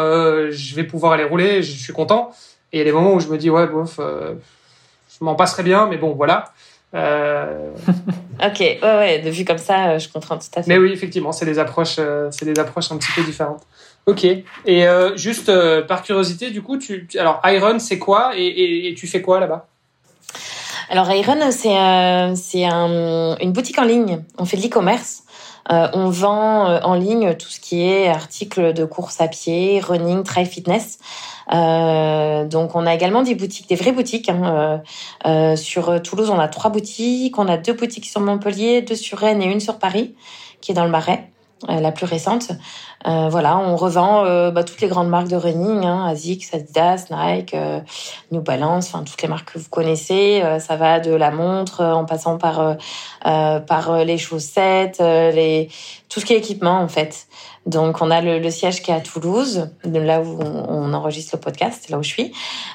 [0.50, 2.30] je vais pouvoir aller rouler, je suis content.
[2.72, 3.98] Et il y a des moments où je me dis ouais, bof
[5.18, 6.52] je m'en passerais bien, mais bon, voilà.
[6.94, 7.70] Euh...
[8.44, 10.68] ok, ouais, ouais, de vue comme ça, euh, je comprends tout à fait.
[10.68, 13.62] Mais oui, effectivement, c'est des approches, euh, c'est des approches un petit peu différentes.
[14.06, 14.24] Ok.
[14.24, 15.50] Et euh, juste
[15.86, 19.66] par curiosité, du coup, tu, alors Iron, c'est quoi et, et, tu fais quoi là-bas?
[20.90, 24.22] Alors Iron, c'est c'est un, une boutique en ligne.
[24.38, 25.22] On fait de l'e-commerce.
[25.70, 30.44] on vend en ligne tout ce qui est articles de course à pied, running, trail
[30.44, 30.98] fitness.
[31.52, 34.28] Euh, donc on a également des boutiques, des vraies boutiques.
[34.28, 34.78] Hein, euh,
[35.26, 37.38] euh, sur Toulouse, on a trois boutiques.
[37.38, 40.14] On a deux boutiques sur Montpellier, deux sur Rennes et une sur Paris,
[40.60, 41.33] qui est dans le Marais.
[41.68, 42.50] La plus récente.
[43.06, 47.06] Euh, voilà, on revend euh, bah, toutes les grandes marques de running, hein, Asics, Adidas,
[47.10, 47.80] Nike, euh,
[48.32, 50.42] New Balance, enfin toutes les marques que vous connaissez.
[50.60, 52.76] ça va de la montre en passant par
[53.22, 55.68] par les chaussettes, les
[56.08, 57.26] tout ce qui est équipement en fait.
[57.66, 61.40] Donc on a le, le, siège qui est à Toulouse, là où on, enregistre le
[61.40, 62.32] podcast, là où je suis.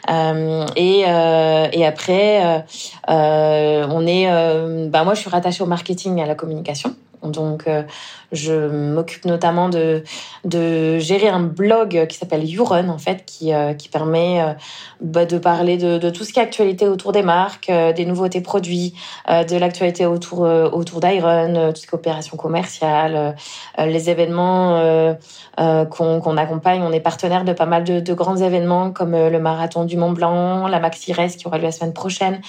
[0.10, 2.66] Euh, et, euh, et après,
[3.10, 6.96] euh, on est, bah moi je suis rattachée au marketing et à la communication.
[7.24, 7.84] Donc, euh,
[8.32, 10.04] je m'occupe notamment de,
[10.46, 14.54] de gérer un blog qui s'appelle YouRun, en fait, qui, euh, qui permet euh,
[15.02, 18.42] bah, de parler de, de, tout ce qui est actualité autour des marques, des nouveautés
[18.42, 18.94] produits,
[19.28, 23.36] de l'actualité autour, autour d'Iron, toutes les coopérations commerciales,
[23.78, 25.16] les événements
[25.58, 26.82] qu'on accompagne.
[26.84, 30.12] On est partenaire de pas mal de, de grands événements comme le marathon du Mont
[30.12, 32.42] Blanc, la Maxi Race qui aura lieu la semaine prochaine,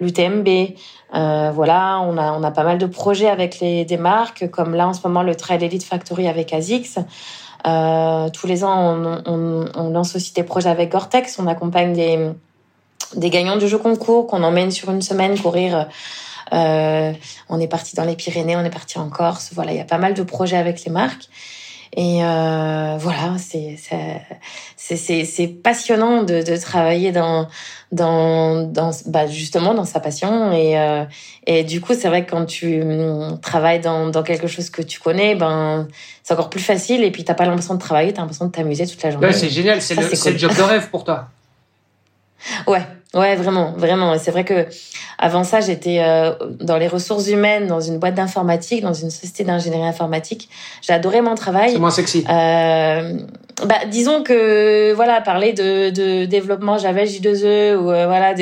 [0.00, 0.48] l'UTMB.
[1.14, 4.74] Euh, voilà, on a, on a pas mal de projets avec les, des marques, comme
[4.74, 6.98] là en ce moment le Trail Elite Factory avec ASICS.
[7.66, 11.38] Euh, tous les ans, on, on, on, lance aussi des projets avec Gore-Tex.
[11.38, 12.30] On accompagne des,
[13.16, 15.88] des gagnants du jeu concours qu'on emmène sur une semaine courir.
[16.52, 17.12] Euh,
[17.48, 19.50] on est parti dans les Pyrénées, on est parti en Corse.
[19.54, 21.28] Voilà, il y a pas mal de projets avec les marques.
[21.96, 23.76] Et euh, voilà, c'est
[24.76, 27.48] c'est c'est passionnant de, de travailler dans
[27.92, 30.52] dans dans bah justement dans sa passion.
[30.52, 31.04] Et euh,
[31.46, 34.82] et du coup c'est vrai que quand tu hum, travailles dans dans quelque chose que
[34.82, 35.88] tu connais ben
[36.22, 37.02] c'est encore plus facile.
[37.04, 39.26] Et puis t'as pas l'impression de travailler t'as l'impression de t'amuser toute la journée.
[39.26, 41.28] Ouais, c'est génial, c'est le, le job de rêve pour toi.
[42.68, 42.82] Ouais,
[43.14, 44.18] Ouais, vraiment, vraiment.
[44.18, 44.66] C'est vrai que
[45.18, 49.44] avant ça, j'étais euh, dans les ressources humaines, dans une boîte d'informatique, dans une société
[49.44, 50.50] d'ingénierie informatique.
[50.82, 51.72] J'adorais mon travail.
[51.72, 52.24] C'est moins sexy.
[52.28, 53.18] Euh,
[53.66, 58.34] bah, disons que voilà, parler de, de développement Java J2E ou euh, voilà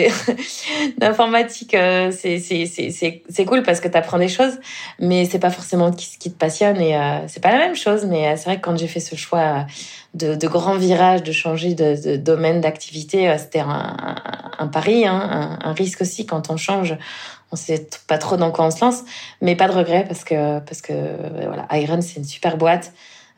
[0.99, 4.59] d'informatique, euh, c'est c'est c'est c'est cool parce que tu apprends des choses,
[4.99, 8.05] mais c'est pas forcément ce qui te passionne et euh, c'est pas la même chose.
[8.07, 9.65] Mais c'est vrai que quand j'ai fait ce choix
[10.15, 13.97] de, de grand virage, de changer de, de domaine d'activité, c'était un,
[14.59, 16.97] un, pari, hein, un, un, risque aussi quand on change.
[17.53, 19.05] On sait pas trop dans quoi on se lance,
[19.41, 20.93] mais pas de regret parce que parce que
[21.47, 22.93] voilà, Iron c'est une super boîte.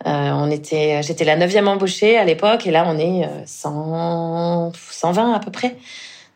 [0.06, 4.78] Euh, on était, j'étais la neuvième embauchée à l'époque et là on est 100, euh,
[4.90, 5.76] 120 à peu près.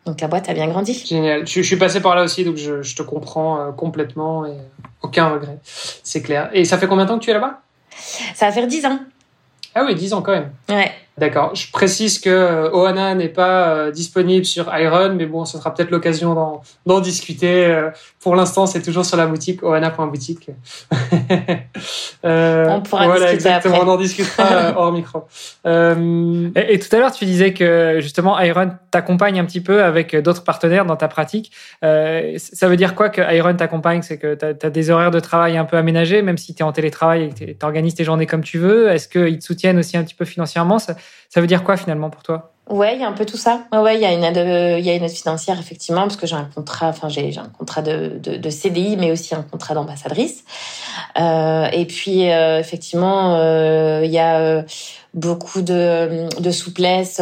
[0.04, 1.04] Donc la boîte a bien grandi.
[1.06, 1.46] Génial.
[1.46, 4.56] Je, suis passé par là aussi, donc je, je te comprends euh, complètement et
[5.00, 5.58] aucun regret.
[5.62, 6.50] C'est clair.
[6.52, 7.60] Et ça fait combien de temps que tu es là-bas?
[8.34, 8.98] Ça va faire 10 ans.
[9.74, 10.50] Ah oui, 10 ans quand même.
[10.68, 10.92] Ouais.
[11.18, 11.54] D'accord.
[11.54, 15.74] Je précise que euh, Ohana n'est pas euh, disponible sur Iron, mais bon, ce sera
[15.74, 17.66] peut-être l'occasion d'en discuter.
[17.66, 17.90] Euh,
[18.20, 20.48] pour l'instant, c'est toujours sur la boutique ohana.boutique.
[22.24, 23.80] euh, on pourra voilà, exactement.
[23.82, 25.24] On en discutera hors micro.
[25.66, 30.16] Et, et, tout à l'heure, tu disais que justement Iron t'accompagne un petit peu avec
[30.16, 31.52] d'autres partenaires dans ta pratique.
[31.82, 34.00] ça veut dire quoi que Iron t'accompagne?
[34.00, 36.64] C'est que tu as, des horaires de travail un peu aménagés, même si tu es
[36.64, 38.90] en télétravail et que tu organises tes journées comme tu veux.
[38.90, 40.78] Est-ce qu'ils te soutiennent aussi un petit peu financièrement?
[40.78, 40.94] Ça
[41.36, 42.52] veut dire quoi finalement pour toi?
[42.70, 43.64] Ouais, il y a un peu tout ça.
[43.72, 47.36] Ouais, il y a une aide, financière effectivement parce que j'ai un contrat, enfin j'ai
[47.36, 50.44] un contrat de, de, CDI, mais aussi un contrat d'ambassadrice.
[51.18, 54.64] Euh, et puis euh, effectivement, euh, il y a
[55.12, 57.20] beaucoup de, de souplesse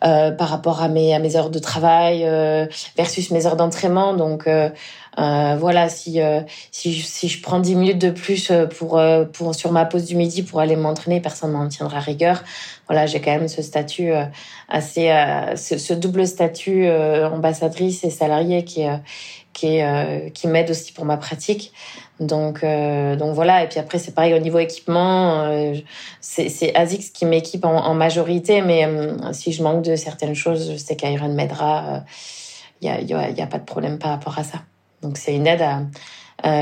[0.00, 2.28] par rapport à mes à mes heures de travail
[2.96, 4.12] versus mes heures d'entraînement.
[4.12, 4.48] Donc
[5.18, 9.00] euh, voilà, si, euh, si, si je prends 10 minutes de plus euh, pour,
[9.32, 12.42] pour sur ma pause du midi pour aller m'entraîner, personne m'en tiendra rigueur.
[12.88, 14.12] Voilà, j'ai quand même ce statut
[14.68, 15.10] assez,
[15.56, 18.82] ce, ce, double statut ambassadrice et salariée qui
[19.54, 19.80] qui
[20.34, 21.72] qui m'aide aussi pour ma pratique.
[22.20, 23.64] Donc donc voilà.
[23.64, 25.50] Et puis après c'est pareil au niveau équipement,
[26.20, 28.86] c'est c'est Azix qui m'équipe en, en, majorité, mais
[29.32, 32.04] si je manque de certaines choses, je sais qu'Iron m'aidera.
[32.82, 34.58] Il y a, y, a, y a pas de problème par rapport à ça.
[35.04, 35.82] Donc c'est une aide à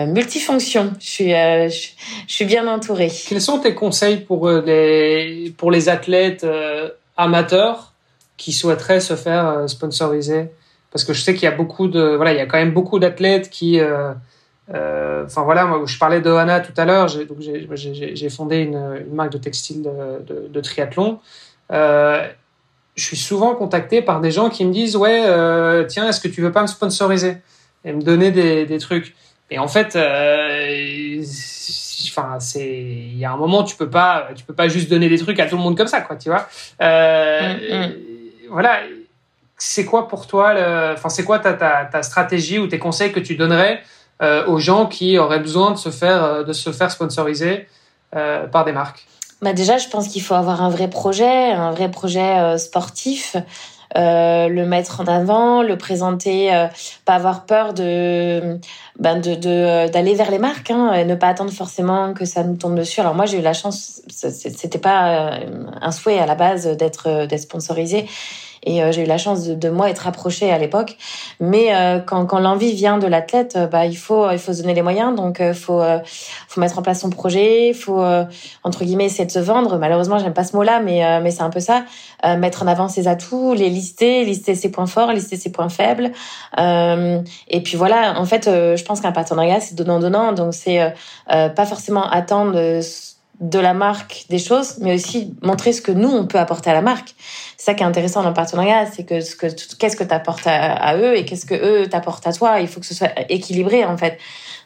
[0.07, 0.93] multifonction.
[1.01, 1.89] Je suis, euh, je,
[2.27, 3.11] suis bien entourée.
[3.29, 7.93] Quels sont tes conseils pour euh, les, pour les athlètes euh, amateurs
[8.37, 10.51] qui souhaiteraient se faire sponsoriser?
[10.91, 12.73] Parce que je sais qu'il y a beaucoup de, voilà, il y a quand même
[12.73, 13.81] beaucoup d'athlètes qui,
[14.69, 19.39] enfin voilà, moi je parlais de Hana tout à l'heure, j'ai, fondé une, marque de
[19.39, 21.19] textile de triathlon.
[21.71, 22.29] je
[22.97, 26.53] suis souvent contacté par des gens qui me disent ouais, tiens, est-ce que tu veux
[26.53, 27.39] pas me sponsoriser?
[27.85, 29.15] Et me donner des, des trucs.
[29.51, 31.23] Et en fait, euh,
[32.09, 35.09] enfin, c'est, il y a un moment, tu peux pas, tu peux pas juste donner
[35.11, 36.49] des trucs à tout le monde comme ça, quoi, tu vois.
[36.81, 37.93] Euh, mm, mm.
[38.51, 38.81] Voilà.
[39.59, 40.55] C'est quoi pour toi,
[40.93, 43.83] enfin, c'est quoi ta, ta, ta, stratégie ou tes conseils que tu donnerais
[44.21, 47.69] euh, aux gens qui auraient besoin de se faire, de se faire sponsoriser
[48.11, 49.07] par des marques?
[49.41, 53.37] Bah déjà, je pense qu'il faut avoir un vrai projet, un vrai projet sportif.
[53.97, 56.67] Euh, le mettre en avant, le présenter, euh,
[57.05, 58.59] pas avoir peur de
[58.99, 62.43] ben de euh, d'aller vers les marques hein, et ne pas attendre forcément que ça
[62.43, 63.01] nous tombe dessus.
[63.01, 65.39] Alors moi j'ai eu la chance, c'était pas
[65.81, 68.07] un souhait à la base d'être d'être sponsorisé
[68.65, 70.97] et euh, j'ai eu la chance de, de, moi être approchée à l'époque.
[71.41, 74.61] Mais euh, quand, quand l'envie vient de l'athlète, euh, bah il faut il faut se
[74.63, 75.15] donner les moyens.
[75.17, 75.83] Donc il faut
[76.49, 77.69] faut mettre en place son projet.
[77.69, 78.05] Il faut
[78.63, 79.79] entre guillemets essayer de se vendre.
[79.79, 81.85] Malheureusement j'aime pas ce mot-là, mais mais c'est un peu ça.
[82.37, 86.13] mettre en avant ses atouts, les lister, lister ses points forts, lister ses points faibles.
[86.59, 88.19] et puis voilà.
[88.21, 90.33] En fait, je pense qu'un partenariat c'est donnant donnant.
[90.33, 90.95] Donc c'est
[91.27, 92.81] pas forcément attendre
[93.43, 96.75] de la marque des choses, mais aussi montrer ce que nous on peut apporter à
[96.75, 97.15] la marque.
[97.57, 100.15] C'est ça qui est intéressant dans le partenariat, c'est que ce que qu'est-ce que tu
[100.15, 102.61] apportes à, eux et qu'est-ce que eux t'apportent à toi.
[102.61, 104.19] Il faut que ce soit équilibré en fait.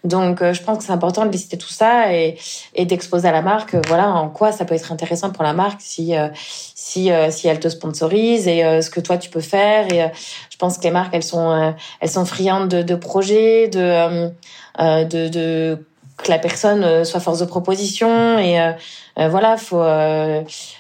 [0.04, 2.36] Donc euh, je pense que c'est important de lister tout ça et,
[2.74, 5.54] et d'exposer à la marque, euh, voilà en quoi ça peut être intéressant pour la
[5.54, 9.90] marque si euh, si si elle te sponsorise et ce que toi tu peux faire.
[9.92, 10.10] Et
[10.50, 14.30] je pense que les marques elles sont elles sont friandes de, de projets, de
[14.78, 15.86] de, de
[16.16, 18.72] que la personne euh, soit force de proposition et euh,
[19.18, 19.84] euh, voilà faut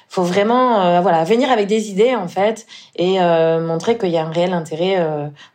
[0.08, 3.18] faut vraiment voilà venir avec des idées en fait et
[3.60, 4.96] montrer qu'il y a un réel intérêt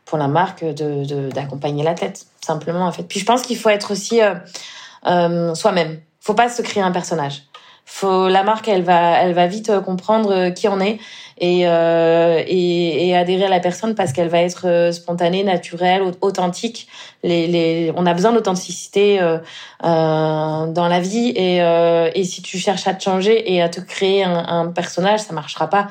[0.06, 3.03] pour la marque de d'accompagner l'athlète simplement en fait.
[3.03, 4.20] Puis je pense qu'il faut être aussi
[5.56, 5.99] soi-même.
[6.20, 7.44] Faut pas se créer un personnage
[7.86, 10.99] faut la marque elle va elle va vite comprendre qui on est
[11.38, 16.88] et euh, et, et, adhérer à la personne parce qu'elle va être spontanée naturelle authentique
[17.24, 19.38] les, les on a besoin d'authenticité euh,
[19.82, 21.58] dans la vie et
[22.16, 25.34] et si tu cherches à te changer et à te créer un, un personnage ça
[25.34, 25.88] marchera pas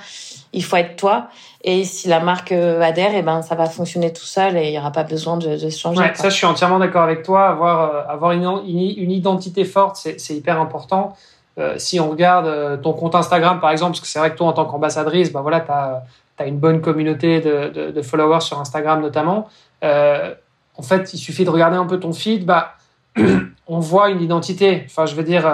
[0.52, 1.28] il faut être toi
[1.62, 4.68] et si la marque euh, adhère, et eh ben ça va fonctionner tout seul et
[4.68, 6.00] il y aura pas besoin de, de se changer.
[6.00, 7.48] Ouais, ça, je suis entièrement d'accord avec toi.
[7.48, 11.14] Avoir euh, avoir une, une, identité forte, c'est hyper important.
[11.58, 14.36] Euh, si on regarde euh, ton compte Instagram, par exemple, parce que c'est vrai que
[14.36, 16.04] toi, en tant qu'ambassadrice, bah voilà, tu as,
[16.38, 19.48] as, une bonne communauté de, de, de, followers sur Instagram notamment.
[19.82, 20.34] Euh,
[20.76, 22.76] en fait, il suffit de regarder un peu ton feed, bah,
[23.66, 24.84] on voit une identité.
[24.86, 25.50] Enfin, je veux dire,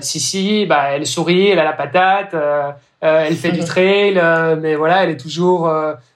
[0.00, 2.34] Sissi, bah, elle sourit, elle a la patate.
[3.00, 4.20] Elle fait du trail,
[4.60, 5.70] mais voilà, elle est toujours,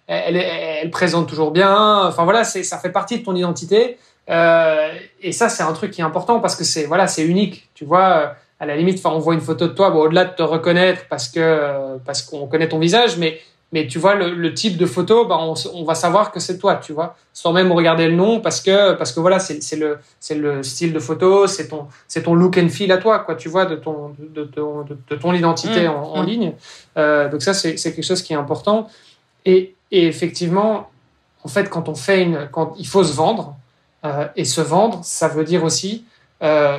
[0.06, 2.06] elle, elle, présente toujours bien.
[2.06, 3.98] Enfin voilà, ça fait partie de ton identité.
[4.28, 7.68] et ça, c'est un truc qui est important parce que c'est voilà, c'est unique.
[7.74, 10.36] Tu vois, à la limite, enfin, on voit une photo de toi, bon, au-delà de
[10.36, 13.40] te reconnaître parce que parce qu'on connaît ton visage, mais
[13.72, 16.58] mais tu vois le, le type de photo, bah, on, on, va savoir que c'est
[16.58, 19.98] toi, tu vois, sans même regarder le nom, parce que parce que voilà, c'est le
[20.20, 23.34] c'est le style de photo, c'est ton c'est ton look and feel à toi, quoi,
[23.34, 25.90] tu vois, de ton de, ton de, ton identité mmh.
[25.90, 26.26] en, en, mmh.
[26.26, 26.52] ligne.
[26.98, 28.86] Euh, donc ça, c'est c'est quelque chose qui est important.
[29.44, 30.88] Et, et effectivement,
[31.42, 33.56] en fait, quand on fait une, quand il faut se vendre,
[34.04, 36.04] euh, et se vendre, ça veut dire aussi
[36.44, 36.78] euh,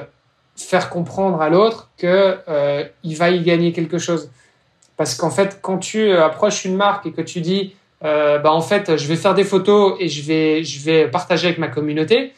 [0.56, 4.30] faire comprendre à l'autre que euh, il va y gagner quelque chose.
[4.98, 8.62] Parce qu'en fait, quand tu approches une marque et que tu dis, euh, bah en
[8.62, 12.34] fait, je vais faire des photos et je vais, je vais partager avec ma communauté.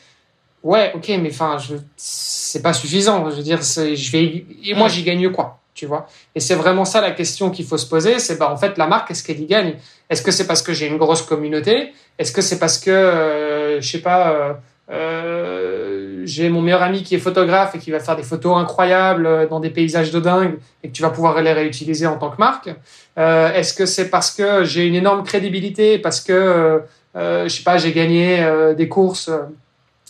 [0.63, 1.57] Ouais, ok, mais enfin,
[1.95, 3.29] c'est pas suffisant.
[3.29, 6.07] Je veux dire, je vais, et moi, j'y gagne quoi, tu vois?
[6.33, 8.19] Et c'est vraiment ça la question qu'il faut se poser.
[8.19, 9.75] C'est bah en fait, la marque, est-ce qu'elle y gagne?
[10.09, 11.93] Est-ce que c'est parce que j'ai une grosse communauté?
[12.17, 14.57] Est-ce que c'est parce que, euh, je sais pas.
[14.91, 19.25] Euh, j'ai mon meilleur ami qui est photographe et qui va faire des photos incroyables
[19.25, 22.29] euh, dans des paysages de dingue et que tu vas pouvoir les réutiliser en tant
[22.29, 22.69] que marque.
[23.17, 26.83] Euh, Est-ce que c'est parce que j'ai une énorme crédibilité, parce que
[27.15, 28.45] je sais pas, j'ai gagné
[28.75, 29.29] des courses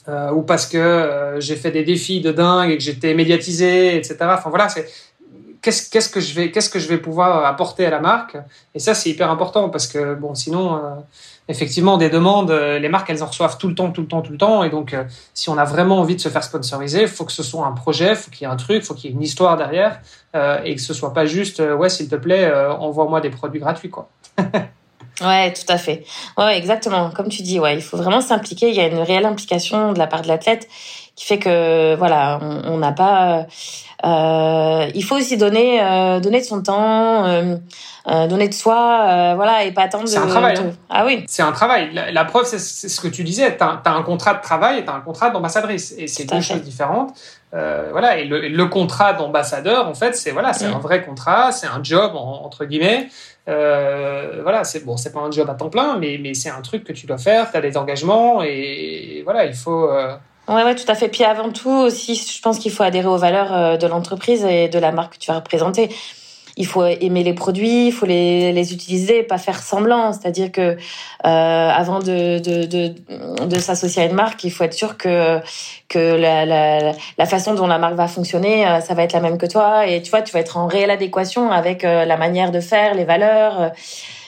[0.08, 4.18] ou parce que j'ai fait des défis de dingue et que j'étais médiatisé, etc.
[4.22, 4.88] Enfin voilà, c'est
[5.62, 8.38] qu'est-ce que je vais qu'est-ce que je vais pouvoir apporter à la marque?
[8.74, 10.82] Et ça c'est hyper important parce que bon sinon
[11.48, 14.22] effectivement des demandes, euh, les marques elles en reçoivent tout le temps, tout le temps,
[14.22, 14.64] tout le temps.
[14.64, 15.04] Et donc, euh,
[15.34, 17.72] si on a vraiment envie de se faire sponsoriser, il faut que ce soit un
[17.72, 19.58] projet, il faut qu'il y ait un truc, il faut qu'il y ait une histoire
[19.58, 20.00] derrière,
[20.36, 23.90] euh, et que ce soit pas juste, ouais, s'il te plaît, envoie-moi des produits gratuits,
[23.90, 24.10] quoi.
[25.22, 26.04] ouais, tout à fait.
[26.38, 27.12] Ouais, exactement.
[27.12, 28.70] Comme tu dis, ouais, il faut vraiment s'impliquer.
[28.70, 30.68] Il y a une réelle implication de la part de l'athlète
[31.16, 33.46] qui fait que, voilà, on n'a pas.
[34.04, 35.80] Il faut aussi donner,
[36.22, 37.26] donner de son temps
[38.08, 40.08] euh, donner de soi, euh, voilà, et pas attendre.
[40.08, 40.56] C'est un travail.
[40.60, 40.74] Hein.
[40.92, 41.24] Ah oui.
[41.28, 41.90] C'est un travail.
[41.92, 43.58] La, preuve, c'est ce que tu disais.
[43.58, 46.62] T'as as un contrat de travail et t'as un contrat d'ambassadrice, et c'est deux choses
[46.62, 47.18] différentes.
[47.56, 50.82] Euh, voilà, et le, le contrat d'ambassadeur, en fait, c'est voilà, c'est un mm.
[50.82, 53.08] vrai contrat, c'est un job entre guillemets.
[53.48, 56.62] Euh, voilà, c'est bon, c'est pas un job à temps plein, mais mais c'est un
[56.62, 57.52] truc que tu dois faire.
[57.52, 59.90] T'as des engagements et, voilà, il faut.
[59.90, 60.16] Euh...
[60.48, 61.08] Ouais, ouais, tout à fait.
[61.08, 64.70] Puis avant tout aussi, je pense qu'il faut adhérer aux valeurs euh, de l'entreprise et
[64.70, 65.90] de la marque que tu vas représenter
[66.58, 70.14] il faut aimer les produits, il faut les, les utiliser, pas faire semblant.
[70.14, 70.78] C'est-à-dire que euh,
[71.24, 72.94] avant de, de, de,
[73.46, 75.40] de s'associer à une marque, il faut être sûr que
[75.90, 79.20] que la, la, la, façon dont la marque va fonctionner, euh, ça va être la
[79.20, 79.86] même que toi.
[79.88, 82.96] Et tu vois, tu vas être en réelle adéquation avec euh, la manière de faire,
[82.96, 83.62] les valeurs.
[83.62, 83.70] Euh,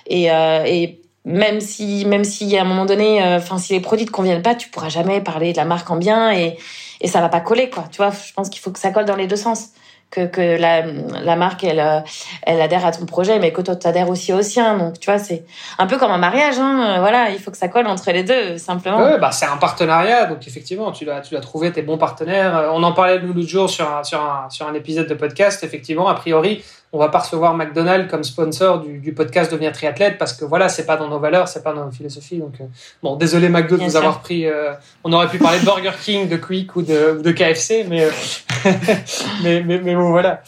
[0.09, 4.11] et, et même si même si à un moment donné, enfin si les produits te
[4.11, 6.57] conviennent pas, tu pourras jamais parler de la marque en bien et
[7.01, 7.83] et ça va pas coller quoi.
[7.91, 9.69] Tu vois, je pense qu'il faut que ça colle dans les deux sens.
[10.09, 11.99] Que, que la, la marque elle euh,
[12.43, 14.77] elle adhère à ton projet mais que toi tu adhères aussi au sien.
[14.77, 15.43] Donc tu vois c'est
[15.77, 16.99] un peu comme un mariage hein.
[16.99, 18.99] Voilà il faut que ça colle entre les deux simplement.
[18.99, 22.69] Ouais, bah c'est un partenariat donc effectivement tu dois tu trouver tes bons partenaires euh,
[22.71, 25.61] on en parlait nous l'autre jour sur un, sur un sur un épisode de podcast.
[25.65, 26.63] Effectivement a priori
[26.93, 30.69] on va pas recevoir McDonald's comme sponsor du, du podcast Devenir triathlète parce que voilà,
[30.69, 32.39] c'est pas dans nos valeurs, c'est pas dans nos philosophies.
[32.39, 32.65] Donc, euh,
[33.03, 34.45] bon, désolé McDo de nous avoir pris.
[34.45, 34.73] Euh,
[35.03, 38.11] on aurait pu parler de Burger King, de Quick ou de, de KFC, mais, euh,
[39.43, 40.41] mais, mais, mais, bon, voilà.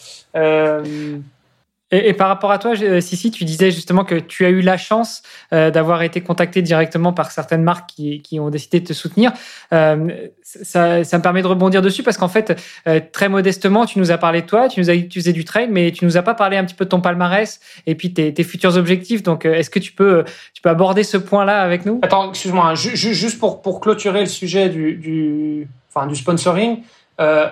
[1.92, 4.76] Euh, et, par rapport à toi, Sissi, tu disais justement que tu as eu la
[4.76, 5.22] chance
[5.52, 9.32] euh, d'avoir été contacté directement par certaines marques qui, ont décidé de te soutenir.
[9.72, 10.28] Euh,
[10.64, 14.18] ça, me permet de rebondir dessus parce qu'en fait, euh, très modestement, tu nous as
[14.18, 16.34] parlé de toi, tu nous as dit faisais du trail, mais tu nous as pas
[16.34, 19.22] parlé un petit peu de ton palmarès et puis tes, futurs objectifs.
[19.22, 20.24] Donc, euh, est-ce que tu peux,
[20.64, 22.00] aborder ce point-là avec nous?
[22.02, 25.68] Attends, excuse-moi, hein, juste pour, clôturer le sujet du,
[26.14, 26.82] sponsoring,
[27.20, 27.48] euh,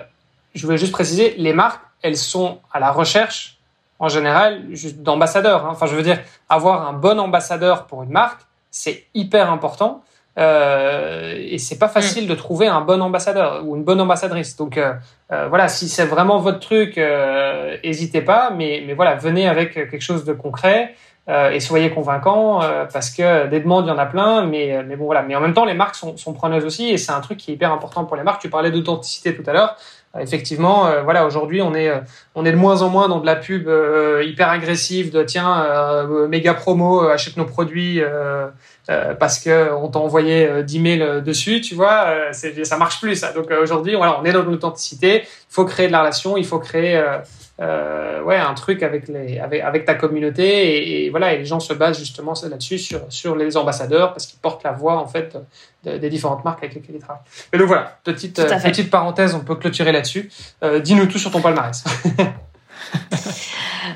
[0.55, 3.58] je voulais juste préciser, les marques, elles sont à la recherche
[3.99, 4.63] en général
[4.97, 5.65] d'ambassadeurs.
[5.65, 5.69] Hein.
[5.71, 10.01] Enfin, je veux dire, avoir un bon ambassadeur pour une marque, c'est hyper important.
[10.37, 14.55] Euh, et c'est pas facile de trouver un bon ambassadeur ou une bonne ambassadrice.
[14.55, 14.93] Donc euh,
[15.33, 18.51] euh, voilà, si c'est vraiment votre truc, euh, n'hésitez pas.
[18.55, 20.95] Mais, mais voilà, venez avec quelque chose de concret
[21.27, 22.61] euh, et soyez convaincants
[22.93, 24.45] parce que des demandes, il y en a plein.
[24.45, 25.23] Mais, mais bon voilà.
[25.23, 27.51] Mais en même temps, les marques sont, sont preneuses aussi et c'est un truc qui
[27.51, 28.41] est hyper important pour les marques.
[28.41, 29.75] Tu parlais d'authenticité tout à l'heure.
[30.15, 31.99] Euh, effectivement, euh, voilà, aujourd'hui, on est, euh,
[32.35, 33.69] on est de moins en moins dans de la pub
[34.23, 38.01] hyper agressive de tiens, méga promo, achète nos produits
[39.19, 43.31] parce que on t'a envoyé 10 mails dessus, tu vois, ça marche plus ça.
[43.33, 45.21] Donc aujourd'hui, voilà, on est dans l'authenticité.
[45.23, 46.99] Il faut créer de la relation, il faut créer
[47.61, 51.05] euh, ouais, un truc avec, les, avec, avec ta communauté.
[51.05, 54.39] Et, voilà, et les gens se basent justement là-dessus, sur, sur les ambassadeurs, parce qu'ils
[54.39, 55.37] portent la voix en fait
[55.83, 57.23] des différentes marques avec lesquelles ils travaillent.
[57.51, 60.31] Et donc voilà, petite, petite parenthèse, on peut clôturer là-dessus.
[60.63, 61.83] Euh, dis-nous tout sur ton palmarès.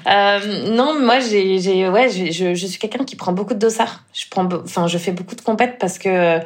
[0.08, 4.04] Euh, non, moi, j'ai, j'ai, ouais, je, je suis quelqu'un qui prend beaucoup de dossards.
[4.14, 6.40] Je prends, enfin, je fais beaucoup de compètes parce que euh,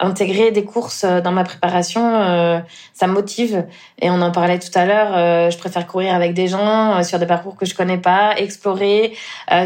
[0.00, 2.58] intégrer des courses euh, dans ma préparation, euh,
[2.94, 3.64] ça me motive.
[4.00, 5.50] Et on en parlait tout à l'heure.
[5.50, 9.16] je préfère courir avec des gens sur des parcours que je connais pas, explorer,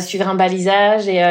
[0.00, 1.08] suivre un balisage.
[1.08, 1.22] Et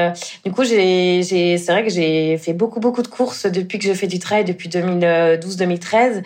[0.46, 3.86] du coup, j'ai, j'ai, c'est vrai que j'ai fait beaucoup, beaucoup de courses depuis que
[3.86, 6.24] je fais du trail depuis 2012-2013.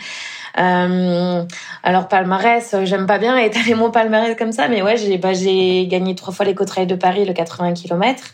[0.59, 1.43] Euh,
[1.83, 5.33] alors palmarès, euh, j'aime pas bien étaler mon palmarès comme ça, mais ouais, j'ai bah,
[5.33, 8.33] gagné trois fois l'éco trail de Paris, le 80 km.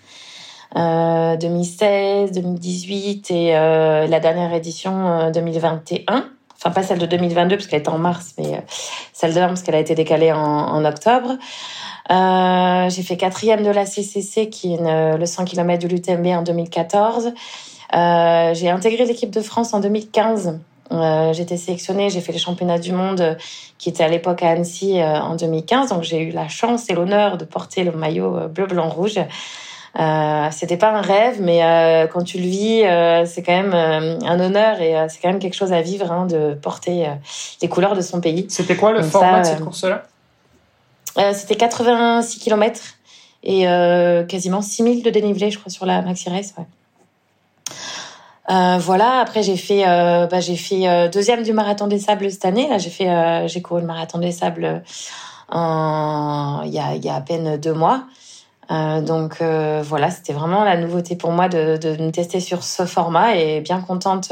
[0.75, 6.15] Euh, 2016, 2018 et euh, la dernière édition 2021.
[6.15, 6.21] Euh,
[6.55, 8.61] enfin, pas celle de 2022 parce qu'elle était en mars, mais euh,
[9.11, 11.37] celle de parce qu'elle a été décalée en, en octobre.
[12.11, 16.43] Euh, j'ai fait quatrième de la CCC, qui est le 100 km de l'UTMB en
[16.43, 17.33] 2014.
[17.95, 20.59] Euh, j'ai intégré l'équipe de France en 2015
[20.91, 23.35] euh, été sélectionnée, j'ai fait les championnats du monde euh,
[23.77, 25.89] qui étaient à l'époque à Annecy euh, en 2015.
[25.89, 29.19] Donc j'ai eu la chance et l'honneur de porter le maillot bleu, blanc, rouge.
[29.99, 31.59] Euh, c'était pas un rêve, mais
[32.11, 32.81] quand tu le vis,
[33.27, 36.53] c'est quand même un honneur et c'est quand même quelque chose à vivre hein, de
[36.53, 37.07] porter
[37.61, 38.45] les couleurs de son pays.
[38.49, 40.03] C'était quoi le format de cette course-là?
[41.33, 42.81] C'était 86 km
[43.43, 43.65] et
[44.27, 46.53] quasiment 6000 de dénivelé, je crois, sur la Maxi Race.
[46.57, 46.65] Ouais.
[48.49, 49.19] Euh, voilà.
[49.19, 52.67] Après, j'ai fait, euh, bah, j'ai fait euh, deuxième du marathon des sables cette année.
[52.67, 54.83] Là, j'ai fait, j'ai couru le marathon des sables
[55.51, 58.03] il y a, il y a à peine deux mois.
[58.69, 63.35] donc voilà, c'était vraiment la nouveauté pour moi de, de me tester sur ce format
[63.35, 64.31] et bien contente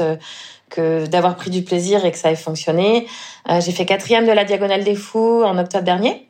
[0.70, 3.08] que d'avoir pris du plaisir et que ça ait fonctionné.
[3.48, 6.28] j'ai fait quatrième de la Diagonale des Fous en octobre dernier.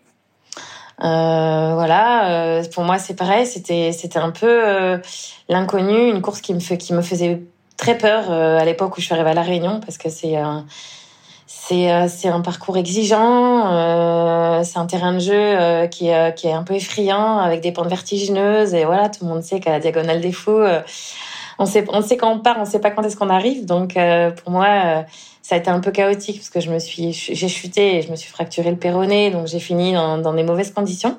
[1.05, 4.98] Euh, voilà, pour moi c'est pareil, c'était c'était un peu
[5.51, 7.43] l'inconnu, une course qui me fait, qui me faisait
[7.79, 10.35] très peur euh, à l'époque où je suis arrivée à La Réunion parce que c'est
[11.47, 16.47] c'est, euh, c'est un parcours exigeant, euh, c'est un terrain de jeu qui, est, qui
[16.47, 19.71] est un peu effrayant avec des pentes vertigineuses et voilà, tout le monde sait qu'à
[19.71, 20.63] la Diagonale des Fous,
[21.59, 23.65] on sait, on sait quand on part, on sait pas quand est-ce qu'on arrive.
[23.65, 23.97] Donc
[24.43, 25.05] pour moi,
[25.49, 28.11] ça a été un peu chaotique parce que je me suis, j'ai chuté et je
[28.11, 31.16] me suis fracturé le péroné, donc j'ai fini dans, dans des mauvaises conditions.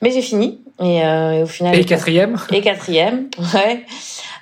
[0.00, 1.02] Mais j'ai fini et,
[1.42, 1.78] au final.
[1.78, 2.38] Et quatrième?
[2.50, 3.84] Et quatrième, ouais.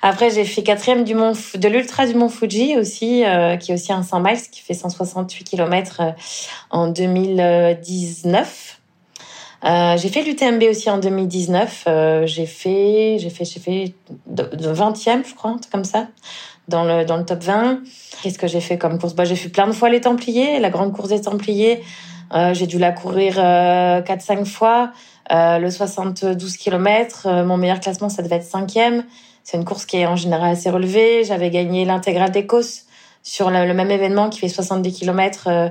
[0.01, 3.73] Après, j'ai fait quatrième du mont, de l'ultra du mont Fuji aussi, euh, qui est
[3.73, 6.11] aussi un 100 miles, qui fait 168 km euh,
[6.69, 8.77] en 2019.
[9.63, 11.83] Euh, j'ai fait l'UTMB aussi en 2019.
[11.87, 13.93] Euh, j'ai fait, j'ai fait, j'ai fait
[14.27, 16.07] de, 20e, je crois, comme ça,
[16.67, 17.79] dans le dans le top 20.
[18.21, 19.13] Qu'est-ce que j'ai fait comme course?
[19.13, 21.83] Bah, j'ai fait plein de fois les Templiers, la grande course des Templiers.
[22.33, 24.91] Euh, j'ai dû la courir 4-5 fois.
[25.29, 29.03] le 72 km, mon meilleur classement, ça devait être cinquième.
[29.43, 31.23] C'est une course qui est en général assez relevée.
[31.23, 32.87] J'avais gagné l'intégrale d'Écosse
[33.27, 35.69] sur le, même événement qui fait 70 km euh,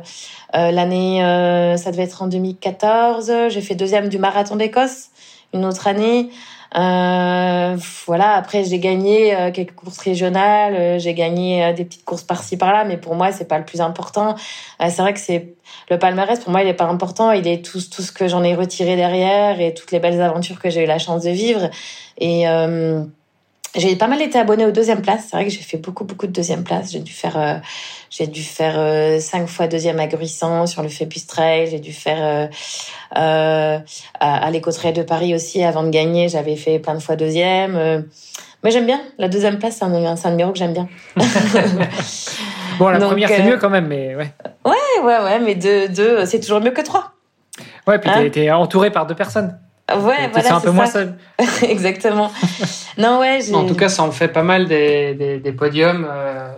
[0.54, 3.32] euh, l'année, euh, ça devait être en 2014.
[3.48, 5.08] J'ai fait deuxième du marathon d'Écosse
[5.54, 6.28] une autre année.
[6.74, 7.76] Euh,
[8.06, 8.32] voilà.
[8.34, 10.98] Après, j'ai gagné quelques courses régionales.
[11.00, 14.34] j'ai gagné des petites courses par-ci par-là, mais pour moi, c'est pas le plus important.
[14.80, 15.54] c'est vrai que c'est
[15.90, 16.40] le palmarès.
[16.40, 17.32] Pour moi, il est pas important.
[17.32, 20.58] Il est tout, tout ce que j'en ai retiré derrière et toutes les belles aventures
[20.58, 21.70] que j'ai eu la chance de vivre.
[22.18, 22.46] Et
[23.76, 25.28] j'ai pas mal été abonnée aux deuxième place.
[25.30, 26.92] C'est vrai que j'ai fait beaucoup, beaucoup de deuxième place.
[26.92, 27.54] J'ai dû faire, euh,
[28.10, 31.68] j'ai dû faire euh, cinq fois deuxième à Gruissant sur le Phébus Trail.
[31.70, 32.48] J'ai dû faire
[33.16, 33.78] euh,
[34.20, 36.28] à, à l'éco Trail de Paris aussi avant de gagner.
[36.28, 38.04] J'avais fait plein de fois deuxième.
[38.62, 39.76] mais j'aime bien la deuxième place.
[39.78, 40.88] C'est un, un, numéro que j'aime bien.
[42.78, 44.32] bon, la première c'est mieux quand même, mais ouais.
[44.64, 47.12] Ouais, ouais, ouais, mais deux, deux, c'est toujours mieux que trois.
[47.86, 49.58] Ouais, puis hein t'es entouré par deux personnes.
[49.88, 50.42] Ouais, voilà.
[50.42, 51.14] C'est un peu moins seul.
[51.62, 52.32] Exactement.
[52.98, 53.54] non, ouais.
[53.54, 56.06] En tout cas, ça en fait pas mal des, des, des podiums.
[56.10, 56.52] Euh,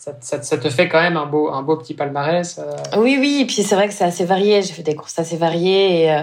[0.00, 2.58] ça, te fait quand même un beau, un beau petit palmarès.
[2.58, 2.98] Euh.
[2.98, 4.62] Oui, oui, et puis c'est vrai que c'est assez varié.
[4.62, 6.22] J'ai fait des courses assez variées et, euh,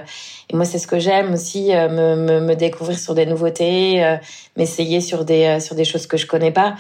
[0.49, 4.17] et moi c'est ce que j'aime aussi, euh, me, me, me, découvrir sur des nouveautés,
[4.55, 6.75] m'essayer sur des sur des choses que je connais pas,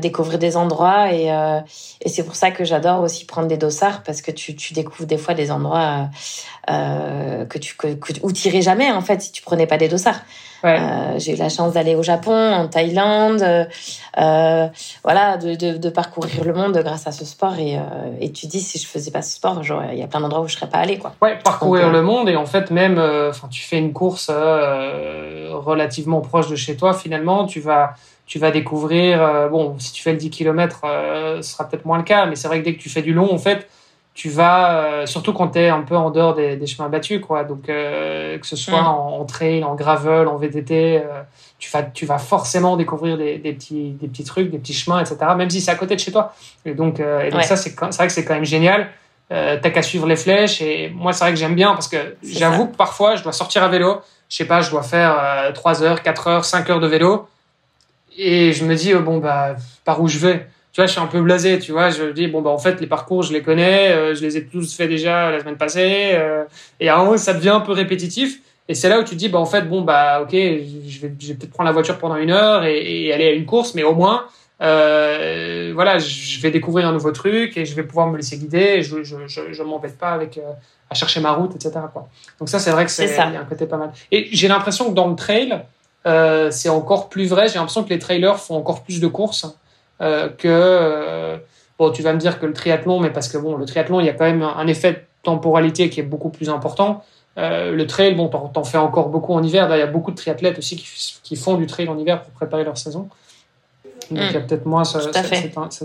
[0.00, 1.26] découvrir des endroits et,
[2.00, 5.06] et c'est pour ça que j'adore aussi prendre des dossards parce que tu, tu découvres
[5.06, 6.08] des fois des endroits
[6.66, 10.22] que tu que, que, où t'irais jamais en fait si tu prenais pas des dossards.
[10.64, 14.68] Euh, j'ai eu la chance d'aller au Japon, en Thaïlande, euh,
[15.02, 17.58] voilà, de, de, de, parcourir le monde grâce à ce sport.
[17.58, 17.80] Et, euh,
[18.20, 19.60] et tu dis, si je faisais pas ce sport,
[19.92, 21.14] il y a plein d'endroits où je serais pas allée, quoi.
[21.20, 26.48] Ouais, parcourir le monde et en fait même, enfin, tu fais une course relativement proche
[26.48, 26.94] de chez toi.
[26.94, 27.94] Finalement, tu vas
[28.24, 32.04] tu vas découvrir, bon, si tu fais le 10 km, ce sera peut-être moins le
[32.04, 33.68] cas, mais c'est vrai que dès que tu fais du long, en fait,
[34.14, 37.20] tu vas, euh, surtout quand tu es un peu en dehors des, des chemins battus,
[37.20, 37.44] quoi.
[37.44, 41.22] Donc, euh, que ce soit en, trail, en gravel, en VTT, euh,
[41.58, 45.00] tu, vas, tu vas forcément découvrir des, des, petits, des petits trucs, des petits chemins,
[45.00, 45.16] etc.
[45.36, 46.34] Même si c'est à côté de chez toi.
[46.66, 48.88] Et donc, et donc ça, c'est vrai que c'est quand même génial.
[49.30, 50.60] T'as qu'à suivre les flèches.
[50.60, 53.62] Et moi, c'est vrai que j'aime bien parce que j'avoue que parfois, je dois sortir
[53.62, 54.02] à vélo.
[54.28, 57.26] Je sais pas, je dois faire 3 heures, 4 heures, 5 heures de vélo.
[58.18, 59.56] Et je me dis, bon, bah,
[59.86, 60.46] par où je vais?
[60.72, 61.90] Tu vois, je suis un peu blasé, tu vois.
[61.90, 64.46] Je dis, bon, bah, en fait, les parcours, je les connais, euh, je les ai
[64.46, 66.12] tous fait déjà la semaine passée.
[66.14, 66.44] Euh,
[66.80, 68.40] et à un moment, ça devient un peu répétitif.
[68.68, 71.12] Et c'est là où tu te dis, bah, en fait, bon, bah, ok, je vais,
[71.18, 73.74] je vais peut-être prendre la voiture pendant une heure et, et, aller à une course,
[73.74, 74.24] mais au moins,
[74.62, 78.76] euh, voilà, je vais découvrir un nouveau truc et je vais pouvoir me laisser guider
[78.76, 80.52] et je, je, je, je m'embête pas avec, euh,
[80.88, 81.80] à chercher ma route, etc.
[81.92, 82.08] Quoi.
[82.38, 83.92] Donc ça, c'est vrai que c'est un côté pas mal.
[84.10, 85.60] Et j'ai l'impression que dans le trail,
[86.06, 87.48] euh, c'est encore plus vrai.
[87.48, 89.46] J'ai l'impression que les trailers font encore plus de courses.
[90.02, 91.36] Euh, que euh,
[91.78, 94.06] bon, tu vas me dire que le triathlon, mais parce que bon, le triathlon, il
[94.06, 97.04] y a quand même un effet de temporalité qui est beaucoup plus important.
[97.38, 99.68] Euh, le trail, bon, t'en fais encore beaucoup en hiver.
[99.74, 100.86] il y a beaucoup de triathlètes aussi qui,
[101.22, 103.08] qui, font du trail en hiver pour préparer leur saison.
[104.10, 104.46] Donc, il y a mm.
[104.46, 104.98] peut-être moins ce,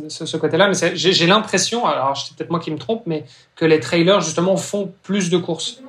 [0.10, 0.68] ce, ce, côté-là.
[0.68, 3.24] Mais j'ai l'impression, alors c'est peut-être moi qui me trompe, mais
[3.56, 5.82] que les trailers, justement, font plus de courses.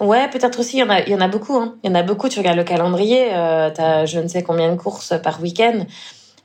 [0.00, 0.76] Ouais, peut-être aussi.
[0.76, 1.56] Il y en a, il y en a beaucoup.
[1.56, 1.76] Hein.
[1.82, 2.28] Il y en a beaucoup.
[2.28, 5.86] Tu regardes le calendrier, euh, tu as je ne sais combien de courses par week-end.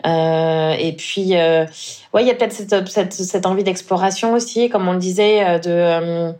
[0.05, 1.65] Euh, et puis, euh,
[2.13, 5.43] ouais, il y a peut-être cette, cette, cette, envie d'exploration aussi, comme on le disait,
[5.43, 6.33] euh,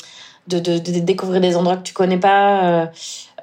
[0.48, 2.90] de, de, de, de, découvrir des endroits que tu connais pas.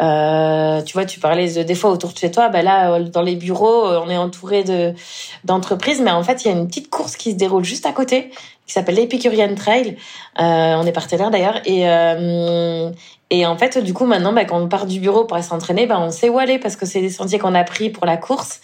[0.00, 2.48] Euh, tu vois, tu parlais de, des fois autour de chez toi.
[2.48, 4.94] Ben là, dans les bureaux, on est entouré de
[5.44, 7.92] d'entreprises, mais en fait, il y a une petite course qui se déroule juste à
[7.92, 8.30] côté,
[8.66, 9.96] qui s'appelle l'Epicurian Trail.
[10.40, 11.86] Euh, on est partenaire d'ailleurs, et
[13.30, 15.98] et en fait, du coup, maintenant, ben, quand on part du bureau pour s'entraîner, ben,
[15.98, 18.60] on sait où aller parce que c'est des sentiers qu'on a pris pour la course.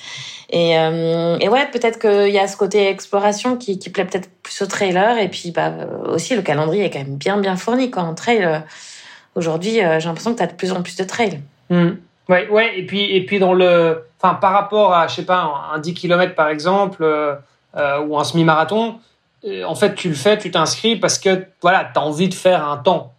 [0.51, 4.63] Et, euh, ouais, peut-être qu'il y a ce côté exploration qui, qui plaît peut-être plus
[4.63, 5.19] au trailer.
[5.19, 5.73] Et puis bah,
[6.07, 7.91] aussi, le calendrier est quand même bien, bien fourni.
[7.91, 8.03] Quoi.
[8.03, 8.59] En trail, euh,
[9.35, 11.41] aujourd'hui, euh, j'ai l'impression que tu as de plus en plus de trails.
[11.71, 11.91] Mmh.
[12.29, 12.79] Ouais, ouais.
[12.79, 15.95] Et puis, et puis dans le, enfin, par rapport à, je sais pas, un 10
[15.95, 17.37] km par exemple, euh,
[18.07, 18.99] ou un semi-marathon,
[19.67, 22.67] en fait, tu le fais, tu t'inscris parce que voilà, tu as envie de faire
[22.67, 23.13] un temps.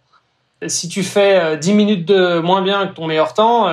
[0.66, 3.70] Si tu fais 10 minutes de moins bien que ton meilleur temps,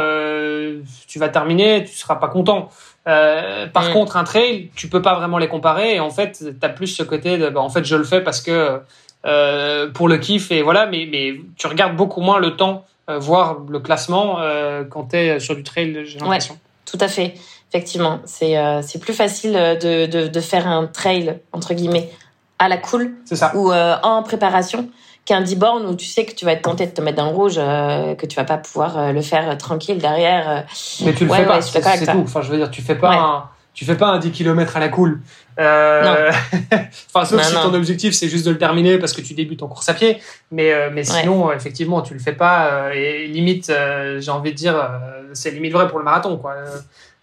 [1.07, 2.69] tu vas terminer, tu seras pas content.
[3.07, 3.93] Euh, par mm.
[3.93, 5.95] contre, un trail, tu peux pas vraiment les comparer.
[5.95, 8.21] Et en fait, tu as plus ce côté de, bah, en fait, je le fais
[8.21, 8.79] parce que
[9.25, 10.85] euh, pour le kiff et voilà.
[10.85, 15.17] Mais, mais tu regardes beaucoup moins le temps, euh, voir le classement euh, quand tu
[15.17, 16.03] es sur du trail.
[16.05, 16.53] J'ai l'impression.
[16.53, 17.35] Ouais, tout à fait.
[17.69, 22.11] Effectivement, c'est c'est plus facile de, de, de faire un trail entre guillemets
[22.59, 23.51] à la cool ça.
[23.55, 24.89] ou en préparation
[25.25, 27.29] qu'un 10 bornes où tu sais que tu vas être tenté de te mettre dans
[27.29, 30.65] le rouge, euh, que tu vas pas pouvoir euh, le faire euh, tranquille derrière.
[31.05, 32.21] Mais tu le fais pas, c'est tout.
[32.23, 34.79] Enfin, je veux dire, tu fais pas un, tu fais pas un 10 km à
[34.79, 35.21] la cool.
[35.59, 36.31] Euh...
[37.13, 39.67] enfin, sauf si ton objectif c'est juste de le terminer parce que tu débutes en
[39.67, 40.19] course à pied.
[40.51, 42.93] Mais, mais sinon, effectivement, tu le fais pas.
[42.93, 43.71] et limite,
[44.19, 44.89] j'ai envie de dire,
[45.33, 46.37] c'est limite vrai pour le marathon.
[46.37, 46.55] Quoi.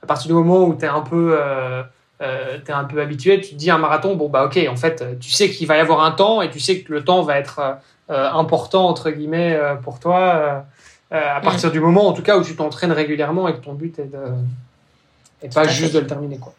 [0.02, 1.38] À partir du moment où tu es un peu
[2.22, 4.76] euh, tu es un peu habitué, tu te dis un marathon, bon bah ok, en
[4.76, 7.22] fait, tu sais qu'il va y avoir un temps et tu sais que le temps
[7.22, 7.60] va être
[8.10, 10.64] euh, important entre guillemets euh, pour toi
[11.12, 11.72] à partir mm.
[11.72, 14.18] du moment, en tout cas, où tu t'entraînes régulièrement et que ton but est de
[15.42, 16.52] et pas juste de le terminer quoi.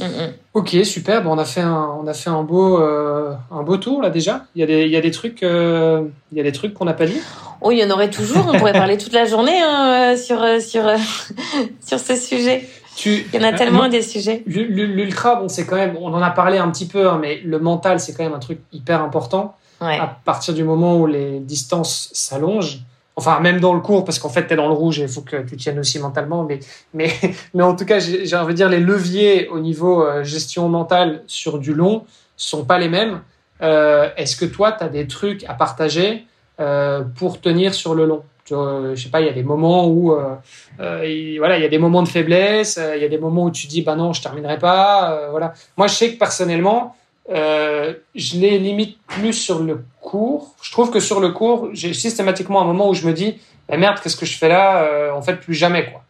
[0.00, 0.32] Mm, mm.
[0.54, 1.22] Ok, super.
[1.22, 4.46] Bon, on a fait un, on a fait un beau, un beau tour là déjà.
[4.56, 6.86] Il y a des, il y a des trucs, il y a des trucs qu'on
[6.86, 7.20] n'a pas dit?
[7.60, 8.46] Oh, il y en aurait toujours.
[8.48, 10.90] On pourrait parler toute la journée hein, sur sur
[11.86, 12.66] sur ce sujet.
[13.06, 14.42] Il y en a tellement des sujets.
[14.46, 17.58] L'ultra, bon, c'est quand même, on en a parlé un petit peu, hein, mais le
[17.58, 19.56] mental, c'est quand même un truc hyper important.
[19.80, 22.80] À partir du moment où les distances s'allongent,
[23.14, 25.08] enfin, même dans le cours, parce qu'en fait, tu es dans le rouge et il
[25.08, 26.58] faut que tu tiennes aussi mentalement, mais,
[26.94, 27.12] mais,
[27.54, 31.22] mais en tout cas, j'ai envie de dire, les leviers au niveau euh, gestion mentale
[31.26, 32.04] sur du long
[32.36, 33.20] sont pas les mêmes.
[33.62, 36.26] Euh, Est-ce que toi, tu as des trucs à partager
[36.60, 38.22] euh, pour tenir sur le long?
[38.50, 40.34] Je sais pas, il y a des moments où, euh,
[40.80, 43.44] euh voilà, il y a des moments de faiblesse, euh, il y a des moments
[43.44, 45.52] où tu dis, bah non, je terminerai pas, euh, voilà.
[45.76, 46.96] Moi, je sais que personnellement,
[47.30, 50.54] euh, je l'ai limite plus sur le cours.
[50.62, 53.38] Je trouve que sur le cours, j'ai systématiquement un moment où je me dis,
[53.68, 56.02] mais merde, qu'est-ce que je fais là euh, En fait, plus jamais, quoi.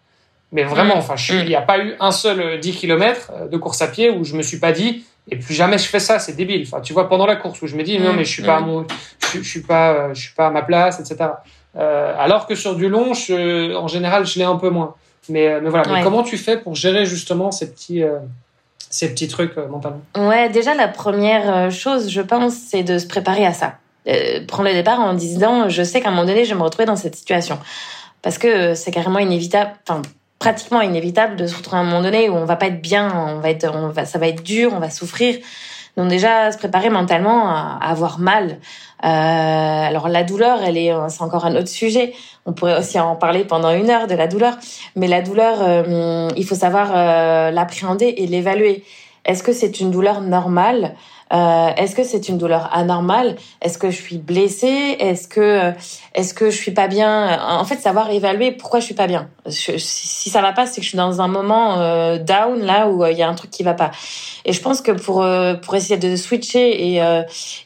[0.52, 0.98] Mais vraiment, Mm.
[0.98, 3.88] enfin, suis- il n'y a pas eu un seul euh, 10 km de course à
[3.88, 6.64] pied où je me suis pas dit, et plus jamais je fais ça, c'est débile.
[6.66, 8.16] Enfin, tu vois, pendant la course où je me dis, non, Mm.
[8.16, 8.86] mais je suis pas à mon,
[9.20, 11.30] je, suis- je suis pas, euh, je suis pas à ma place, etc.
[11.78, 14.94] Euh, alors que sur du long, je, en général, je l'ai un peu moins.
[15.28, 15.84] Mais, euh, mais voilà.
[15.92, 18.18] Mais comment tu fais pour gérer justement ces petits, euh,
[18.90, 20.00] ces petits trucs euh, mentalement?
[20.16, 23.74] Ouais, déjà la première chose, je pense, c'est de se préparer à ça.
[24.08, 26.64] Euh, prendre le départ en disant, je sais qu'à un moment donné, je vais me
[26.64, 27.58] retrouver dans cette situation.
[28.22, 30.02] Parce que c'est carrément inévitable, enfin
[30.38, 33.12] pratiquement inévitable de se retrouver à un moment donné où on va pas être bien,
[33.14, 35.36] on va être, on va, ça va être dur, on va souffrir.
[35.96, 38.58] Donc déjà se préparer mentalement à, à avoir mal.
[39.04, 42.12] Euh, alors la douleur, elle est, c'est encore un autre sujet.
[42.46, 44.56] On pourrait aussi en parler pendant une heure de la douleur,
[44.96, 48.84] mais la douleur, euh, il faut savoir euh, l'appréhender et l'évaluer.
[49.24, 50.94] Est-ce que c'est une douleur normale?
[51.32, 53.36] Euh, Est-ce que c'est une douleur anormale?
[53.60, 54.96] Est-ce que je suis blessée?
[54.98, 55.72] Est-ce que euh,
[56.14, 57.38] est-ce que je suis pas bien?
[57.60, 59.28] En fait, savoir évaluer pourquoi je suis pas bien.
[59.48, 63.04] Si ça va pas, c'est que je suis dans un moment euh, down là où
[63.04, 63.90] euh, il y a un truc qui va pas.
[64.44, 67.02] Et je pense que pour euh, pour essayer de switcher et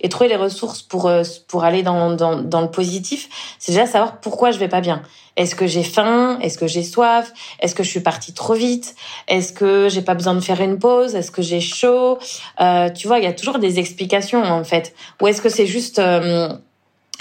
[0.00, 1.10] et trouver les ressources pour
[1.46, 3.28] pour aller dans dans dans le positif,
[3.58, 5.02] c'est déjà savoir pourquoi je vais pas bien.
[5.36, 6.38] Est-ce que j'ai faim?
[6.42, 7.32] Est-ce que j'ai soif?
[7.60, 8.94] Est-ce que je suis partie trop vite?
[9.28, 11.14] Est-ce que j'ai pas besoin de faire une pause?
[11.14, 12.18] Est-ce que j'ai chaud?
[12.60, 14.94] Euh, Tu vois, il y a toujours des explications en fait.
[15.20, 16.48] Ou est-ce que c'est juste euh,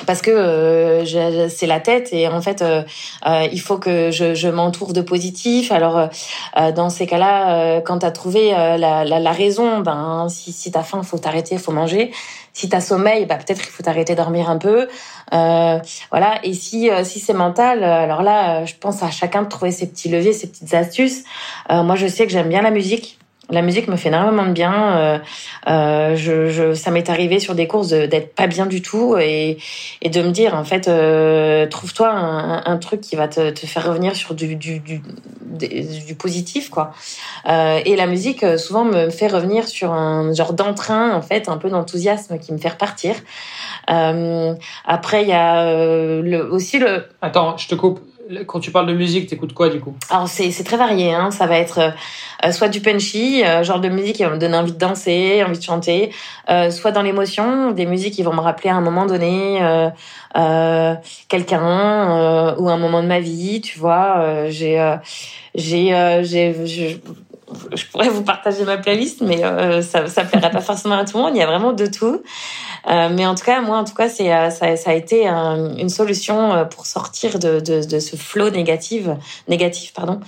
[0.08, 2.82] parce que euh, c'est la tête et en fait euh,
[3.28, 5.72] euh, il faut que je, je m'entoure de positif.
[5.72, 6.08] Alors euh,
[6.58, 10.72] euh, dans ces cas-là quand tu as trouvé la, la, la raison ben si, si
[10.72, 12.12] t'as faim faut t'arrêter faut manger
[12.54, 14.88] si t'as sommeil bah peut-être il faut t'arrêter de dormir un peu.
[15.34, 15.80] Euh,
[16.10, 16.40] voilà.
[16.44, 19.48] Et si euh, si c'est mental euh, alors là euh, je pense à chacun de
[19.48, 21.24] trouver ses petits leviers ses petites astuces.
[21.72, 23.18] Euh, moi je sais que j'aime bien la musique
[23.52, 24.98] la musique me fait énormément de bien.
[24.98, 25.20] Euh,
[25.68, 29.58] euh, je, je, ça m'est arrivé sur des courses d'être pas bien du tout et,
[30.02, 33.66] et de me dire en fait, euh, trouve-toi un, un truc qui va te, te
[33.66, 35.02] faire revenir sur du, du, du,
[36.08, 36.92] du positif quoi.
[37.48, 41.50] Euh, et la musique euh, souvent me fait revenir sur un genre d'entrain en fait,
[41.50, 43.16] un peu d'enthousiasme qui me fait repartir.
[43.88, 45.66] Après il y a
[46.22, 48.00] le, aussi le Attends, je te coupe.
[48.46, 49.96] Quand tu parles de musique, t'écoutes quoi du coup?
[50.10, 51.32] Alors c'est très varié, hein.
[51.32, 51.94] ça va être
[52.46, 55.44] euh, soit du punchy, euh, genre de musique qui va me donner envie de danser,
[55.46, 56.12] envie de chanter,
[56.50, 59.90] euh, soit dans l'émotion, des musiques qui vont me rappeler à un moment donné euh,
[60.38, 60.96] euh,
[61.28, 61.62] quelqu'un
[62.18, 64.50] euh, ou un moment de ma vie, tu vois.
[64.50, 64.96] j'ai
[65.56, 67.02] j'ai j'ai
[67.74, 71.18] je, pourrais vous partager ma playlist, mais euh, ça ça plairait pas forcément à tout
[71.18, 71.36] le monde.
[71.36, 72.22] Il y a vraiment de tout.
[72.90, 75.28] Euh, mais en tout cas, moi, en tout cas, c'est euh, ça, ça a été
[75.28, 79.08] une solution euh, pour sortir de, de, de ce flot négatif,
[79.48, 80.20] négatif, pardon.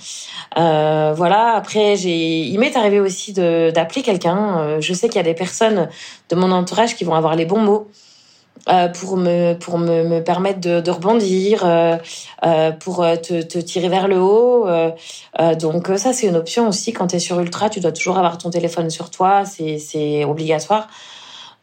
[0.58, 1.54] Euh, voilà.
[1.54, 4.58] Après, j'ai, il m'est arrivé aussi d'appeler quelqu'un.
[4.58, 5.88] Euh, je sais qu'il y a des personnes
[6.28, 7.88] de mon entourage qui vont avoir les bons mots.
[8.68, 11.98] Euh, pour me pour me, me permettre de, de rebondir euh,
[12.46, 14.90] euh, pour euh, te, te tirer vers le haut euh,
[15.54, 18.38] donc ça c'est une option aussi quand tu es sur ultra tu dois toujours avoir
[18.38, 20.88] ton téléphone sur toi c'est c'est obligatoire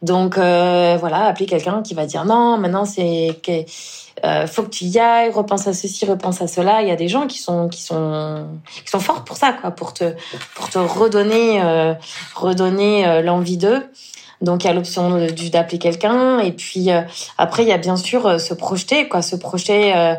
[0.00, 3.40] donc voilà, appeler quelqu'un qui va dire non, maintenant c'est
[4.48, 6.82] faut que tu y ailles, repense à ceci, repense à cela.
[6.82, 8.48] Il y a des gens qui sont qui sont
[8.84, 10.12] qui sont forts pour ça, quoi, pour te
[10.56, 11.62] pour te redonner
[12.34, 13.88] redonner l'envie d'eux.
[14.42, 16.40] Donc il y a l'option d'appeler quelqu'un.
[16.40, 17.02] Et puis euh,
[17.38, 20.14] après il y a bien sûr euh, se projeter quoi, se projeter euh,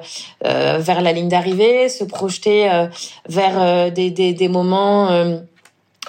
[0.47, 2.87] euh, vers la ligne d'arrivée, se projeter euh,
[3.27, 5.09] vers euh, des, des des moments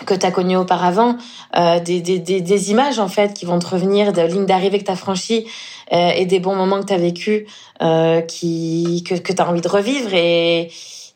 [0.07, 1.17] que tu as auparavant,
[1.57, 4.79] euh, des, des, des, des images en fait qui vont te revenir de lignes d'arrivée
[4.79, 5.47] que tu as franchies
[5.93, 7.47] euh, et des bons moments que tu as vécu
[7.83, 10.15] euh, qui que, que tu as envie de revivre.
[10.15, 10.71] Et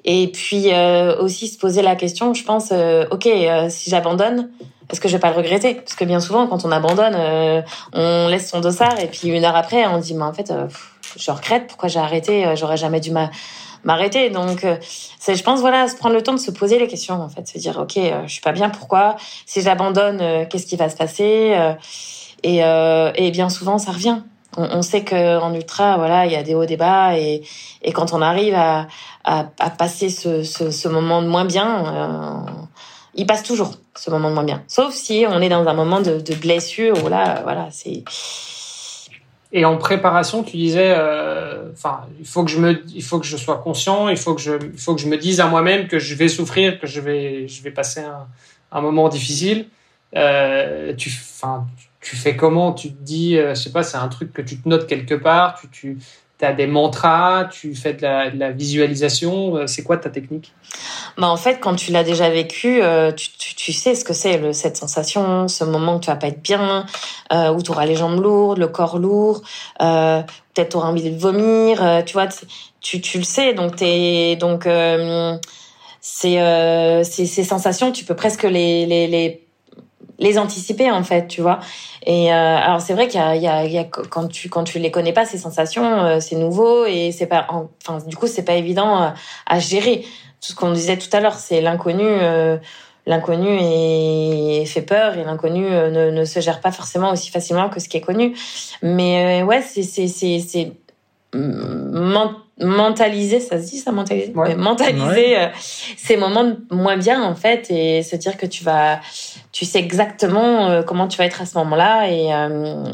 [0.05, 0.69] et puis
[1.21, 2.73] aussi se poser la question, je pense,
[3.11, 3.29] ok,
[3.69, 4.49] si j'abandonne,
[4.91, 5.75] est-ce que je vais pas le regretter.
[5.75, 7.63] Parce que bien souvent, quand on abandonne, euh,
[7.93, 10.67] on laisse son dossard et puis une heure après, on dit, mais en fait, euh,
[11.17, 12.47] je regrette, pourquoi j'ai arrêté?
[12.47, 13.31] Euh, J'aurais jamais dû m'a-
[13.85, 14.31] m'arrêter.
[14.31, 14.77] Donc, euh,
[15.19, 17.47] c'est, je pense, voilà, se prendre le temps de se poser les questions, en fait,
[17.47, 19.17] se dire, ok, je suis pas bien, pourquoi?
[19.47, 21.57] Si j'abandonne, qu'est-ce qui va se passer?
[22.43, 24.19] Et, et bien souvent, ça revient.
[24.57, 27.43] On, sait que en ultra, voilà, il y a des hauts, des bas, et,
[27.83, 28.89] et quand on arrive à,
[29.25, 32.51] à, à passer ce, ce, ce moment de moins bien, euh,
[33.15, 34.63] il passe toujours ce moment de moins bien.
[34.69, 38.05] Sauf si on est dans un moment de, blessure où là, voilà, c'est
[39.53, 43.27] Et en préparation, tu disais, euh, enfin, il faut que je me, il faut que
[43.27, 45.89] je sois conscient, il faut que je, il faut que je me dise à moi-même
[45.89, 48.03] que je vais souffrir, que je vais, je vais passer
[48.71, 49.67] un, moment difficile.
[50.17, 51.67] Euh, tu, enfin,
[52.01, 52.73] tu fais comment?
[52.73, 55.15] Tu te dis, euh, je sais pas, c'est un truc que tu te notes quelque
[55.15, 55.61] part.
[55.73, 55.99] Tu,
[56.39, 59.67] tu as des mantras, tu fais de la, de la visualisation.
[59.67, 60.53] C'est quoi ta technique?
[61.19, 64.13] Bah en fait, quand tu l'as déjà vécu, euh, tu, tu, tu, sais ce que
[64.13, 66.87] c'est cette sensation, ce moment où tu vas pas être bien,
[67.33, 69.43] euh, où tu auras les jambes lourdes, le corps lourd,
[69.83, 70.23] euh,
[70.55, 72.29] peut-être tu auras envie de vomir, euh, tu vois,
[72.81, 73.53] tu, tu le sais.
[73.53, 75.37] Donc t'es donc euh,
[76.01, 79.48] c'est euh, ces sensations, tu peux presque les, les, les
[80.19, 81.61] les anticiper en fait, tu vois.
[82.05, 84.79] Et euh, alors c'est vrai qu'il y a, y, y a quand tu quand tu
[84.79, 88.55] les connais pas ces sensations, c'est nouveau et c'est pas enfin du coup c'est pas
[88.55, 89.13] évident
[89.47, 90.05] à gérer
[90.41, 92.05] tout ce qu'on disait tout à l'heure, c'est l'inconnu.
[92.07, 92.57] Euh,
[93.07, 97.71] l'inconnu est, fait peur et l'inconnu euh, ne, ne, se gère pas forcément aussi facilement
[97.71, 98.37] que ce qui est connu.
[98.83, 100.73] Mais euh, ouais, c'est c'est c'est c'est
[102.61, 105.49] mentaliser, ça se dit ça mentaliser, mentaliser
[105.97, 109.01] ces moments moins bien en fait et se dire que tu vas,
[109.53, 112.31] tu sais exactement comment tu vas être à ce moment-là et,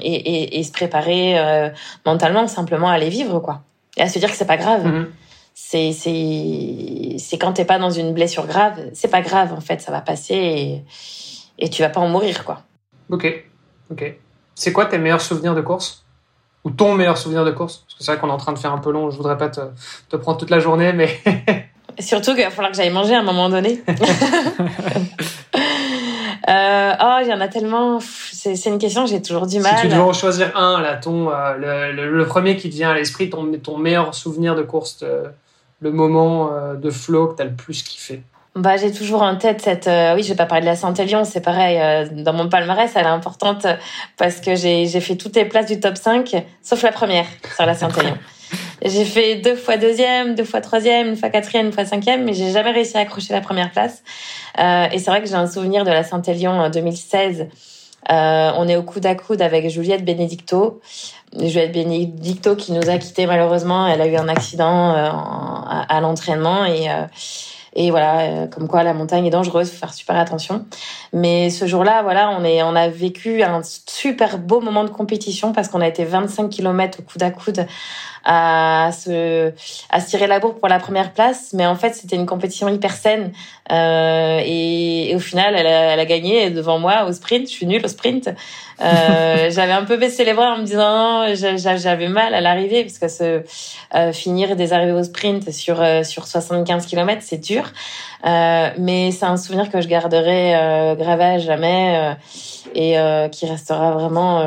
[0.03, 1.71] et, et, et, se préparer
[2.05, 3.63] mentalement simplement à les vivre quoi.
[3.97, 4.87] Et à se dire que c'est pas grave.
[4.87, 5.07] Mm-hmm
[5.55, 9.81] c'est c'est c'est quand t'es pas dans une blessure grave, c'est pas grave en fait,
[9.81, 10.85] ça va passer et,
[11.59, 12.63] et tu vas pas en mourir quoi.
[13.09, 13.45] Ok,
[13.91, 14.17] ok.
[14.57, 16.04] C'est quoi tes meilleurs souvenirs de course?
[16.65, 17.85] Ou ton meilleur souvenir de course?
[17.87, 19.39] Parce que c'est vrai qu'on est en train de faire un peu long, je voudrais
[19.39, 19.61] pas te,
[20.09, 21.21] te prendre toute la journée, mais
[21.99, 23.83] surtout qu'il va falloir que j'aille manger à un moment donné.
[26.49, 27.99] Euh, oh, il y en a tellement.
[28.01, 29.77] C'est une question que j'ai toujours du mal.
[29.77, 32.91] Si tu devais en choisir un, là, ton, euh, le, le, premier qui te vient
[32.91, 35.29] à l'esprit, ton, ton meilleur souvenir de course, euh,
[35.81, 38.23] le moment euh, de flow que tu as le plus kiffé
[38.55, 39.87] bah, j'ai toujours en tête cette.
[39.89, 41.79] Euh, oui, je vais pas parler de la Saint-Élion, c'est pareil.
[41.81, 43.67] Euh, dans mon palmarès, elle est importante
[44.17, 47.75] parce que j'ai fait toutes les places du top 5, sauf la première sur la
[47.75, 48.17] Saint-Élion.
[48.85, 52.33] j'ai fait deux fois deuxième, deux fois troisième, une fois quatrième, une fois cinquième, mais
[52.33, 54.03] j'ai jamais réussi à accrocher la première place.
[54.59, 57.49] et c'est vrai que j'ai un souvenir de la Saint-Élion en 2016.
[58.09, 60.81] on est au coude à coude avec Juliette Benedicto.
[61.39, 63.87] Juliette Benedicto qui nous a quittés malheureusement.
[63.87, 67.05] Elle a eu un accident euh, à, l'entraînement et euh,
[67.75, 70.65] et voilà, euh, comme quoi la montagne est dangereuse, faut faire super attention.
[71.13, 75.53] Mais ce jour-là, voilà, on est, on a vécu un super beau moment de compétition
[75.53, 77.67] parce qu'on a été 25 km au coude à coude
[78.25, 79.53] à se,
[79.91, 81.53] à se tirer la bourre pour la première place.
[81.53, 83.33] Mais en fait, c'était une compétition hyper saine.
[83.71, 87.49] Euh, et, et, au final, elle a, elle a gagné devant moi au sprint.
[87.49, 88.31] Je suis nulle au sprint.
[88.81, 92.99] Euh, j'avais un peu baissé les bras en me disant j'avais mal à l'arrivée parce
[92.99, 93.43] que ce,
[93.95, 97.73] euh, finir des arrivées au sprint sur euh, sur 75 km c'est dur.
[98.25, 102.17] Euh, mais c'est un souvenir que je garderai euh, gravé à jamais
[102.75, 102.97] et
[103.31, 104.41] qui restera vraiment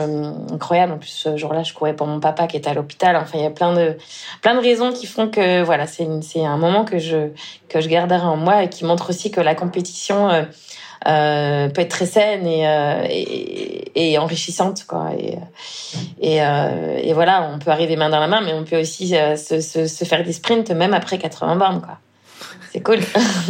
[0.52, 0.94] incroyable.
[0.94, 3.16] En plus ce jour-là, je courais pour mon papa qui était à l'hôpital.
[3.16, 3.96] Enfin, il y a plein de
[4.42, 7.30] plein de raisons qui font que voilà, c'est c'est un moment que je
[7.70, 10.30] que je garderai en moi et qui montre aussi que la compétition
[11.08, 15.38] euh, peut être très saine et, euh, et, et, enrichissante quoi et
[16.20, 19.10] et, euh, et, voilà on peut arriver main dans la main mais on peut aussi
[19.10, 22.00] se, se, se faire des sprints même après 80 bornes quoi
[22.78, 23.00] c'est cool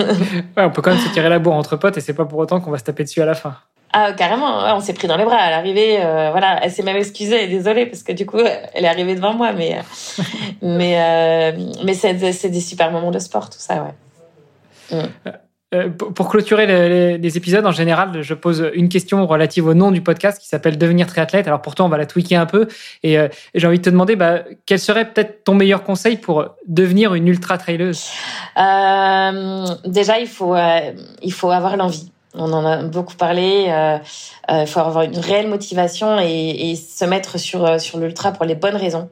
[0.58, 2.40] ouais, on peut quand même se tirer la bourre entre potes et c'est pas pour
[2.40, 3.56] autant qu'on va se taper dessus à la fin
[3.94, 6.04] ah carrément, on s'est pris dans les bras à l'arrivée.
[6.04, 9.34] Euh, voilà, elle s'est même excusée, désolée parce que du coup elle est arrivée devant
[9.34, 9.80] moi, mais
[10.62, 13.86] mais euh, mais c'est c'est des super moments de sport tout ça,
[14.92, 14.98] ouais.
[14.98, 15.30] Mm.
[15.76, 16.66] Euh, pour clôturer
[17.18, 20.78] les, épisodes, en général, je pose une question relative au nom du podcast qui s'appelle
[20.78, 21.46] Devenir triathlète.
[21.46, 22.68] Alors pourtant, on va la tweaker un peu.
[23.04, 26.46] Et euh, j'ai envie de te demander, bah, quel serait peut-être ton meilleur conseil pour
[26.68, 28.06] devenir une ultra traileuse
[28.58, 32.14] euh, Déjà, il faut, euh, il faut avoir l'envie.
[32.34, 33.66] On en a beaucoup parlé.
[33.68, 33.98] Euh,
[34.50, 38.56] il faut avoir une réelle motivation et, et se mettre sur sur l'ultra pour les
[38.56, 39.10] bonnes raisons.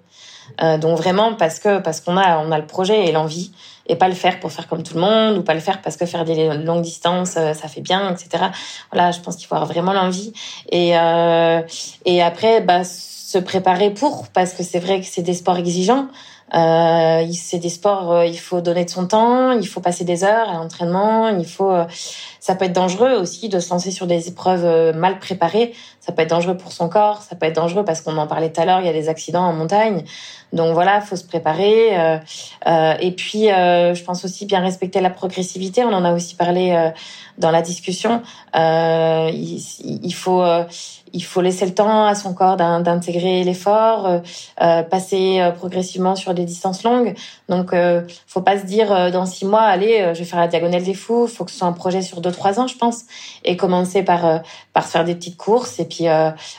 [0.60, 3.52] donc vraiment parce que parce qu'on a on a le projet et l'envie
[3.88, 5.98] et pas le faire pour faire comme tout le monde ou pas le faire parce
[5.98, 8.46] que faire des longues distances euh, ça fait bien etc
[8.92, 10.34] voilà je pense qu'il faut avoir vraiment l'envie
[10.70, 11.62] et euh,
[12.06, 16.08] et après bah se préparer pour parce que c'est vrai que c'est des sports exigeants
[16.54, 20.24] euh, c'est des sports, euh, il faut donner de son temps, il faut passer des
[20.24, 21.72] heures à l'entraînement, il faut.
[21.72, 21.86] Euh,
[22.40, 25.74] ça peut être dangereux aussi de se lancer sur des épreuves mal préparées.
[26.06, 28.52] Ça peut être dangereux pour son corps, ça peut être dangereux parce qu'on en parlait
[28.52, 30.04] tout à l'heure, il y a des accidents en montagne.
[30.54, 31.98] Donc voilà, faut se préparer.
[31.98, 32.18] Euh,
[32.68, 35.84] euh, et puis, euh, je pense aussi bien respecter la progressivité.
[35.84, 36.92] On en a aussi parlé
[37.40, 38.22] dans la discussion.
[38.54, 40.44] Il, il, faut
[41.16, 44.20] il faut laisser le temps à son corps d'intégrer l'effort, euh,
[44.62, 47.16] euh, passer euh, progressivement sur des distances longues.
[47.48, 50.84] Donc, euh, faut pas se dire dans six mois, allez, je vais faire la diagonale
[50.84, 51.28] des fous.
[51.28, 53.06] Faut que ce soit un projet sur deux trois ans, je pense,
[53.46, 54.42] et commencer par
[54.74, 55.95] par se faire des petites courses et puis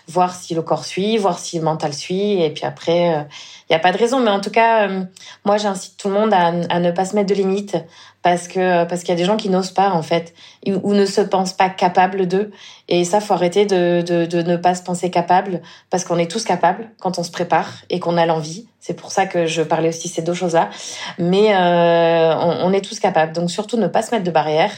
[0.08, 3.26] voir si le corps suit, voir si le mental suit, et puis après,
[3.68, 5.02] il n'y a pas de raison, mais en tout cas, euh,
[5.44, 7.76] moi, j'incite tout le monde à, ne pas se mettre de limites
[8.22, 10.34] parce que parce qu'il y a des gens qui n'osent pas en fait
[10.66, 12.52] ou, ne se pensent pas capables d'eux.
[12.88, 16.44] Et ça, faut arrêter de, de, ne pas se penser capable parce qu'on est tous
[16.44, 18.68] capables quand on se prépare et qu'on a l'envie.
[18.78, 20.70] C'est pour ça que je parlais aussi ces deux choses-là.
[21.18, 23.32] Mais euh, on, est tous capables.
[23.32, 24.72] Donc surtout ne pas se mettre de barrières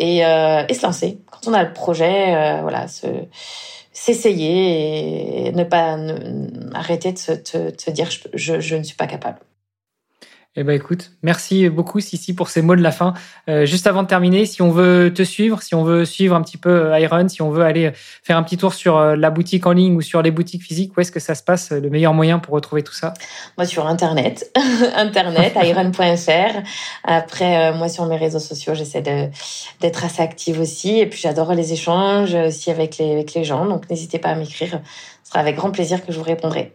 [0.00, 2.34] et, euh, et se lancer quand on a le projet.
[2.34, 2.86] Euh, voilà,
[4.02, 5.96] s'essayer et ne pas
[6.74, 9.38] arrêter de se, dire je, je, ne suis pas capable.
[10.54, 13.14] Eh ben écoute, merci beaucoup Sissi pour ces mots de la fin.
[13.48, 16.42] Euh, juste avant de terminer, si on veut te suivre, si on veut suivre un
[16.42, 19.30] petit peu euh, Iron, si on veut aller faire un petit tour sur euh, la
[19.30, 21.88] boutique en ligne ou sur les boutiques physiques, où est-ce que ça se passe Le
[21.88, 23.14] meilleur moyen pour retrouver tout ça?
[23.56, 24.54] Moi sur internet,
[24.94, 26.60] internet iron.fr.
[27.04, 31.72] Après moi sur mes réseaux sociaux, j'essaie d'être assez active aussi et puis j'adore les
[31.72, 33.64] échanges aussi avec les avec les gens.
[33.64, 34.82] Donc n'hésitez pas à m'écrire,
[35.24, 36.74] ce sera avec grand plaisir que je vous répondrai.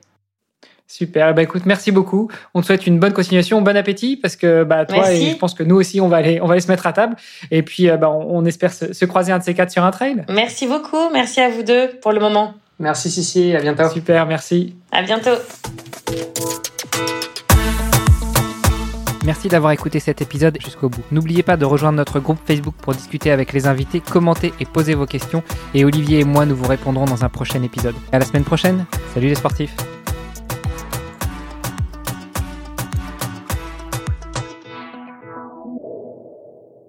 [0.88, 1.34] Super.
[1.34, 2.30] Bah écoute, merci beaucoup.
[2.54, 5.54] On te souhaite une bonne continuation, bon appétit parce que bah toi et je pense
[5.54, 7.18] que nous aussi on va aller on va aller se mettre à table
[7.52, 10.24] et puis euh, bah, on, espère se, croiser un de ces quatre sur un trail.
[10.30, 11.10] Merci beaucoup.
[11.12, 12.54] Merci à vous deux pour le moment.
[12.80, 13.54] Merci Sissi.
[13.54, 13.90] À bientôt.
[13.90, 14.26] Super.
[14.28, 14.76] Merci.
[14.92, 15.32] À bientôt.
[19.26, 21.04] Merci d'avoir écouté cet épisode jusqu'au bout.
[21.12, 24.94] N'oubliez pas de rejoindre notre groupe Facebook pour discuter avec les invités, commenter et poser
[24.94, 25.44] vos questions.
[25.74, 27.96] Et Olivier et moi, nous vous répondrons dans un prochain épisode.
[28.14, 28.86] À la semaine prochaine.
[29.14, 29.76] Salut les sportifs.